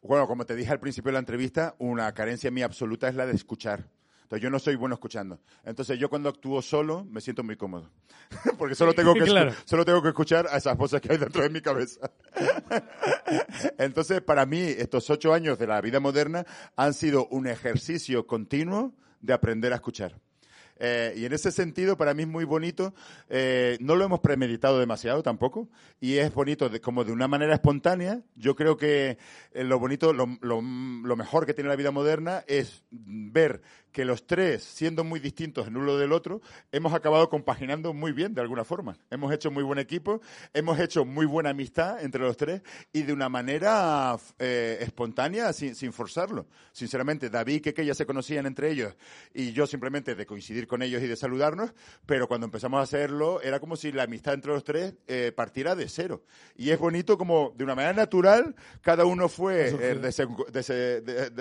Bueno, 0.02 0.26
como 0.26 0.44
te 0.44 0.56
dije 0.56 0.72
al 0.72 0.80
principio 0.80 1.10
de 1.10 1.14
la 1.14 1.18
entrevista, 1.20 1.74
una 1.78 2.12
carencia 2.12 2.50
mía 2.50 2.64
absoluta 2.64 3.08
es 3.08 3.14
la 3.14 3.26
de 3.26 3.34
escuchar. 3.34 3.86
Entonces, 4.22 4.44
yo 4.44 4.50
no 4.50 4.60
soy 4.60 4.76
bueno 4.76 4.94
escuchando. 4.94 5.40
Entonces, 5.64 5.98
yo 5.98 6.08
cuando 6.08 6.28
actúo 6.28 6.62
solo 6.62 7.04
me 7.04 7.20
siento 7.20 7.42
muy 7.42 7.56
cómodo. 7.56 7.90
Porque 8.58 8.76
solo 8.76 8.92
tengo, 8.94 9.12
que 9.12 9.20
Claro. 9.24 9.52
solo 9.64 9.84
tengo 9.84 10.00
que 10.00 10.08
escuchar 10.08 10.46
a 10.48 10.56
esas 10.56 10.76
voces 10.76 11.00
que 11.00 11.10
hay 11.12 11.18
dentro 11.18 11.42
de 11.42 11.50
mi 11.50 11.60
cabeza. 11.60 12.08
Entonces, 13.78 14.20
para 14.20 14.46
mí, 14.46 14.60
estos 14.60 15.08
ocho 15.10 15.32
años 15.32 15.58
de 15.58 15.66
la 15.66 15.80
vida 15.80 16.00
moderna 16.00 16.46
han 16.76 16.94
sido 16.94 17.26
un 17.28 17.46
ejercicio 17.46 18.26
continuo 18.26 18.94
de 19.20 19.32
aprender 19.32 19.72
a 19.72 19.76
escuchar. 19.76 20.16
Eh, 20.82 21.12
y 21.14 21.26
en 21.26 21.34
ese 21.34 21.52
sentido, 21.52 21.98
para 21.98 22.14
mí 22.14 22.22
es 22.22 22.28
muy 22.28 22.44
bonito. 22.44 22.94
eh, 23.28 23.76
no 23.80 23.96
lo 23.96 24.04
hemos 24.04 24.20
premeditado 24.20 24.80
demasiado 24.80 25.22
tampoco. 25.22 25.68
Y 26.00 26.16
es 26.16 26.32
bonito 26.32 26.70
como 26.82 27.04
de 27.04 27.12
una 27.12 27.28
manera 27.28 27.54
espontánea. 27.54 28.22
Yo 28.34 28.56
creo 28.56 28.76
que 28.78 29.18
eh, 29.52 29.64
lo 29.64 29.78
bonito, 29.78 30.12
lo 30.14 31.16
mejor 31.16 31.44
que 31.44 31.54
tiene 31.54 31.68
la 31.68 31.76
vida 31.76 31.90
moderna 31.90 32.44
es 32.46 32.82
ver 32.90 33.60
que 33.92 34.04
los 34.04 34.26
tres, 34.26 34.62
siendo 34.62 35.04
muy 35.04 35.20
distintos 35.20 35.66
el 35.66 35.76
uno 35.76 35.96
del 35.96 36.12
otro, 36.12 36.40
hemos 36.72 36.94
acabado 36.94 37.28
compaginando 37.28 37.92
muy 37.92 38.12
bien 38.12 38.34
de 38.34 38.40
alguna 38.40 38.64
forma. 38.64 38.96
Hemos 39.10 39.32
hecho 39.32 39.50
muy 39.50 39.62
buen 39.62 39.78
equipo, 39.78 40.20
hemos 40.52 40.78
hecho 40.78 41.04
muy 41.04 41.26
buena 41.26 41.50
amistad 41.50 42.02
entre 42.02 42.20
los 42.20 42.36
tres 42.36 42.62
y 42.92 43.02
de 43.02 43.12
una 43.12 43.28
manera 43.28 44.16
eh, 44.38 44.78
espontánea, 44.80 45.52
sin, 45.52 45.74
sin 45.74 45.92
forzarlo. 45.92 46.46
Sinceramente, 46.72 47.30
David 47.30 47.54
y 47.54 47.60
Keke 47.60 47.84
ya 47.84 47.94
se 47.94 48.06
conocían 48.06 48.46
entre 48.46 48.70
ellos 48.70 48.96
y 49.34 49.52
yo 49.52 49.66
simplemente 49.66 50.14
de 50.14 50.26
coincidir 50.26 50.66
con 50.66 50.82
ellos 50.82 51.02
y 51.02 51.06
de 51.06 51.16
saludarnos, 51.16 51.72
pero 52.06 52.28
cuando 52.28 52.46
empezamos 52.46 52.80
a 52.80 52.82
hacerlo 52.82 53.40
era 53.42 53.60
como 53.60 53.76
si 53.76 53.92
la 53.92 54.04
amistad 54.04 54.34
entre 54.34 54.52
los 54.52 54.64
tres 54.64 54.94
eh, 55.06 55.32
partiera 55.34 55.74
de 55.74 55.88
cero. 55.88 56.22
Y 56.56 56.70
es 56.70 56.78
bonito 56.78 57.18
como 57.18 57.52
de 57.56 57.64
una 57.64 57.74
manera 57.74 57.92
natural 57.94 58.54
cada 58.82 59.04
uno 59.04 59.28
fue 59.28 59.74
eh, 59.80 59.94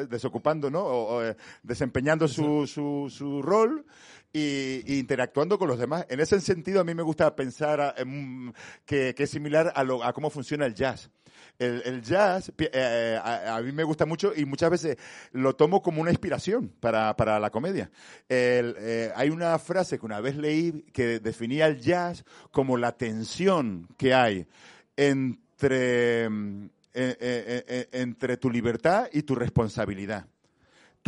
desocupando, 0.10 0.70
¿no? 0.70 0.82
O, 0.82 1.16
o, 1.16 1.24
eh, 1.24 1.36
desempeñando 1.64 2.28
su, 2.28 2.39
su, 2.68 3.10
su 3.10 3.42
rol 3.42 3.86
y, 4.34 4.84
y 4.86 5.00
interactuando 5.00 5.58
con 5.58 5.68
los 5.68 5.80
demás. 5.80 6.06
En 6.10 6.20
ese 6.20 6.40
sentido, 6.42 6.82
a 6.82 6.84
mí 6.84 6.94
me 6.94 7.04
gusta 7.04 7.36
pensar 7.36 7.82
a- 7.82 7.96
en 7.98 8.10
un- 8.10 8.54
que, 8.86 9.14
que 9.16 9.24
es 9.24 9.30
similar 9.30 9.72
a, 9.76 9.84
lo- 9.84 10.04
a 10.04 10.14
cómo 10.14 10.30
funciona 10.30 10.66
el 10.66 10.74
jazz. 10.76 11.10
El, 11.58 11.82
el 11.86 12.02
jazz 12.02 12.52
eh, 12.58 13.20
a, 13.22 13.56
a 13.58 13.62
mí 13.62 13.72
me 13.72 13.84
gusta 13.84 14.06
mucho 14.06 14.34
y 14.36 14.46
muchas 14.46 14.70
veces 14.70 14.98
lo 15.32 15.56
tomo 15.56 15.82
como 15.82 16.02
una 16.02 16.12
inspiración 16.12 16.70
para, 16.80 17.16
para 17.16 17.40
la 17.40 17.50
comedia. 17.50 17.90
El, 18.30 18.76
eh, 18.78 19.12
hay 19.16 19.30
una 19.30 19.58
frase 19.60 19.98
que 20.00 20.06
una 20.06 20.22
vez 20.22 20.36
leí 20.38 20.84
que 20.94 21.20
definía 21.20 21.68
el 21.68 21.80
jazz 21.80 22.24
como 22.52 22.78
la 22.78 22.94
tensión 22.98 23.88
que 23.98 24.14
hay 24.14 24.48
entre, 24.96 26.30
mm, 26.30 26.66
eh, 26.94 27.18
eh, 27.20 27.66
eh, 27.68 27.88
entre 27.94 28.38
tu 28.38 28.50
libertad 28.50 29.08
y 29.12 29.24
tu 29.24 29.36
responsabilidad. 29.36 30.28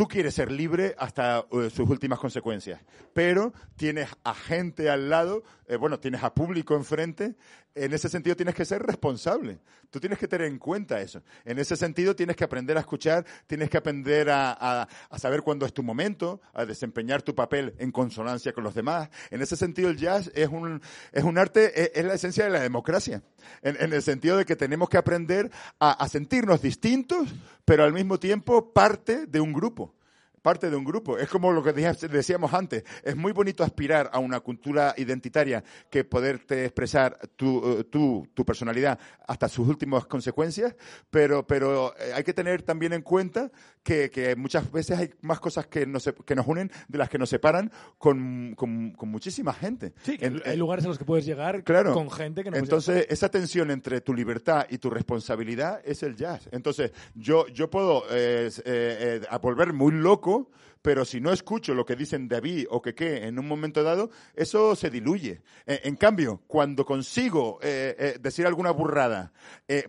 Tú 0.02 0.08
quieres 0.08 0.34
ser 0.34 0.50
libre 0.50 0.96
hasta 0.98 1.46
eh, 1.52 1.70
sus 1.70 1.88
últimas 1.88 2.18
consecuencias, 2.18 2.80
pero 3.12 3.52
tienes 3.76 4.08
a 4.24 4.34
gente 4.34 4.90
al 4.90 5.08
lado, 5.08 5.44
eh, 5.68 5.76
bueno, 5.76 6.00
tienes 6.00 6.24
a 6.24 6.34
público 6.34 6.74
enfrente, 6.74 7.36
en 7.74 7.92
ese 7.92 8.08
sentido 8.08 8.36
tienes 8.36 8.54
que 8.54 8.64
ser 8.64 8.82
responsable. 8.82 9.58
Tú 9.90 10.00
tienes 10.00 10.18
que 10.18 10.28
tener 10.28 10.46
en 10.46 10.58
cuenta 10.58 11.00
eso. 11.00 11.22
En 11.44 11.58
ese 11.58 11.76
sentido 11.76 12.14
tienes 12.16 12.36
que 12.36 12.44
aprender 12.44 12.76
a 12.76 12.80
escuchar, 12.80 13.24
tienes 13.46 13.68
que 13.70 13.76
aprender 13.78 14.30
a, 14.30 14.52
a- 14.52 14.88
a 15.10 15.18
saber 15.18 15.42
cuándo 15.42 15.66
es 15.66 15.72
tu 15.72 15.82
momento, 15.82 16.40
a 16.54 16.64
desempeñar 16.64 17.22
tu 17.22 17.34
papel 17.34 17.74
en 17.78 17.92
consonancia 17.92 18.52
con 18.52 18.64
los 18.64 18.74
demás. 18.74 19.08
En 19.30 19.42
ese 19.42 19.56
sentido 19.56 19.88
el 19.90 19.96
jazz 19.96 20.30
es 20.34 20.48
un, 20.48 20.80
es 21.12 21.24
un 21.24 21.38
arte, 21.38 21.98
es, 21.98 22.04
la 22.04 22.14
esencia 22.14 22.44
de 22.44 22.50
la 22.50 22.60
democracia. 22.60 23.22
En, 23.62 23.76
en 23.80 23.92
el 23.92 24.02
sentido 24.02 24.36
de 24.36 24.44
que 24.44 24.56
tenemos 24.56 24.88
que 24.88 24.96
aprender 24.98 25.50
a, 25.78 25.92
a 25.92 26.08
sentirnos 26.08 26.62
distintos, 26.62 27.28
pero 27.64 27.84
al 27.84 27.92
mismo 27.92 28.18
tiempo 28.18 28.72
parte 28.72 29.26
de 29.26 29.40
un 29.40 29.52
grupo 29.52 29.94
parte 30.42 30.68
de 30.68 30.76
un 30.76 30.84
grupo. 30.84 31.16
Es 31.18 31.28
como 31.28 31.52
lo 31.52 31.62
que 31.62 31.72
decíamos 31.72 32.52
antes. 32.52 32.84
Es 33.02 33.16
muy 33.16 33.32
bonito 33.32 33.62
aspirar 33.64 34.10
a 34.12 34.18
una 34.18 34.40
cultura 34.40 34.94
identitaria 34.96 35.62
que 35.88 36.04
poderte 36.04 36.64
expresar 36.64 37.16
tu, 37.36 37.62
eh, 37.80 37.84
tu, 37.84 38.26
tu 38.34 38.44
personalidad 38.44 38.98
hasta 39.26 39.48
sus 39.48 39.68
últimas 39.68 40.04
consecuencias, 40.06 40.74
pero, 41.10 41.46
pero 41.46 41.94
eh, 41.98 42.12
hay 42.14 42.24
que 42.24 42.34
tener 42.34 42.62
también 42.62 42.92
en 42.92 43.02
cuenta 43.02 43.50
que, 43.82 44.10
que 44.10 44.36
muchas 44.36 44.70
veces 44.70 44.98
hay 44.98 45.10
más 45.22 45.40
cosas 45.40 45.66
que 45.66 45.86
nos, 45.86 46.12
que 46.26 46.34
nos 46.34 46.46
unen 46.46 46.70
de 46.88 46.98
las 46.98 47.08
que 47.08 47.18
nos 47.18 47.28
separan 47.30 47.70
con, 47.98 48.54
con, 48.56 48.90
con 48.92 49.08
muchísima 49.08 49.52
gente. 49.52 49.92
Sí, 50.02 50.18
que 50.18 50.26
En- 50.26 50.42
hay 50.44 50.56
lugares 50.56 50.84
a 50.84 50.88
los 50.88 50.98
que 50.98 51.04
puedes 51.04 51.24
llegar 51.24 51.62
Claro. 51.64 51.94
con 51.94 52.10
gente 52.10 52.42
que 52.42 52.50
no 52.50 52.54
puedes 52.54 52.64
Entonces, 52.64 53.06
esa 53.08 53.28
tensión 53.30 53.70
entre 53.70 54.00
tu 54.00 54.12
libertad 54.14 54.66
y 54.70 54.78
tu 54.78 54.90
responsabilidad 54.90 55.80
es 55.84 56.02
el 56.02 56.16
jazz. 56.16 56.48
Entonces, 56.52 56.92
yo, 57.14 57.46
yo 57.48 57.70
puedo 57.70 58.04
eh, 58.10 59.20
a 59.28 59.38
volver 59.38 59.72
muy 59.72 59.92
loco, 59.92 60.31
pecou 60.32 60.46
pero 60.82 61.04
si 61.04 61.20
no 61.20 61.32
escucho 61.32 61.74
lo 61.74 61.84
que 61.86 61.96
dicen 61.96 62.28
David 62.28 62.66
o 62.70 62.82
que 62.82 62.94
qué 62.94 63.26
en 63.26 63.38
un 63.38 63.46
momento 63.48 63.82
dado, 63.82 64.10
eso 64.34 64.74
se 64.76 64.90
diluye. 64.90 65.40
Eh, 65.66 65.80
en 65.84 65.96
cambio, 65.96 66.42
cuando 66.46 66.84
consigo 66.84 67.58
eh, 67.62 67.94
eh, 67.98 68.18
decir 68.20 68.46
alguna 68.46 68.70
burrada 68.72 69.32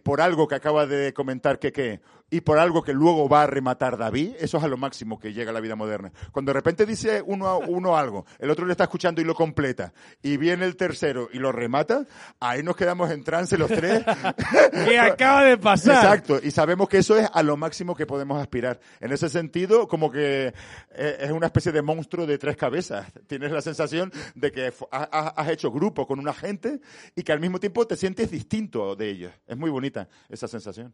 por 0.04 0.22
algo 0.22 0.48
que 0.48 0.56
acaba 0.56 0.86
de 0.86 1.14
comentar 1.14 1.60
que 1.60 1.72
qué 1.74 2.00
y 2.30 2.42
por 2.42 2.58
algo 2.58 2.82
que 2.82 2.94
luego 2.94 3.28
va 3.30 3.44
a 3.44 3.48
rematar 3.48 3.96
David, 3.98 4.36
eso 4.40 4.58
es 4.58 4.64
a 4.64 4.68
lo 4.68 4.78
máximo 4.78 5.20
que 5.20 5.34
llega 5.34 5.52
a 5.52 5.54
la 5.54 5.60
vida 5.60 5.76
moderna. 5.76 6.12
Cuando 6.32 6.50
de 6.50 6.54
repente 6.54 6.86
dice 6.86 7.22
uno, 7.24 7.48
a- 7.48 7.58
uno 7.58 7.96
algo, 7.98 8.26
el 8.40 8.50
otro 8.50 8.66
le 8.66 8.72
está 8.72 8.86
escuchando 8.86 9.22
y 9.22 9.24
lo 9.24 9.36
completa, 9.36 9.94
y 10.24 10.38
viene 10.38 10.66
el 10.66 10.76
tercero 10.76 11.30
y 11.32 11.38
lo 11.38 11.52
remata, 11.52 12.08
ahí 12.40 12.64
nos 12.64 12.76
quedamos 12.76 13.12
en 13.12 13.24
trance 13.24 13.56
los 13.58 13.70
tres. 13.70 14.04
¿Qué 14.86 14.98
acaba 15.00 15.44
de 15.44 15.58
pasar? 15.58 15.96
Exacto, 15.98 16.40
y 16.42 16.50
sabemos 16.52 16.90
que 16.90 17.00
eso 17.00 17.18
es 17.20 17.30
a 17.32 17.44
lo 17.44 17.56
máximo 17.58 17.94
que 17.96 18.06
podemos 18.08 18.42
aspirar. 18.42 18.80
En 19.00 19.12
ese 19.12 19.30
sentido, 19.30 19.88
como 19.88 20.10
que 20.12 20.54
es 20.96 21.32
una 21.32 21.48
especie 21.48 21.72
de 21.72 21.82
monstruo 21.82 22.26
de 22.26 22.38
tres 22.38 22.56
cabezas. 22.56 23.12
Tienes 23.28 23.52
la 23.52 23.62
sensación 23.62 24.12
de 24.36 24.52
que 24.52 24.74
has 24.92 25.50
hecho 25.50 25.72
grupo 25.72 26.06
con 26.08 26.20
una 26.20 26.34
gente 26.34 26.80
y 27.16 27.24
que 27.24 27.32
al 27.32 27.40
mismo 27.40 27.60
tiempo 27.60 27.86
te 27.88 27.96
sientes 27.96 28.30
distinto 28.32 28.96
de 28.96 29.10
ellos. 29.10 29.34
Es 29.48 29.58
muy 29.58 29.70
bonita 29.70 30.08
esa 30.30 30.48
sensación. 30.48 30.94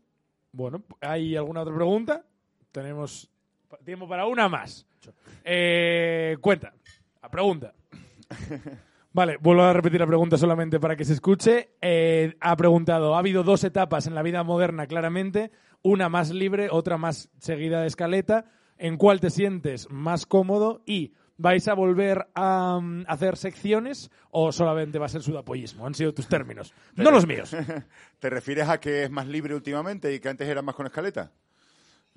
Bueno, 0.52 0.84
¿hay 1.02 1.36
alguna 1.36 1.62
otra 1.62 1.76
pregunta? 1.76 2.26
Tenemos 2.72 3.30
tiempo 3.86 4.08
para 4.08 4.26
una 4.26 4.50
más. 4.50 4.86
Eh, 5.44 6.38
cuenta. 6.42 6.74
La 7.22 7.30
pregunta. 7.30 7.74
Vale, 9.12 9.38
vuelvo 9.38 9.64
a 9.64 9.74
repetir 9.74 10.00
la 10.00 10.08
pregunta 10.08 10.38
solamente 10.38 10.80
para 10.80 10.96
que 10.96 11.04
se 11.04 11.14
escuche. 11.14 11.72
Eh, 11.82 12.36
ha 12.40 12.56
preguntado, 12.56 13.16
ha 13.16 13.20
habido 13.20 13.44
dos 13.44 13.64
etapas 13.64 14.06
en 14.08 14.14
la 14.14 14.22
vida 14.22 14.44
moderna, 14.44 14.86
claramente, 14.86 15.52
una 15.82 16.10
más 16.10 16.30
libre, 16.30 16.70
otra 16.72 16.98
más 16.98 17.30
seguida 17.40 17.82
de 17.82 17.88
escaleta. 17.88 18.46
¿En 18.82 18.96
cuál 18.96 19.20
te 19.20 19.30
sientes 19.30 19.90
más 19.90 20.26
cómodo? 20.26 20.82
Y 20.86 21.14
¿vais 21.36 21.68
a 21.68 21.74
volver 21.74 22.30
a 22.34 22.80
mm, 22.82 23.04
hacer 23.10 23.36
secciones 23.36 24.10
o 24.32 24.54
solamente 24.54 24.98
va 24.98 25.08
a 25.08 25.10
ser 25.10 25.22
sudapollismo? 25.22 25.86
Han 25.86 25.94
sido 25.94 26.14
tus 26.14 26.30
términos, 26.30 26.74
no 26.96 27.12
los 27.12 27.28
míos. 27.28 27.54
¿Te 28.20 28.30
refieres 28.30 28.70
a 28.70 28.80
que 28.80 29.04
es 29.04 29.12
más 29.12 29.28
libre 29.28 29.54
últimamente 29.54 30.14
y 30.14 30.22
que 30.22 30.30
antes 30.30 30.48
era 30.48 30.62
más 30.62 30.76
con 30.76 30.86
escaleta? 30.86 31.34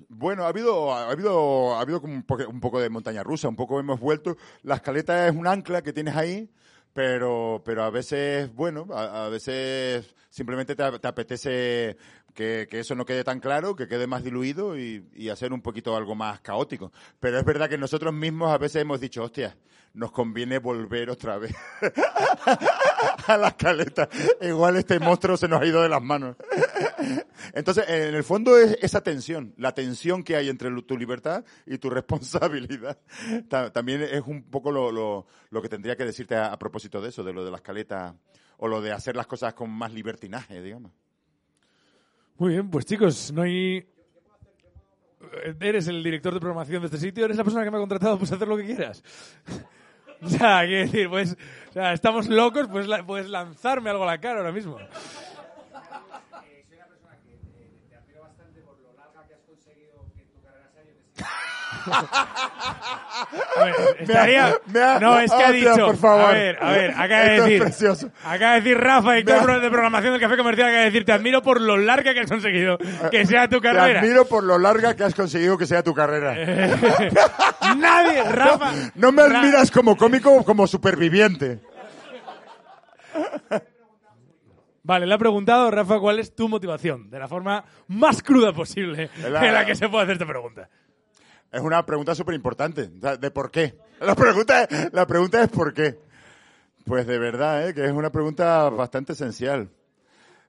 Bueno, 0.07 0.45
ha 0.45 0.47
habido, 0.47 0.93
ha 0.93 1.11
habido, 1.11 1.75
ha 1.75 1.81
habido 1.81 1.99
como 1.99 2.13
un, 2.13 2.23
poco, 2.23 2.47
un 2.47 2.61
poco 2.61 2.79
de 2.79 2.89
montaña 2.89 3.23
rusa, 3.23 3.49
un 3.49 3.57
poco 3.57 3.81
hemos 3.81 3.99
vuelto. 3.99 4.37
La 4.61 4.75
escaleta 4.75 5.27
es 5.27 5.35
un 5.35 5.47
ancla 5.47 5.81
que 5.81 5.91
tienes 5.91 6.15
ahí, 6.15 6.49
pero, 6.93 7.61
pero 7.65 7.83
a 7.83 7.89
veces, 7.89 8.53
bueno, 8.55 8.87
a, 8.93 9.25
a 9.25 9.29
veces 9.29 10.15
simplemente 10.29 10.75
te, 10.75 10.99
te 10.99 11.07
apetece 11.07 11.97
que, 12.33 12.67
eso 12.71 12.95
no 12.95 13.05
quede 13.05 13.23
tan 13.23 13.39
claro, 13.39 13.75
que 13.75 13.87
quede 13.87 14.07
más 14.07 14.23
diluido 14.23 14.77
y, 14.77 15.29
hacer 15.29 15.53
un 15.53 15.61
poquito 15.61 15.95
algo 15.95 16.15
más 16.15 16.41
caótico. 16.41 16.91
Pero 17.19 17.37
es 17.39 17.45
verdad 17.45 17.69
que 17.69 17.77
nosotros 17.77 18.13
mismos 18.13 18.51
a 18.51 18.57
veces 18.57 18.81
hemos 18.81 18.99
dicho, 18.99 19.23
hostia, 19.23 19.55
nos 19.93 20.11
conviene 20.11 20.57
volver 20.57 21.09
otra 21.09 21.37
vez 21.37 21.53
a 23.27 23.37
la 23.37 23.55
caleta. 23.55 24.09
Igual 24.41 24.77
este 24.77 24.99
monstruo 24.99 25.37
se 25.37 25.47
nos 25.47 25.61
ha 25.61 25.65
ido 25.65 25.81
de 25.81 25.89
las 25.89 26.01
manos. 26.01 26.35
Entonces, 27.53 27.85
en 27.87 28.15
el 28.15 28.23
fondo 28.23 28.57
es 28.57 28.77
esa 28.81 29.01
tensión, 29.01 29.53
la 29.57 29.73
tensión 29.73 30.23
que 30.23 30.35
hay 30.35 30.49
entre 30.49 30.69
tu 30.83 30.97
libertad 30.97 31.43
y 31.65 31.77
tu 31.77 31.89
responsabilidad. 31.89 32.97
Ta- 33.49 33.71
También 33.71 34.01
es 34.01 34.21
un 34.25 34.43
poco 34.43 34.71
lo, 34.71 34.91
lo, 34.91 35.27
lo 35.49 35.61
que 35.61 35.69
tendría 35.69 35.95
que 35.95 36.05
decirte 36.05 36.35
a, 36.35 36.47
a 36.47 36.57
propósito 36.59 37.01
de 37.01 37.09
eso, 37.09 37.23
de 37.23 37.33
lo 37.33 37.45
de 37.45 37.51
las 37.51 37.61
caletas 37.61 38.13
o 38.57 38.67
lo 38.67 38.81
de 38.81 38.91
hacer 38.91 39.15
las 39.15 39.27
cosas 39.27 39.53
con 39.53 39.69
más 39.69 39.93
libertinaje, 39.93 40.61
digamos. 40.61 40.91
Muy 42.37 42.53
bien, 42.53 42.69
pues 42.69 42.85
chicos, 42.85 43.31
no 43.31 43.41
hay... 43.43 43.85
Eres 45.59 45.87
el 45.87 46.03
director 46.03 46.33
de 46.33 46.39
programación 46.39 46.81
de 46.81 46.87
este 46.87 46.97
sitio, 46.99 47.25
eres 47.25 47.37
la 47.37 47.43
persona 47.43 47.63
que 47.63 47.71
me 47.71 47.77
ha 47.77 47.79
contratado, 47.79 48.17
pues 48.19 48.31
hacer 48.31 48.47
lo 48.47 48.57
que 48.57 48.65
quieras. 48.65 49.03
O 50.21 50.29
sea, 50.29 50.61
quiero 50.65 50.85
decir, 50.85 51.09
pues, 51.09 51.35
estamos 51.75 52.29
locos, 52.29 52.69
pues 52.71 52.87
la- 52.87 53.05
puedes 53.05 53.29
lanzarme 53.29 53.89
algo 53.89 54.03
a 54.03 54.05
la 54.07 54.21
cara 54.21 54.37
ahora 54.37 54.53
mismo. 54.53 54.77
A 61.85 63.63
ver, 63.63 63.75
estaría... 63.99 64.55
me 64.67 64.79
ha- 64.81 64.99
no, 64.99 65.19
es 65.19 65.31
que 65.31 65.43
ha 65.43 65.51
dicho... 65.51 65.85
por 65.85 65.97
favor. 65.97 66.25
A 66.25 66.31
ver, 66.33 66.57
a 66.61 66.71
ver, 66.71 66.91
acaba 66.91 67.07
de 67.21 67.25
Esto 67.25 67.33
es 67.33 67.43
decir... 67.45 67.61
precioso. 67.61 68.11
Acaba 68.23 68.51
de 68.53 68.61
decir 68.61 68.77
Rafa, 68.77 69.09
Me 69.09 69.17
ha- 69.31 69.59
de 69.59 69.69
programación 69.69 70.13
del 70.13 70.21
Café 70.21 70.37
Comercial, 70.37 70.67
acaba 70.67 70.79
de 70.79 70.85
decir, 70.85 71.05
te 71.05 71.11
admiro 71.11 71.41
por 71.41 71.61
lo 71.61 71.77
larga 71.77 72.13
que 72.13 72.19
has 72.21 72.29
conseguido 72.29 72.77
que 73.11 73.25
sea 73.25 73.47
tu 73.47 73.59
Te 73.61 73.69
carrera. 73.73 73.99
admiro 73.99 74.25
por 74.25 74.43
lo 74.43 74.57
larga 74.57 74.95
que 74.95 75.03
has 75.03 75.15
conseguido 75.15 75.57
que 75.57 75.65
sea 75.65 75.83
tu 75.83 75.93
carrera. 75.93 76.33
Nadie, 77.77 78.23
Rafa. 78.23 78.71
No 78.95 79.11
me 79.11 79.27
Ra- 79.27 79.39
admiras 79.39 79.71
como 79.71 79.95
cómico, 79.97 80.43
como 80.43 80.67
superviviente. 80.67 81.59
Vale, 84.85 85.05
le 85.05 85.13
ha 85.13 85.17
preguntado, 85.17 85.71
Rafa, 85.71 85.97
cuál 85.99 86.19
es 86.19 86.35
tu 86.35 86.49
motivación, 86.49 87.09
de 87.09 87.17
la 87.17 87.27
forma 87.29 87.63
más 87.87 88.21
cruda 88.21 88.51
posible 88.51 89.09
La- 89.29 89.47
en 89.47 89.53
la 89.53 89.65
que 89.65 89.75
se 89.75 89.87
puede 89.87 90.03
hacer 90.03 90.13
esta 90.13 90.25
pregunta. 90.25 90.67
Es 91.53 91.61
una 91.61 91.85
pregunta 91.85 92.15
súper 92.15 92.33
importante. 92.33 92.87
¿De 92.87 93.29
por 93.29 93.51
qué? 93.51 93.77
La 94.01 94.15
pregunta, 94.15 94.67
la 94.91 95.05
pregunta 95.05 95.43
es 95.43 95.49
¿por 95.49 95.71
qué? 95.71 95.99
Pues 96.83 97.05
de 97.05 97.19
verdad, 97.19 97.69
¿eh? 97.69 97.73
que 97.75 97.85
es 97.85 97.91
una 97.91 98.11
pregunta 98.11 98.67
bastante 98.69 99.13
esencial. 99.13 99.69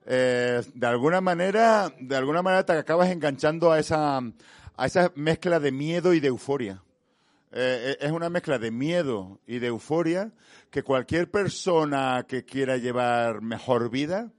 Eh, 0.07 0.63
de 0.73 0.87
alguna 0.87 1.21
manera, 1.21 1.93
de 1.99 2.15
alguna 2.15 2.41
manera 2.41 2.65
te 2.65 2.73
acabas 2.73 3.11
enganchando 3.11 3.71
a 3.71 3.77
esa, 3.77 4.17
a 4.17 4.85
esa 4.85 5.11
mezcla 5.13 5.59
de 5.59 5.71
miedo 5.71 6.11
y 6.15 6.19
de 6.19 6.29
euforia. 6.29 6.81
Eh, 7.51 7.97
es 8.01 8.11
una 8.11 8.31
mezcla 8.31 8.57
de 8.57 8.71
miedo 8.71 9.39
y 9.45 9.59
de 9.59 9.67
euforia 9.67 10.31
que 10.71 10.81
cualquier 10.81 11.29
persona 11.29 12.25
que 12.27 12.45
quiera 12.45 12.77
llevar 12.77 13.41
mejor 13.41 13.91
vida, 13.91 14.31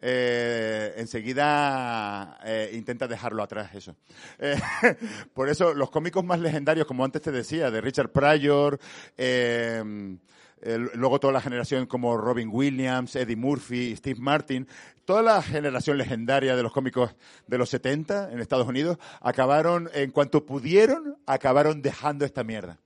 eh, 0.00 0.94
enseguida 0.96 2.38
eh, 2.44 2.70
intenta 2.74 3.08
dejarlo 3.08 3.42
atrás 3.42 3.74
eso. 3.74 3.96
Eh, 4.38 4.56
por 5.34 5.48
eso 5.48 5.74
los 5.74 5.90
cómicos 5.90 6.24
más 6.24 6.40
legendarios, 6.40 6.86
como 6.86 7.04
antes 7.04 7.22
te 7.22 7.32
decía, 7.32 7.70
de 7.70 7.80
Richard 7.80 8.10
Pryor, 8.10 8.78
eh, 10.60 10.88
luego 10.94 11.20
toda 11.20 11.32
la 11.32 11.40
generación 11.40 11.86
como 11.86 12.16
Robin 12.16 12.48
Williams, 12.52 13.14
Eddie 13.16 13.36
Murphy, 13.36 13.94
Steve 13.96 14.20
Martin, 14.20 14.66
toda 15.04 15.22
la 15.22 15.42
generación 15.42 15.98
legendaria 15.98 16.56
de 16.56 16.62
los 16.62 16.72
cómicos 16.72 17.14
de 17.46 17.58
los 17.58 17.68
70 17.70 18.32
en 18.32 18.40
Estados 18.40 18.66
Unidos, 18.66 18.98
acabaron, 19.20 19.88
en 19.94 20.10
cuanto 20.10 20.44
pudieron, 20.44 21.16
acabaron 21.26 21.82
dejando 21.82 22.24
esta 22.24 22.44
mierda. 22.44 22.80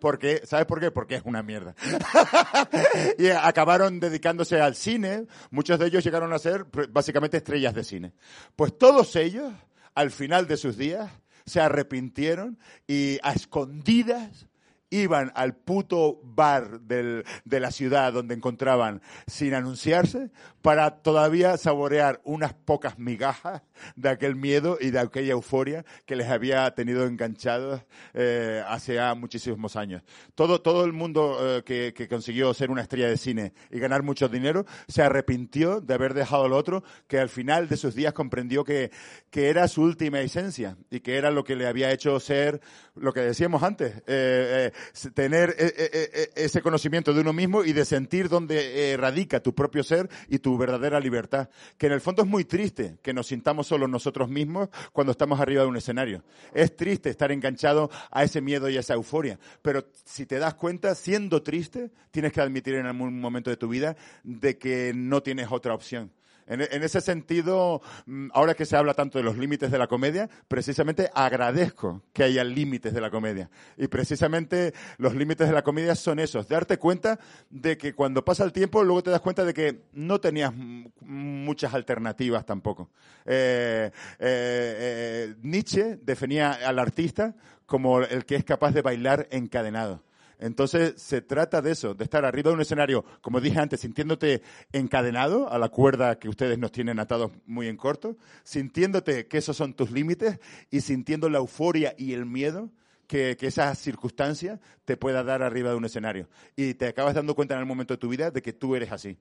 Porque, 0.00 0.42
¿sabes 0.44 0.66
por 0.66 0.80
qué? 0.80 0.90
Porque 0.90 1.14
es 1.16 1.22
una 1.24 1.42
mierda. 1.42 1.74
y 3.18 3.28
acabaron 3.28 4.00
dedicándose 4.00 4.60
al 4.60 4.74
cine. 4.74 5.26
Muchos 5.50 5.78
de 5.78 5.86
ellos 5.86 6.04
llegaron 6.04 6.32
a 6.32 6.38
ser 6.38 6.64
pr- 6.66 6.88
básicamente 6.92 7.36
estrellas 7.38 7.74
de 7.74 7.84
cine. 7.84 8.12
Pues 8.56 8.76
todos 8.76 9.14
ellos, 9.16 9.52
al 9.94 10.10
final 10.10 10.46
de 10.46 10.56
sus 10.56 10.76
días, 10.76 11.10
se 11.46 11.60
arrepintieron 11.60 12.58
y 12.86 13.18
a 13.22 13.32
escondidas 13.32 14.46
iban 14.90 15.32
al 15.34 15.56
puto 15.56 16.20
bar 16.22 16.80
del- 16.82 17.24
de 17.46 17.60
la 17.60 17.70
ciudad 17.70 18.12
donde 18.12 18.34
encontraban 18.34 19.00
sin 19.26 19.54
anunciarse 19.54 20.30
para 20.60 20.98
todavía 21.02 21.56
saborear 21.56 22.20
unas 22.24 22.52
pocas 22.52 22.98
migajas 22.98 23.62
de 23.96 24.08
aquel 24.08 24.36
miedo 24.36 24.78
y 24.80 24.90
de 24.90 24.98
aquella 24.98 25.32
euforia 25.32 25.84
que 26.06 26.16
les 26.16 26.28
había 26.28 26.70
tenido 26.74 27.06
enganchados 27.06 27.82
eh, 28.14 28.62
hace 28.66 28.98
muchísimos 29.14 29.76
años. 29.76 30.02
Todo, 30.34 30.60
todo 30.60 30.84
el 30.84 30.92
mundo 30.92 31.38
eh, 31.40 31.62
que, 31.64 31.92
que 31.94 32.08
consiguió 32.08 32.52
ser 32.54 32.70
una 32.70 32.82
estrella 32.82 33.08
de 33.08 33.16
cine 33.16 33.52
y 33.70 33.78
ganar 33.78 34.02
mucho 34.02 34.28
dinero 34.28 34.64
se 34.88 35.02
arrepintió 35.02 35.80
de 35.80 35.94
haber 35.94 36.14
dejado 36.14 36.48
lo 36.48 36.56
otro 36.56 36.84
que 37.06 37.18
al 37.18 37.28
final 37.28 37.68
de 37.68 37.76
sus 37.76 37.94
días 37.94 38.12
comprendió 38.12 38.64
que, 38.64 38.90
que 39.30 39.48
era 39.48 39.68
su 39.68 39.82
última 39.82 40.20
esencia 40.20 40.76
y 40.90 41.00
que 41.00 41.16
era 41.16 41.30
lo 41.30 41.44
que 41.44 41.56
le 41.56 41.66
había 41.66 41.90
hecho 41.90 42.18
ser 42.20 42.60
lo 42.94 43.12
que 43.12 43.20
decíamos 43.20 43.62
antes, 43.62 43.96
eh, 44.06 44.70
eh, 44.72 45.10
tener 45.14 45.54
eh, 45.58 45.72
eh, 45.76 46.30
ese 46.36 46.60
conocimiento 46.60 47.14
de 47.14 47.20
uno 47.20 47.32
mismo 47.32 47.64
y 47.64 47.72
de 47.72 47.84
sentir 47.84 48.28
dónde 48.28 48.96
radica 48.98 49.40
tu 49.40 49.54
propio 49.54 49.82
ser 49.82 50.08
y 50.28 50.38
tu 50.38 50.58
verdadera 50.58 51.00
libertad. 51.00 51.48
Que 51.78 51.86
en 51.86 51.92
el 51.92 52.00
fondo 52.00 52.22
es 52.22 52.28
muy 52.28 52.44
triste 52.44 52.98
que 53.02 53.14
nos 53.14 53.28
sintamos 53.28 53.66
solo 53.72 53.88
nosotros 53.88 54.28
mismos 54.28 54.68
cuando 54.92 55.12
estamos 55.12 55.40
arriba 55.40 55.62
de 55.62 55.68
un 55.68 55.78
escenario. 55.78 56.22
Es 56.52 56.76
triste 56.76 57.08
estar 57.08 57.32
enganchado 57.32 57.90
a 58.10 58.22
ese 58.22 58.42
miedo 58.42 58.68
y 58.68 58.76
a 58.76 58.80
esa 58.80 58.92
euforia. 58.92 59.38
Pero 59.62 59.86
si 60.04 60.26
te 60.26 60.38
das 60.38 60.52
cuenta, 60.52 60.94
siendo 60.94 61.42
triste, 61.42 61.90
tienes 62.10 62.34
que 62.34 62.42
admitir 62.42 62.74
en 62.74 62.84
algún 62.84 63.18
momento 63.18 63.48
de 63.48 63.56
tu 63.56 63.68
vida 63.68 63.96
de 64.24 64.58
que 64.58 64.92
no 64.94 65.22
tienes 65.22 65.50
otra 65.50 65.72
opción. 65.72 66.10
En, 66.46 66.60
en 66.60 66.82
ese 66.82 67.00
sentido, 67.00 67.82
mm, 68.06 68.28
ahora 68.32 68.54
que 68.54 68.66
se 68.66 68.76
habla 68.76 68.94
tanto 68.94 69.18
de 69.18 69.24
los 69.24 69.36
límites 69.36 69.70
de 69.70 69.78
la 69.78 69.86
comedia, 69.86 70.28
precisamente 70.48 71.10
agradezco 71.14 72.02
que 72.12 72.24
haya 72.24 72.44
límites 72.44 72.92
de 72.92 73.00
la 73.00 73.10
comedia. 73.10 73.50
Y 73.76 73.88
precisamente 73.88 74.74
los 74.98 75.14
límites 75.14 75.48
de 75.48 75.54
la 75.54 75.62
comedia 75.62 75.94
son 75.94 76.18
esos, 76.18 76.48
darte 76.48 76.78
cuenta 76.78 77.18
de 77.50 77.76
que 77.76 77.94
cuando 77.94 78.24
pasa 78.24 78.44
el 78.44 78.52
tiempo, 78.52 78.82
luego 78.82 79.02
te 79.02 79.10
das 79.10 79.20
cuenta 79.20 79.44
de 79.44 79.54
que 79.54 79.82
no 79.92 80.20
tenías 80.20 80.52
muchas 81.00 81.74
alternativas 81.74 82.44
tampoco. 82.44 82.90
Eh, 83.24 83.90
eh, 84.18 84.76
eh, 84.78 85.34
Nietzsche 85.42 85.98
definía 86.02 86.52
al 86.52 86.78
artista 86.78 87.34
como 87.66 88.00
el 88.00 88.24
que 88.24 88.36
es 88.36 88.44
capaz 88.44 88.72
de 88.72 88.82
bailar 88.82 89.28
encadenado. 89.30 90.02
Entonces 90.42 91.00
se 91.00 91.22
trata 91.22 91.62
de 91.62 91.70
eso, 91.70 91.94
de 91.94 92.02
estar 92.02 92.24
arriba 92.24 92.50
de 92.50 92.56
un 92.56 92.60
escenario, 92.60 93.04
como 93.20 93.40
dije 93.40 93.60
antes, 93.60 93.78
sintiéndote 93.78 94.42
encadenado 94.72 95.48
a 95.48 95.56
la 95.56 95.68
cuerda 95.68 96.18
que 96.18 96.28
ustedes 96.28 96.58
nos 96.58 96.72
tienen 96.72 96.98
atados 96.98 97.30
muy 97.46 97.68
en 97.68 97.76
corto, 97.76 98.16
sintiéndote 98.42 99.28
que 99.28 99.38
esos 99.38 99.56
son 99.56 99.74
tus 99.74 99.92
límites 99.92 100.40
y 100.68 100.80
sintiendo 100.80 101.30
la 101.30 101.38
euforia 101.38 101.94
y 101.96 102.12
el 102.12 102.26
miedo 102.26 102.70
que, 103.06 103.36
que 103.38 103.46
esa 103.46 103.72
circunstancia 103.76 104.60
te 104.84 104.96
pueda 104.96 105.22
dar 105.22 105.44
arriba 105.44 105.70
de 105.70 105.76
un 105.76 105.84
escenario. 105.84 106.28
Y 106.56 106.74
te 106.74 106.88
acabas 106.88 107.14
dando 107.14 107.36
cuenta 107.36 107.54
en 107.54 107.60
el 107.60 107.66
momento 107.66 107.94
de 107.94 107.98
tu 107.98 108.08
vida 108.08 108.32
de 108.32 108.42
que 108.42 108.52
tú 108.52 108.74
eres 108.74 108.90
así. 108.90 109.16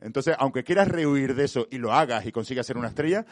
Entonces, 0.00 0.34
aunque 0.40 0.64
quieras 0.64 0.88
rehuir 0.88 1.36
de 1.36 1.44
eso 1.44 1.68
y 1.70 1.78
lo 1.78 1.92
hagas 1.92 2.26
y 2.26 2.32
consigas 2.32 2.66
ser 2.66 2.78
una 2.78 2.88
estrella, 2.88 3.24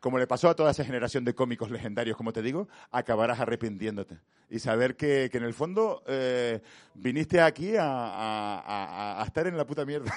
como 0.00 0.18
le 0.18 0.26
pasó 0.26 0.48
a 0.48 0.54
toda 0.56 0.70
esa 0.70 0.84
generación 0.84 1.24
de 1.24 1.34
cómicos 1.34 1.70
legendarios, 1.70 2.16
como 2.16 2.32
te 2.32 2.42
digo, 2.42 2.68
acabarás 2.90 3.40
arrepintiéndote. 3.40 4.18
Y 4.48 4.60
saber 4.60 4.94
que, 4.96 5.28
que 5.32 5.38
en 5.38 5.44
el 5.44 5.54
fondo 5.54 6.04
eh, 6.06 6.60
viniste 6.94 7.40
aquí 7.40 7.76
a, 7.76 7.84
a- 7.84 8.58
a- 8.60 9.20
a 9.22 9.24
estar 9.24 9.46
en 9.48 9.56
la 9.56 9.64
puta 9.66 9.84
mierda. 9.84 10.12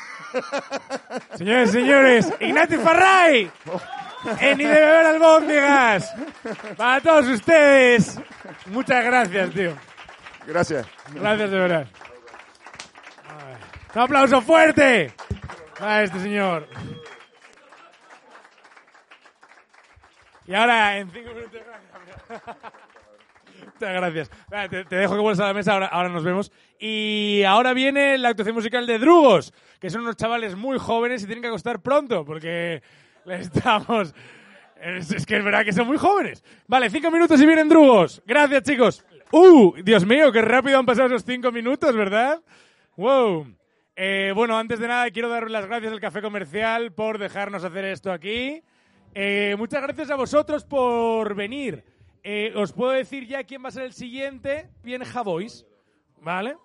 Señores, 1.36 1.71
señores, 1.71 2.32
Ignacio 2.39 2.80
Farray. 2.82 3.49
En 4.41 4.57
Ni 4.57 4.65
de 4.65 4.73
beber 4.73 5.05
albóndigas. 5.05 6.13
Para 6.77 7.01
todos 7.01 7.27
ustedes. 7.27 8.19
Muchas 8.67 9.03
gracias, 9.05 9.49
tío. 9.51 9.73
Gracias. 10.45 10.86
Gracias 11.13 11.49
de 11.51 11.57
verdad. 11.57 11.88
Un 13.95 14.01
aplauso 14.01 14.41
fuerte 14.41 15.11
a 15.80 16.03
este 16.03 16.19
señor. 16.19 16.67
Y 20.50 20.56
ahora, 20.56 20.97
en 20.97 21.12
cinco 21.12 21.30
minutos... 21.30 21.62
Muchas 23.66 23.93
gracias. 23.93 24.32
Te, 24.72 24.84
te 24.86 24.95
dejo 24.95 25.14
que 25.14 25.22
vuelvas 25.22 25.39
a 25.41 25.47
la 25.47 25.54
mesa, 25.54 25.74
ahora, 25.74 25.86
ahora 25.86 26.10
nos 26.10 26.24
vemos. 26.24 26.52
Y 26.80 27.43
ahora 27.43 27.74
viene 27.74 28.18
la 28.18 28.30
actuación 28.30 28.56
musical 28.56 28.88
de 28.88 28.97
Drugos, 28.97 29.54
que 29.80 29.91
son 29.91 30.02
unos 30.02 30.16
chavales 30.16 30.56
muy 30.56 30.80
jóvenes 30.80 31.22
y 31.22 31.28
tienen 31.28 31.43
que 31.43 31.50
acostar 31.50 31.82
pronto, 31.82 32.26
porque 32.26 32.82
le 33.26 33.36
estamos... 33.36 34.16
Es, 34.82 35.12
es 35.12 35.26
que 35.28 35.38
es 35.38 35.43
verdad 35.43 35.64
que 35.64 35.72
son 35.72 35.86
muy 35.86 35.97
jóvenes. 35.97 36.43
Vale, 36.66 36.89
cinco 36.89 37.12
minutos 37.12 37.39
y 37.39 37.45
vienen 37.45 37.70
Drugos. 37.70 38.24
Gracias, 38.26 38.64
chicos. 38.64 39.06
¡Uh! 39.32 39.76
Dios 39.84 40.04
mío, 40.04 40.32
qué 40.32 40.41
rápido 40.41 40.80
han 40.80 40.86
pasado 40.88 41.10
esos 41.10 41.26
cinco 41.26 41.52
minutos, 41.52 41.95
¿verdad? 41.95 42.41
¡Wow! 42.97 43.56
Eh, 43.95 44.32
bueno, 44.34 44.58
antes 44.58 44.80
de 44.80 44.88
nada 44.88 45.12
quiero 45.12 45.30
dar 45.30 45.52
las 45.52 45.68
gracias 45.68 45.93
al 45.93 46.00
Café 46.00 46.24
Comercial 46.24 46.91
por 46.91 47.20
dejarnos 47.20 47.64
hacer 47.64 47.86
esto 47.86 48.12
aquí. 48.12 48.64
Eh, 49.14 49.55
muchas 49.57 49.82
gracias 49.82 50.10
a 50.10 50.16
vosotros 50.16 50.64
por 50.66 51.36
venir. 51.36 51.84
Eh, 52.24 52.53
os 52.55 52.74
puedo 52.74 52.91
decir 52.91 53.26
ya 53.28 53.43
quién 53.43 53.64
va 53.64 53.70
a 53.70 53.72
ser 53.72 53.84
el 53.84 53.93
siguiente. 53.93 54.70
Bien, 54.84 55.03
Javois. 55.03 55.66
¿Vale? 56.22 56.55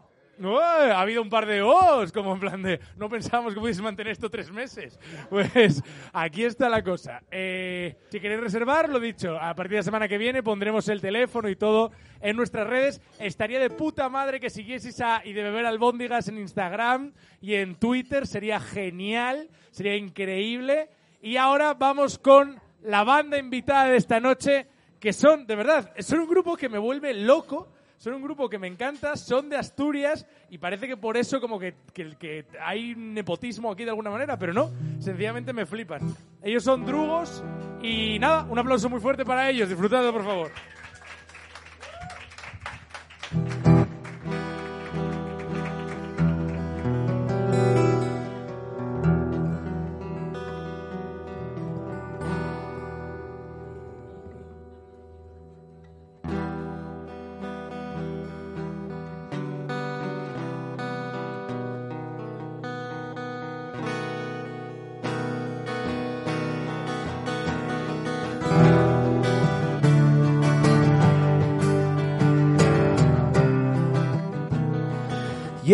Ha 0.42 1.00
habido 1.00 1.22
un 1.22 1.30
par 1.30 1.46
de 1.46 1.62
os, 1.62 2.10
como 2.10 2.34
en 2.34 2.40
plan 2.40 2.62
de 2.62 2.80
no 2.96 3.08
pensábamos 3.08 3.54
que 3.54 3.60
pudiese 3.60 3.82
mantener 3.82 4.12
esto 4.12 4.28
tres 4.28 4.50
meses. 4.50 4.98
Pues 5.30 5.82
aquí 6.12 6.44
está 6.44 6.68
la 6.68 6.82
cosa. 6.82 7.22
Eh, 7.30 7.96
si 8.10 8.20
queréis 8.20 8.40
reservar, 8.40 8.88
lo 8.88 9.00
dicho, 9.00 9.38
a 9.38 9.54
partir 9.54 9.72
de 9.72 9.76
la 9.78 9.82
semana 9.82 10.08
que 10.08 10.18
viene 10.18 10.42
pondremos 10.42 10.88
el 10.88 11.00
teléfono 11.00 11.48
y 11.48 11.56
todo 11.56 11.92
en 12.20 12.36
nuestras 12.36 12.66
redes. 12.66 13.00
Estaría 13.18 13.60
de 13.60 13.70
puta 13.70 14.08
madre 14.08 14.40
que 14.40 14.50
siguieseis 14.50 15.00
a 15.00 15.22
y 15.24 15.32
de 15.32 15.42
beber 15.42 15.66
albóndigas 15.66 16.28
en 16.28 16.38
Instagram 16.38 17.12
y 17.40 17.54
en 17.54 17.76
Twitter. 17.76 18.26
Sería 18.26 18.60
genial, 18.60 19.48
sería 19.70 19.96
increíble. 19.96 20.88
Y 21.24 21.38
ahora 21.38 21.72
vamos 21.72 22.18
con 22.18 22.60
la 22.82 23.02
banda 23.02 23.38
invitada 23.38 23.86
de 23.86 23.96
esta 23.96 24.20
noche, 24.20 24.66
que 25.00 25.14
son, 25.14 25.46
de 25.46 25.56
verdad, 25.56 25.90
son 26.00 26.20
un 26.20 26.28
grupo 26.28 26.54
que 26.54 26.68
me 26.68 26.76
vuelve 26.76 27.14
loco. 27.14 27.70
Son 27.96 28.12
un 28.12 28.22
grupo 28.22 28.50
que 28.50 28.58
me 28.58 28.66
encanta, 28.66 29.16
son 29.16 29.48
de 29.48 29.56
Asturias 29.56 30.26
y 30.50 30.58
parece 30.58 30.86
que 30.86 30.98
por 30.98 31.16
eso 31.16 31.40
como 31.40 31.58
que, 31.58 31.76
que- 31.94 32.44
hay 32.60 32.92
un 32.92 33.14
nepotismo 33.14 33.70
aquí 33.72 33.84
de 33.84 33.90
alguna 33.90 34.10
manera, 34.10 34.36
pero 34.38 34.52
no, 34.52 34.70
sencillamente 34.98 35.54
me 35.54 35.64
flipan. 35.64 36.14
Ellos 36.42 36.62
son 36.64 36.84
drugos 36.84 37.42
y 37.82 38.18
nada, 38.18 38.44
un 38.50 38.58
aplauso 38.58 38.90
muy 38.90 39.00
fuerte 39.00 39.24
para 39.24 39.48
ellos, 39.48 39.70
disfrutadlo 39.70 40.12
por 40.12 40.24
favor. 40.24 40.50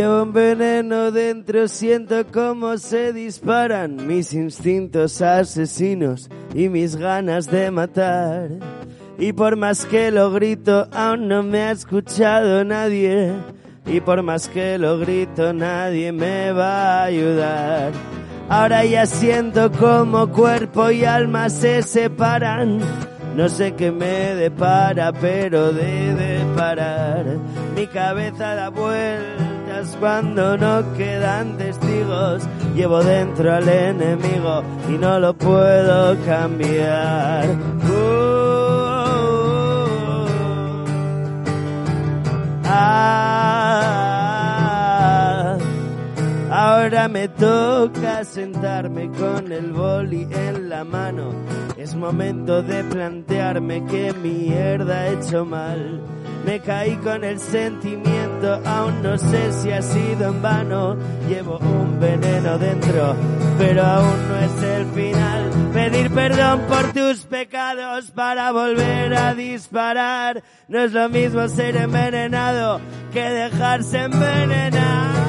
Llevo 0.00 0.22
un 0.22 0.32
veneno 0.32 1.10
dentro, 1.10 1.68
siento 1.68 2.24
cómo 2.32 2.78
se 2.78 3.12
disparan 3.12 4.06
mis 4.06 4.32
instintos 4.32 5.20
asesinos 5.20 6.30
y 6.54 6.70
mis 6.70 6.96
ganas 6.96 7.50
de 7.50 7.70
matar. 7.70 8.48
Y 9.18 9.34
por 9.34 9.56
más 9.56 9.84
que 9.84 10.10
lo 10.10 10.30
grito, 10.30 10.88
aún 10.90 11.28
no 11.28 11.42
me 11.42 11.64
ha 11.64 11.72
escuchado 11.72 12.64
nadie. 12.64 13.30
Y 13.84 14.00
por 14.00 14.22
más 14.22 14.48
que 14.48 14.78
lo 14.78 14.98
grito, 14.98 15.52
nadie 15.52 16.12
me 16.12 16.50
va 16.52 17.02
a 17.02 17.04
ayudar. 17.04 17.92
Ahora 18.48 18.86
ya 18.86 19.04
siento 19.04 19.70
como 19.70 20.30
cuerpo 20.30 20.90
y 20.90 21.04
alma 21.04 21.50
se 21.50 21.82
separan. 21.82 22.80
No 23.36 23.50
sé 23.50 23.74
qué 23.74 23.92
me 23.92 24.34
depara, 24.34 25.12
pero 25.12 25.74
debe 25.74 26.40
parar. 26.56 27.36
Mi 27.76 27.86
cabeza 27.86 28.54
da 28.54 28.70
cuando 29.98 30.56
no 30.56 30.92
quedan 30.94 31.56
testigos. 31.56 32.42
Llevo 32.74 33.02
dentro 33.02 33.52
al 33.52 33.68
enemigo 33.68 34.62
y 34.88 34.92
no 34.92 35.18
lo 35.18 35.34
puedo 35.34 36.16
cambiar. 36.24 37.48
Uh, 37.48 38.30
ah, 42.64 43.30
Ahora 46.50 47.08
me 47.08 47.28
toca 47.28 48.24
sentarme 48.24 49.10
con 49.10 49.50
el 49.52 49.72
boli 49.72 50.28
en 50.30 50.68
la 50.68 50.84
mano. 50.84 51.32
Es 51.76 51.94
momento 51.94 52.62
de 52.62 52.84
plantearme 52.84 53.84
qué 53.86 54.12
mierda 54.12 55.06
he 55.06 55.14
hecho 55.14 55.44
mal. 55.44 56.00
Me 56.44 56.58
caí 56.60 56.96
con 56.96 57.22
el 57.22 57.38
sentimiento, 57.38 58.60
aún 58.64 59.02
no 59.02 59.18
sé 59.18 59.52
si 59.52 59.70
ha 59.70 59.82
sido 59.82 60.28
en 60.28 60.42
vano. 60.42 60.96
Llevo 61.28 61.58
un 61.58 62.00
veneno 62.00 62.58
dentro, 62.58 63.14
pero 63.58 63.82
aún 63.82 64.28
no 64.28 64.36
es 64.36 64.62
el 64.62 64.86
final. 64.86 65.50
Pedir 65.72 66.10
perdón 66.10 66.62
por 66.68 66.92
tus 66.92 67.24
pecados 67.26 68.10
para 68.10 68.52
volver 68.52 69.14
a 69.14 69.34
disparar. 69.34 70.42
No 70.68 70.80
es 70.80 70.92
lo 70.92 71.08
mismo 71.08 71.46
ser 71.48 71.76
envenenado 71.76 72.80
que 73.12 73.22
dejarse 73.22 73.98
envenenar. 74.04 75.19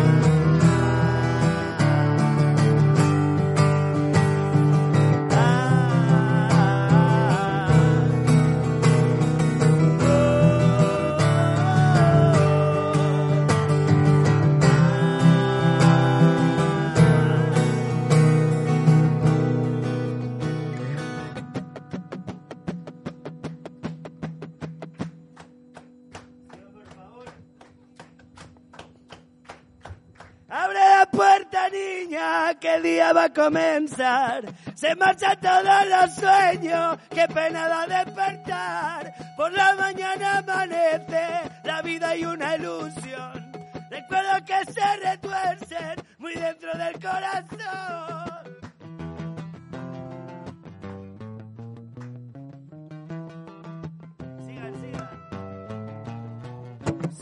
Que 32.72 32.78
el 32.78 32.84
día 32.84 33.14
va 33.14 33.26
a 33.26 33.34
comenzar. 33.34 34.44
Se 34.76 34.96
marchan 34.96 35.38
todos 35.40 35.88
los 35.90 36.16
sueños, 36.16 36.98
qué 37.10 37.28
pena 37.28 37.86
despertar. 37.88 39.14
Por 39.36 39.52
la 39.52 39.76
mañana 39.76 40.38
amanece, 40.40 41.28
la 41.64 41.82
vida 41.82 42.10
hay 42.10 42.26
una 42.26 42.56
ilusión. 42.56 43.52
Recuerdo 43.90 44.46
que 44.46 44.72
se 44.72 44.98
retuercen 45.04 46.04
muy 46.18 46.34
dentro 46.34 46.72
del 46.78 46.94
corazón. 47.00 48.32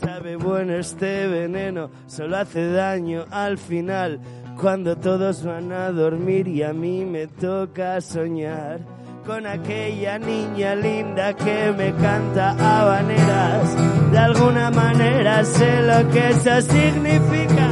Sabe 0.00 0.36
bueno 0.36 0.74
este 0.74 1.26
veneno, 1.26 1.90
solo 2.06 2.38
hace 2.38 2.70
daño 2.72 3.24
al 3.30 3.58
final. 3.58 4.20
Cuando 4.60 4.94
todos 4.94 5.42
van 5.42 5.72
a 5.72 5.90
dormir 5.90 6.46
y 6.46 6.62
a 6.62 6.74
mí 6.74 7.06
me 7.06 7.26
toca 7.26 7.98
soñar 8.02 8.80
con 9.24 9.46
aquella 9.46 10.18
niña 10.18 10.74
linda 10.74 11.32
que 11.32 11.72
me 11.72 11.94
canta 11.94 12.50
habaneras. 12.50 14.10
De 14.12 14.18
alguna 14.18 14.70
manera 14.70 15.42
sé 15.44 15.80
lo 15.80 16.10
que 16.10 16.28
eso 16.28 16.60
significa. 16.60 17.68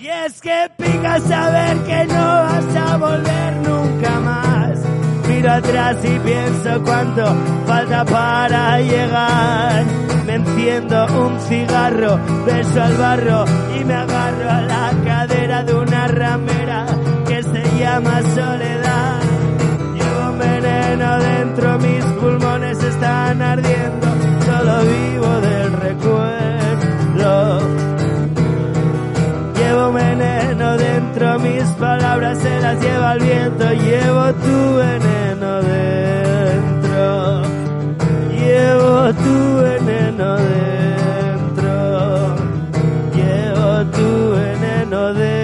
Y 0.00 0.08
es 0.08 0.40
que 0.40 0.70
pica 0.76 1.20
saber 1.20 1.76
que 1.84 2.04
no 2.06 2.14
vas 2.16 2.76
a 2.76 2.96
volver 2.96 3.54
nunca 3.68 4.20
más. 4.20 4.80
Miro 5.28 5.52
atrás 5.52 5.96
y 6.04 6.18
pienso 6.18 6.82
cuánto 6.82 7.26
falta 7.64 8.04
para 8.04 8.80
llegar. 8.80 10.03
Enciendo 10.34 11.06
un 11.26 11.38
cigarro, 11.42 12.18
beso 12.44 12.82
al 12.82 12.96
barro 12.96 13.44
y 13.78 13.84
me 13.84 13.94
agarro 13.94 14.50
a 14.50 14.60
la 14.62 14.90
cadera 15.04 15.62
de 15.62 15.74
una 15.74 16.08
ramera 16.08 16.86
que 17.24 17.40
se 17.40 17.62
llama 17.78 18.20
soledad. 18.34 19.20
Llevo 19.94 20.30
un 20.32 20.38
veneno 20.40 21.18
dentro, 21.20 21.78
mis 21.78 22.04
pulmones 22.20 22.82
están 22.82 23.42
ardiendo, 23.42 24.08
solo 24.44 24.80
vivo 24.82 25.40
del 25.40 25.72
recuerdo. 25.72 27.60
Llevo 29.56 29.92
veneno 29.92 30.76
dentro, 30.76 31.38
mis 31.38 31.62
palabras 31.78 32.38
se 32.38 32.60
las 32.60 32.80
lleva 32.80 33.12
el 33.12 33.20
viento. 33.20 33.70
Llevo 33.72 34.34
tu 34.34 34.74
veneno 34.78 35.62
dentro. 35.62 37.42
Llevo 38.32 39.14
tu 39.14 39.54
veneno 39.58 39.73
dentro. 40.36 41.72
Llevo 43.14 43.86
tu 43.96 44.08
veneno 44.32 45.14
dentro. 45.14 45.34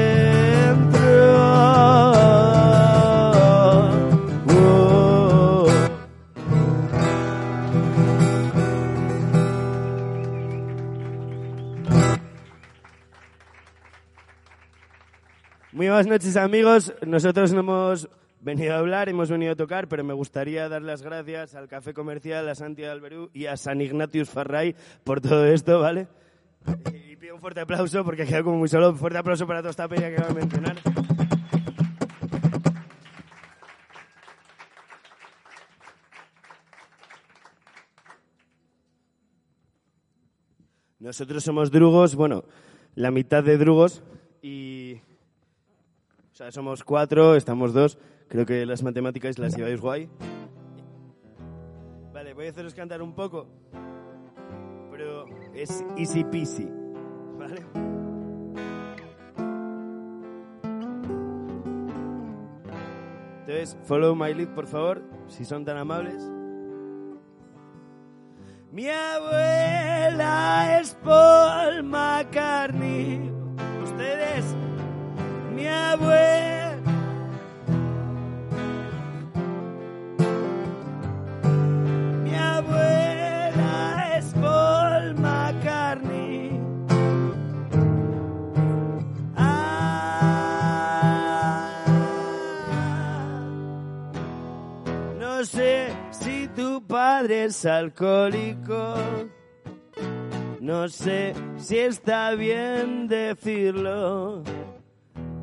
Muy 15.72 15.86
buenas 15.86 16.06
noches 16.06 16.36
amigos, 16.36 16.92
nosotros 17.06 17.52
no 17.52 17.60
hemos 17.60 18.08
venido 18.40 18.74
a 18.74 18.78
hablar, 18.78 19.08
hemos 19.08 19.30
venido 19.30 19.52
a 19.52 19.56
tocar, 19.56 19.88
pero 19.88 20.02
me 20.02 20.14
gustaría 20.14 20.68
dar 20.68 20.82
las 20.82 21.02
gracias 21.02 21.54
al 21.54 21.68
Café 21.68 21.94
Comercial, 21.94 22.48
a 22.48 22.54
Santi 22.54 22.84
Alberú 22.84 23.30
y 23.32 23.46
a 23.46 23.56
San 23.56 23.80
Ignatius 23.80 24.30
Farray 24.30 24.74
por 25.04 25.20
todo 25.20 25.46
esto, 25.46 25.80
¿vale? 25.80 26.08
Y 26.92 27.16
pido 27.16 27.34
un 27.34 27.40
fuerte 27.40 27.60
aplauso 27.60 28.04
porque 28.04 28.26
quedado 28.26 28.44
como 28.44 28.58
muy 28.58 28.68
solo. 28.68 28.90
Un 28.90 28.96
fuerte 28.96 29.18
aplauso 29.18 29.46
para 29.46 29.60
toda 29.60 29.70
esta 29.70 29.88
peña 29.88 30.10
que 30.10 30.20
va 30.20 30.28
a 30.28 30.34
mencionar. 30.34 30.76
Nosotros 40.98 41.42
somos 41.42 41.70
drugos, 41.70 42.14
bueno, 42.14 42.44
la 42.94 43.10
mitad 43.10 43.42
de 43.42 43.56
drugos 43.58 44.02
y... 44.42 45.00
O 46.32 46.36
sea, 46.40 46.52
somos 46.52 46.84
cuatro, 46.84 47.36
estamos 47.36 47.72
dos. 47.72 47.98
Creo 48.30 48.46
que 48.46 48.64
las 48.64 48.84
matemáticas 48.84 49.40
las 49.40 49.56
lleváis 49.56 49.80
guay. 49.80 50.08
Vale, 52.12 52.32
voy 52.32 52.46
a 52.46 52.50
haceros 52.50 52.74
cantar 52.74 53.02
un 53.02 53.12
poco, 53.12 53.48
pero 54.92 55.26
es 55.52 55.84
easy 55.96 56.22
peasy, 56.22 56.68
¿vale? 57.36 57.60
Entonces, 63.40 63.76
follow 63.82 64.14
my 64.14 64.32
lead, 64.32 64.54
por 64.54 64.68
favor, 64.68 65.02
si 65.26 65.44
son 65.44 65.64
tan 65.64 65.76
amables. 65.76 66.22
Mi 68.70 68.86
abuela 68.88 70.78
es 70.80 70.94
Paul 71.02 71.82
McCartney. 71.82 73.32
Ustedes, 73.82 74.54
mi 75.52 75.66
abuela. 75.66 76.39
Padre 97.20 97.44
es 97.44 97.66
alcohólico. 97.66 98.94
No 100.58 100.88
sé 100.88 101.34
si 101.58 101.76
está 101.76 102.30
bien 102.34 103.08
decirlo. 103.08 104.42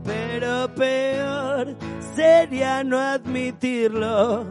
Pero 0.04 0.74
peor 0.74 1.76
sería 2.16 2.84
no 2.84 2.98
admitirlo. 2.98 4.46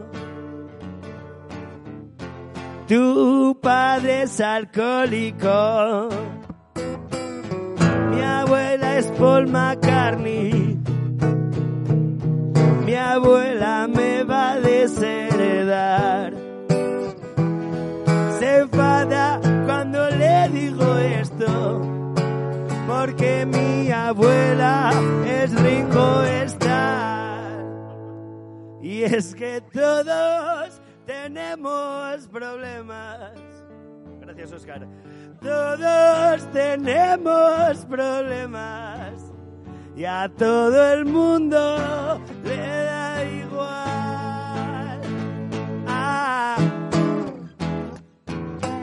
Tu 2.87 3.59
padre 3.61 4.21
es 4.21 4.39
alcohólico. 4.39 6.07
Mi 8.11 8.21
abuela 8.21 8.97
es 8.99 9.07
Paul 9.19 9.47
McCartney. 9.47 10.79
Mi 12.85 12.95
abuela 12.95 13.89
me 13.93 14.23
va 14.23 14.53
a 14.53 14.59
desheredar. 14.61 16.06
Abuela 24.07 24.91
es 25.25 25.53
Ringo 25.61 26.23
Starr. 26.23 27.65
Y 28.81 29.03
es 29.03 29.35
que 29.35 29.61
todos 29.73 30.81
tenemos 31.05 32.27
problemas. 32.27 33.31
Gracias, 34.21 34.51
Oscar. 34.53 34.87
Todos 35.41 36.51
tenemos 36.51 37.85
problemas. 37.85 39.33
Y 39.95 40.05
a 40.05 40.29
todo 40.29 40.93
el 40.93 41.05
mundo 41.05 42.21
le 42.43 42.57
da 42.57 43.23
igual. 43.25 45.01
Ah, 45.87 46.57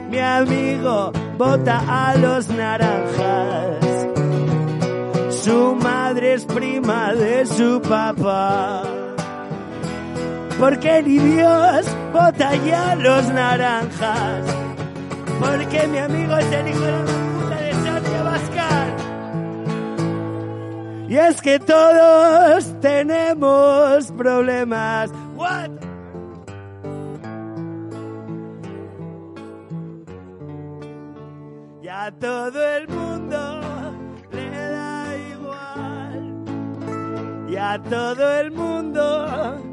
mi 0.09 0.19
amigo 0.19 1.11
vota 1.37 1.81
a 1.87 2.15
los 2.17 2.47
naranjas. 2.49 3.94
Su 5.45 5.75
madre 5.75 6.33
es 6.33 6.43
prima 6.43 7.13
de 7.13 7.45
su 7.45 7.79
papá. 7.79 8.81
Porque 10.57 11.03
ni 11.03 11.19
Dios 11.19 11.85
vota 12.11 12.55
ya 12.65 12.93
a 12.93 12.95
los 12.95 13.29
naranjas. 13.29 14.43
Porque 15.39 15.87
mi 15.87 15.99
amigo 15.99 16.35
es 16.35 16.51
el 16.51 16.67
hijo 16.67 16.79
de 16.79 16.91
la 16.91 17.05
puta 17.05 17.55
de 17.61 17.73
Sonia 17.73 18.23
Bascar. 18.23 18.87
Y 21.09 21.15
es 21.15 21.39
que 21.43 21.59
todos 21.59 22.81
tenemos 22.81 24.11
problemas. 24.13 25.11
What? 25.35 25.69
Y 31.83 31.87
a 31.87 32.11
todo 32.19 32.67
el 32.77 32.87
mundo 32.87 33.14
Y 37.55 37.57
a 37.57 37.81
todo 37.81 38.37
el 38.37 38.51
mundo 38.51 39.64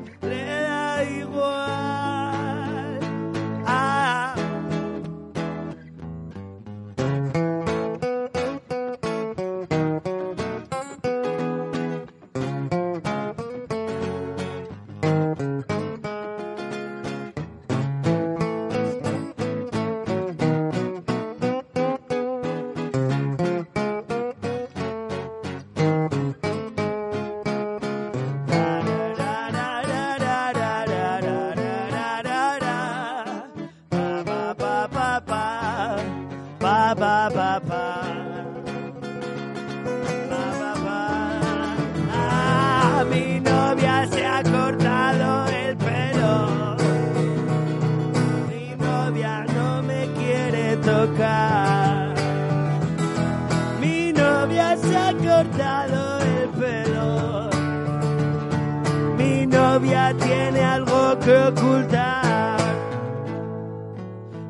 novia 59.72 60.14
tiene 60.18 60.60
algo 60.60 61.18
que 61.20 61.34
ocultar. 61.34 62.58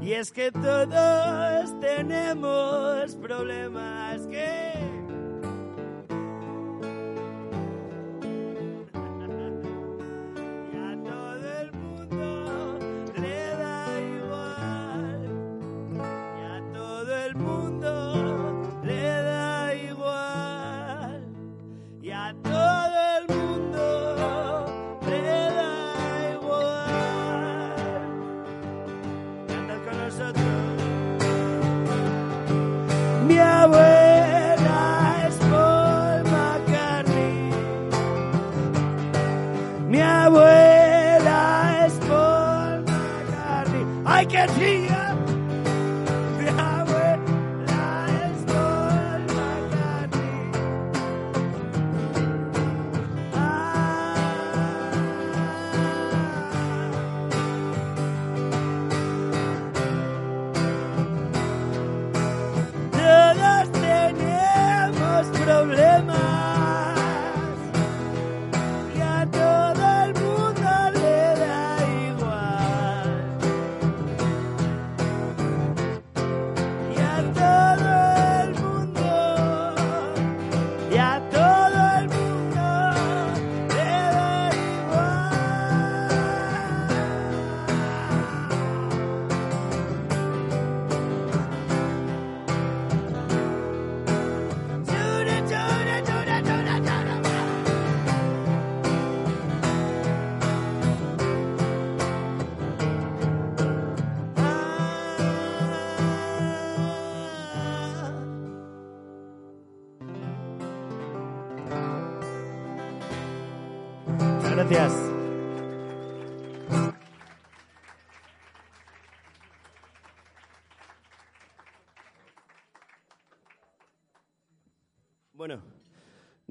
Y 0.00 0.12
es 0.14 0.32
que 0.32 0.50
todos 0.50 1.80
tenemos 1.80 3.14
problemas 3.16 4.26
que... 4.26 4.51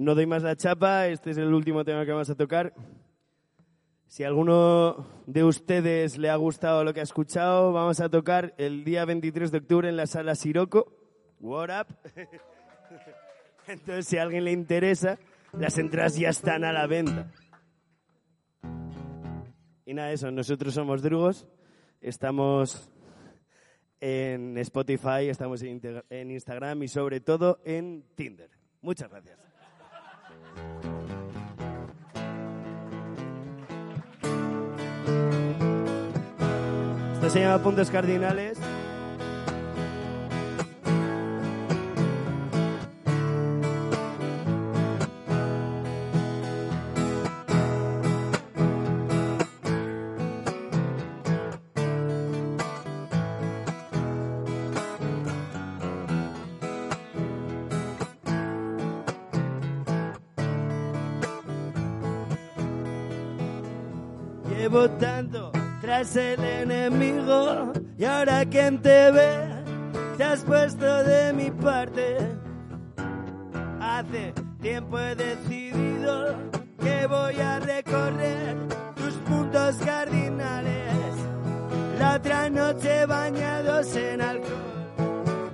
no 0.01 0.15
doy 0.15 0.25
más 0.25 0.41
la 0.41 0.55
chapa, 0.55 1.07
este 1.07 1.29
es 1.29 1.37
el 1.37 1.53
último 1.53 1.85
tema 1.85 2.03
que 2.05 2.11
vamos 2.11 2.29
a 2.31 2.35
tocar. 2.35 2.73
Si 4.07 4.23
alguno 4.23 5.05
de 5.27 5.43
ustedes 5.43 6.17
le 6.17 6.31
ha 6.31 6.35
gustado 6.37 6.83
lo 6.83 6.91
que 6.91 7.01
ha 7.01 7.03
escuchado, 7.03 7.71
vamos 7.71 7.99
a 7.99 8.09
tocar 8.09 8.55
el 8.57 8.83
día 8.83 9.05
23 9.05 9.51
de 9.51 9.59
octubre 9.59 9.89
en 9.89 9.97
la 9.97 10.07
sala 10.07 10.33
Siroco. 10.33 10.91
What 11.39 11.69
up? 11.81 11.95
Entonces, 13.67 14.07
si 14.07 14.17
a 14.17 14.23
alguien 14.23 14.43
le 14.43 14.51
interesa, 14.51 15.19
las 15.53 15.77
entradas 15.77 16.17
ya 16.17 16.29
están 16.29 16.63
a 16.63 16.73
la 16.73 16.87
venta. 16.87 17.31
Y 19.85 19.93
nada, 19.93 20.11
eso, 20.11 20.31
nosotros 20.31 20.73
somos 20.73 21.03
Drugos, 21.03 21.47
estamos 22.01 22.91
en 23.99 24.57
Spotify, 24.57 25.29
estamos 25.29 25.61
en 25.61 26.31
Instagram 26.31 26.81
y 26.81 26.87
sobre 26.87 27.19
todo 27.19 27.59
en 27.65 28.03
Tinder. 28.15 28.49
Muchas 28.81 29.07
gracias. 29.11 29.50
Esto 37.13 37.29
se 37.29 37.41
llama 37.41 37.63
Puntos 37.63 37.89
Cardinales. 37.91 38.57
Tras 66.01 66.15
el 66.15 66.43
enemigo 66.43 67.73
y 67.95 68.05
ahora 68.05 68.43
quien 68.45 68.81
te 68.81 69.11
ve 69.11 69.29
te 70.17 70.23
has 70.23 70.43
puesto 70.43 71.03
de 71.03 71.31
mi 71.31 71.51
parte. 71.51 72.17
Hace 73.79 74.33
tiempo 74.59 74.97
he 74.97 75.15
decidido 75.15 76.35
que 76.79 77.05
voy 77.05 77.39
a 77.39 77.59
recorrer 77.59 78.57
tus 78.95 79.13
puntos 79.29 79.75
cardinales. 79.85 80.95
La 81.99 82.15
otra 82.15 82.49
noche 82.49 83.05
bañados 83.05 83.95
en 83.95 84.21
alcohol, 84.21 85.53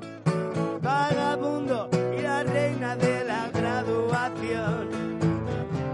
vagabundo 0.82 1.90
y 2.18 2.22
la 2.22 2.44
reina 2.44 2.96
de 2.96 3.26
la 3.26 3.50
graduación. 3.50 4.88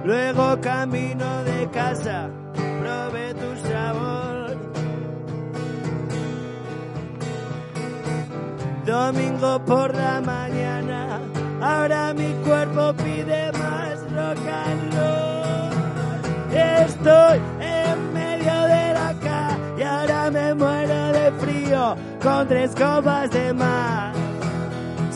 Luego 0.06 0.62
camino 0.62 1.43
de 1.43 1.68
casa, 1.72 2.30
probé 2.54 3.34
tu 3.34 3.68
sabor. 3.68 4.33
Domingo 8.94 9.60
por 9.66 9.91
la 9.96 10.22
mañana, 10.22 11.20
ahora 11.60 12.14
mi 12.14 12.32
cuerpo 12.46 12.94
pide 12.94 13.52
más 13.54 14.00
rock 14.12 14.38
and 14.48 14.94
roll. 14.94 16.56
Estoy 16.56 17.39
en 17.60 18.14
medio 18.14 18.54
de 18.76 18.94
la 18.94 19.16
calle 19.20 19.80
y 19.80 19.82
ahora 19.82 20.30
me 20.30 20.54
muero 20.54 21.12
de 21.12 21.32
frío 21.39 21.96
con 22.22 22.48
tres 22.48 22.70
copas 22.76 23.32
de 23.32 23.52
más. 23.54 24.16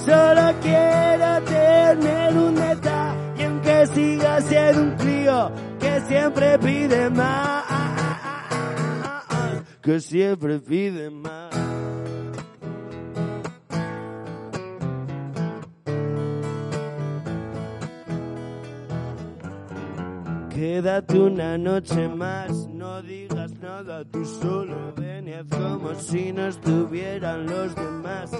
Solo 0.03 0.55
quiero 0.63 1.43
tener 1.43 2.35
un 2.35 2.55
detalle 2.55 3.45
aunque 3.45 3.85
siga 3.93 4.41
siendo 4.41 4.81
un 4.81 4.91
crío 4.95 5.51
que 5.79 6.01
siempre 6.07 6.57
pide 6.57 7.11
más. 7.11 7.63
Que 9.83 9.99
siempre 9.99 10.57
pide 10.57 11.11
más. 11.11 11.56
Quédate 20.57 21.19
una 21.19 21.55
noche 21.55 22.07
más, 22.07 22.49
no 22.69 22.99
digas 23.03 23.51
nada, 23.61 24.03
tú 24.05 24.25
solo 24.25 24.91
ven 24.95 25.31
como 25.51 25.93
si 25.93 26.33
no 26.33 26.47
estuvieran 26.47 27.45
los 27.45 27.75
demás. 27.75 28.31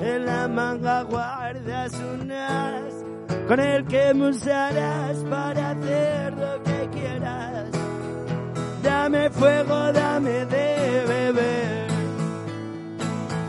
En 0.00 0.26
la 0.26 0.46
manga 0.46 1.02
guardas 1.02 1.92
un 1.94 2.30
as 2.30 2.94
con 3.48 3.58
el 3.58 3.84
que 3.86 4.14
me 4.14 4.28
usarás 4.28 5.16
para 5.28 5.70
hacer 5.70 6.34
lo 6.34 6.62
que 6.62 6.88
quieras. 6.96 7.68
Dame 8.84 9.28
fuego, 9.30 9.92
dame 9.92 10.46
de 10.46 11.04
beber. 11.08 11.88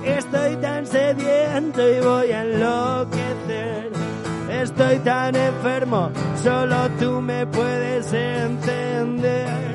Estoy 0.03 0.55
tan 0.55 0.87
sediento 0.87 1.87
y 1.87 1.99
voy 1.99 2.31
a 2.31 2.41
enloquecer. 2.41 3.26
Estoy 4.67 4.99
tan 4.99 5.33
enfermo, 5.33 6.11
solo 6.43 6.89
tú 6.99 7.21
me 7.21 7.47
puedes 7.47 8.11
entender. 8.11 9.73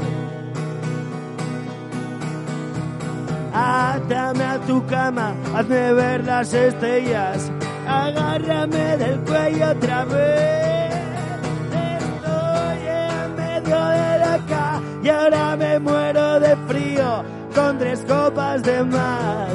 Átame 3.55 4.45
a 4.45 4.59
tu 4.67 4.85
cama, 4.87 5.35
hazme 5.57 5.95
ver 5.95 6.25
las 6.25 6.53
estrellas, 6.53 7.51
agárrame 7.89 8.99
del 8.99 9.19
cuello 9.21 9.71
otra 9.71 10.05
vez. 10.05 10.95
Estoy 11.99 12.81
en 12.87 13.35
medio 13.35 13.81
de 13.99 14.19
la 14.25 14.39
calle 14.47 14.87
y 15.03 15.09
ahora 15.09 15.57
me 15.57 15.79
muero 15.79 16.39
de 16.39 16.55
frío 16.69 17.25
con 17.55 17.79
tres 17.79 18.05
copas 18.07 18.63
de 18.63 18.85
más. 18.85 19.53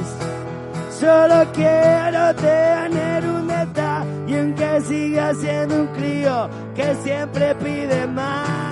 Solo 0.99 1.45
quiero 1.53 2.33
tener 2.35 3.23
un 3.23 3.47
detalle 3.47 3.86
y 4.27 4.35
aunque 4.35 4.81
siga 4.81 5.33
siendo 5.33 5.81
un 5.81 5.87
crío 5.87 6.49
que 6.75 6.95
siempre 7.03 7.55
pide 7.55 8.05
más. 8.07 8.66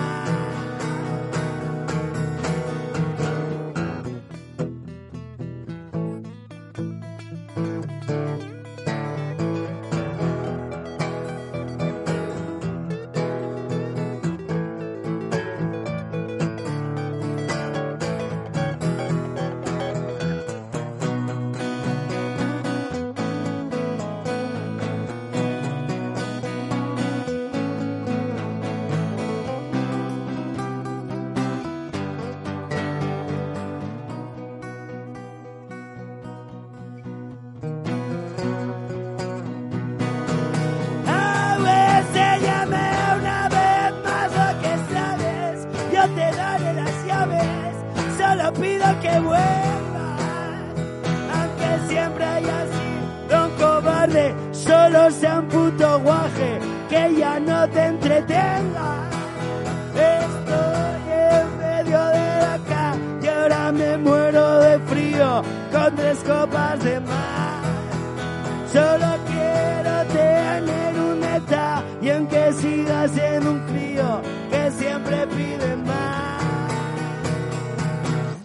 Aunque 72.35 72.53
siga 72.53 73.07
siendo 73.07 73.51
un 73.51 73.59
crío 73.67 74.21
que 74.49 74.71
siempre 74.71 75.27
pide 75.27 75.75
más, 75.77 76.43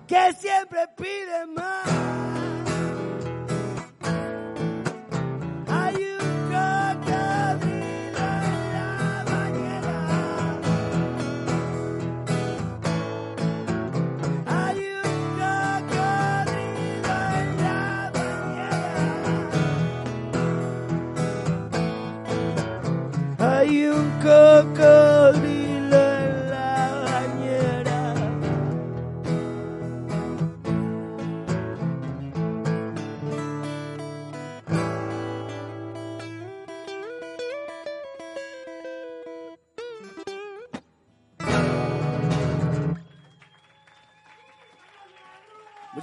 que 0.06 0.32
siempre 0.34 0.80
pide 0.96 1.46
más. 1.54 1.99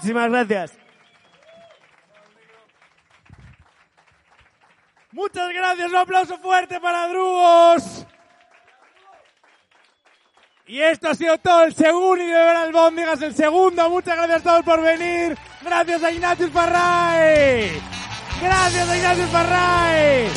Muchísimas 0.08 0.30
gracias. 0.30 0.72
Muchas 5.12 5.50
gracias, 5.50 5.90
un 5.90 5.96
aplauso 5.98 6.38
fuerte 6.38 6.80
para 6.80 7.10
Drugos. 7.10 8.08
Y 10.66 10.80
esto 10.80 11.10
ha 11.10 11.14
sido 11.14 11.38
todo 11.40 11.66
el 11.66 11.76
segundo 11.76 12.24
y 12.24 12.28
de 12.28 12.34
ver 12.34 13.22
el 13.22 13.36
segundo. 13.36 13.90
Muchas 13.90 14.16
gracias 14.16 14.40
a 14.40 14.44
todos 14.44 14.64
por 14.64 14.82
venir. 14.82 15.38
Gracias 15.62 16.02
a 16.02 16.12
Ignacio 16.12 16.50
Farray. 16.52 17.82
Gracias 18.42 18.90
a 18.90 18.96
Ignacio 18.96 19.28
Farray. 19.28 20.30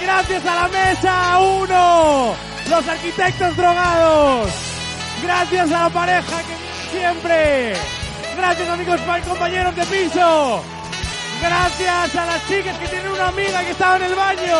Gracias 0.00 0.46
a 0.46 0.54
la 0.54 0.68
mesa 0.68 1.40
uno. 1.40 2.34
Los 2.70 2.88
arquitectos 2.88 3.56
drogados. 3.56 4.50
Gracias 5.20 5.72
a 5.72 5.82
la 5.82 5.90
pareja 5.90 6.42
que 6.42 6.96
siempre. 6.96 7.97
Gracias 8.38 8.68
amigos 8.68 9.00
y 9.00 9.28
compañeros 9.28 9.74
de 9.74 9.84
piso. 9.86 10.62
Gracias 11.42 12.14
a 12.14 12.26
las 12.26 12.46
chicas 12.46 12.78
que 12.78 12.86
tienen 12.86 13.10
una 13.10 13.28
amiga 13.28 13.64
que 13.64 13.70
estaba 13.72 13.96
en 13.96 14.02
el 14.04 14.14
baño. 14.14 14.56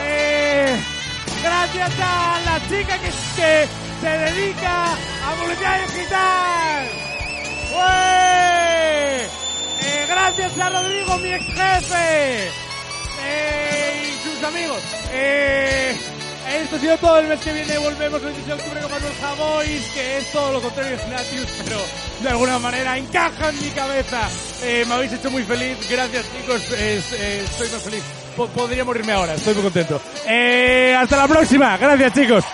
Eh, 0.00 0.76
gracias 1.40 1.92
a 2.00 2.40
la 2.44 2.60
chica 2.68 2.98
que, 2.98 3.12
se 3.12 4.08
dedica 4.08 4.86
a 4.86 5.86
digital. 5.86 6.88
¡Ué! 7.76 9.24
Eh, 9.80 10.06
gracias 10.08 10.58
a 10.58 10.68
Rodrigo, 10.68 11.16
mi 11.18 11.30
ex 11.30 11.46
jefe. 11.46 12.50
Eh, 13.22 14.02
y 14.04 14.28
sus 14.28 14.42
amigos. 14.42 14.82
Esto 16.56 16.76
ha 16.76 16.78
sido 16.78 16.96
todo. 16.98 17.18
El 17.18 17.28
mes 17.28 17.40
que 17.40 17.52
viene 17.52 17.78
volvemos 17.78 18.20
el 18.22 18.28
16 18.34 18.46
de 18.46 18.52
octubre 18.54 18.80
con 18.80 18.90
Manuel 18.90 19.12
Javois, 19.20 19.82
que 19.94 20.18
es 20.18 20.32
todo 20.32 20.52
lo 20.52 20.60
contrario 20.62 20.96
de 20.96 21.02
Ignatius, 21.04 21.46
pero 21.64 21.80
de 22.22 22.28
alguna 22.28 22.58
manera 22.58 22.96
encaja 22.96 23.50
en 23.50 23.60
mi 23.62 23.68
cabeza. 23.70 24.28
Eh, 24.62 24.84
me 24.88 24.94
habéis 24.94 25.12
hecho 25.12 25.30
muy 25.30 25.44
feliz. 25.44 25.76
Gracias, 25.90 26.24
chicos. 26.36 26.62
Estoy 26.72 27.68
muy 27.68 27.80
feliz. 27.80 28.02
Po- 28.36 28.48
podría 28.48 28.84
morirme 28.84 29.12
ahora. 29.12 29.34
Estoy 29.34 29.54
muy 29.54 29.62
contento. 29.64 30.00
Eh, 30.26 30.96
hasta 30.98 31.16
la 31.16 31.28
próxima. 31.28 31.76
Gracias, 31.76 32.12
chicos. 32.14 32.44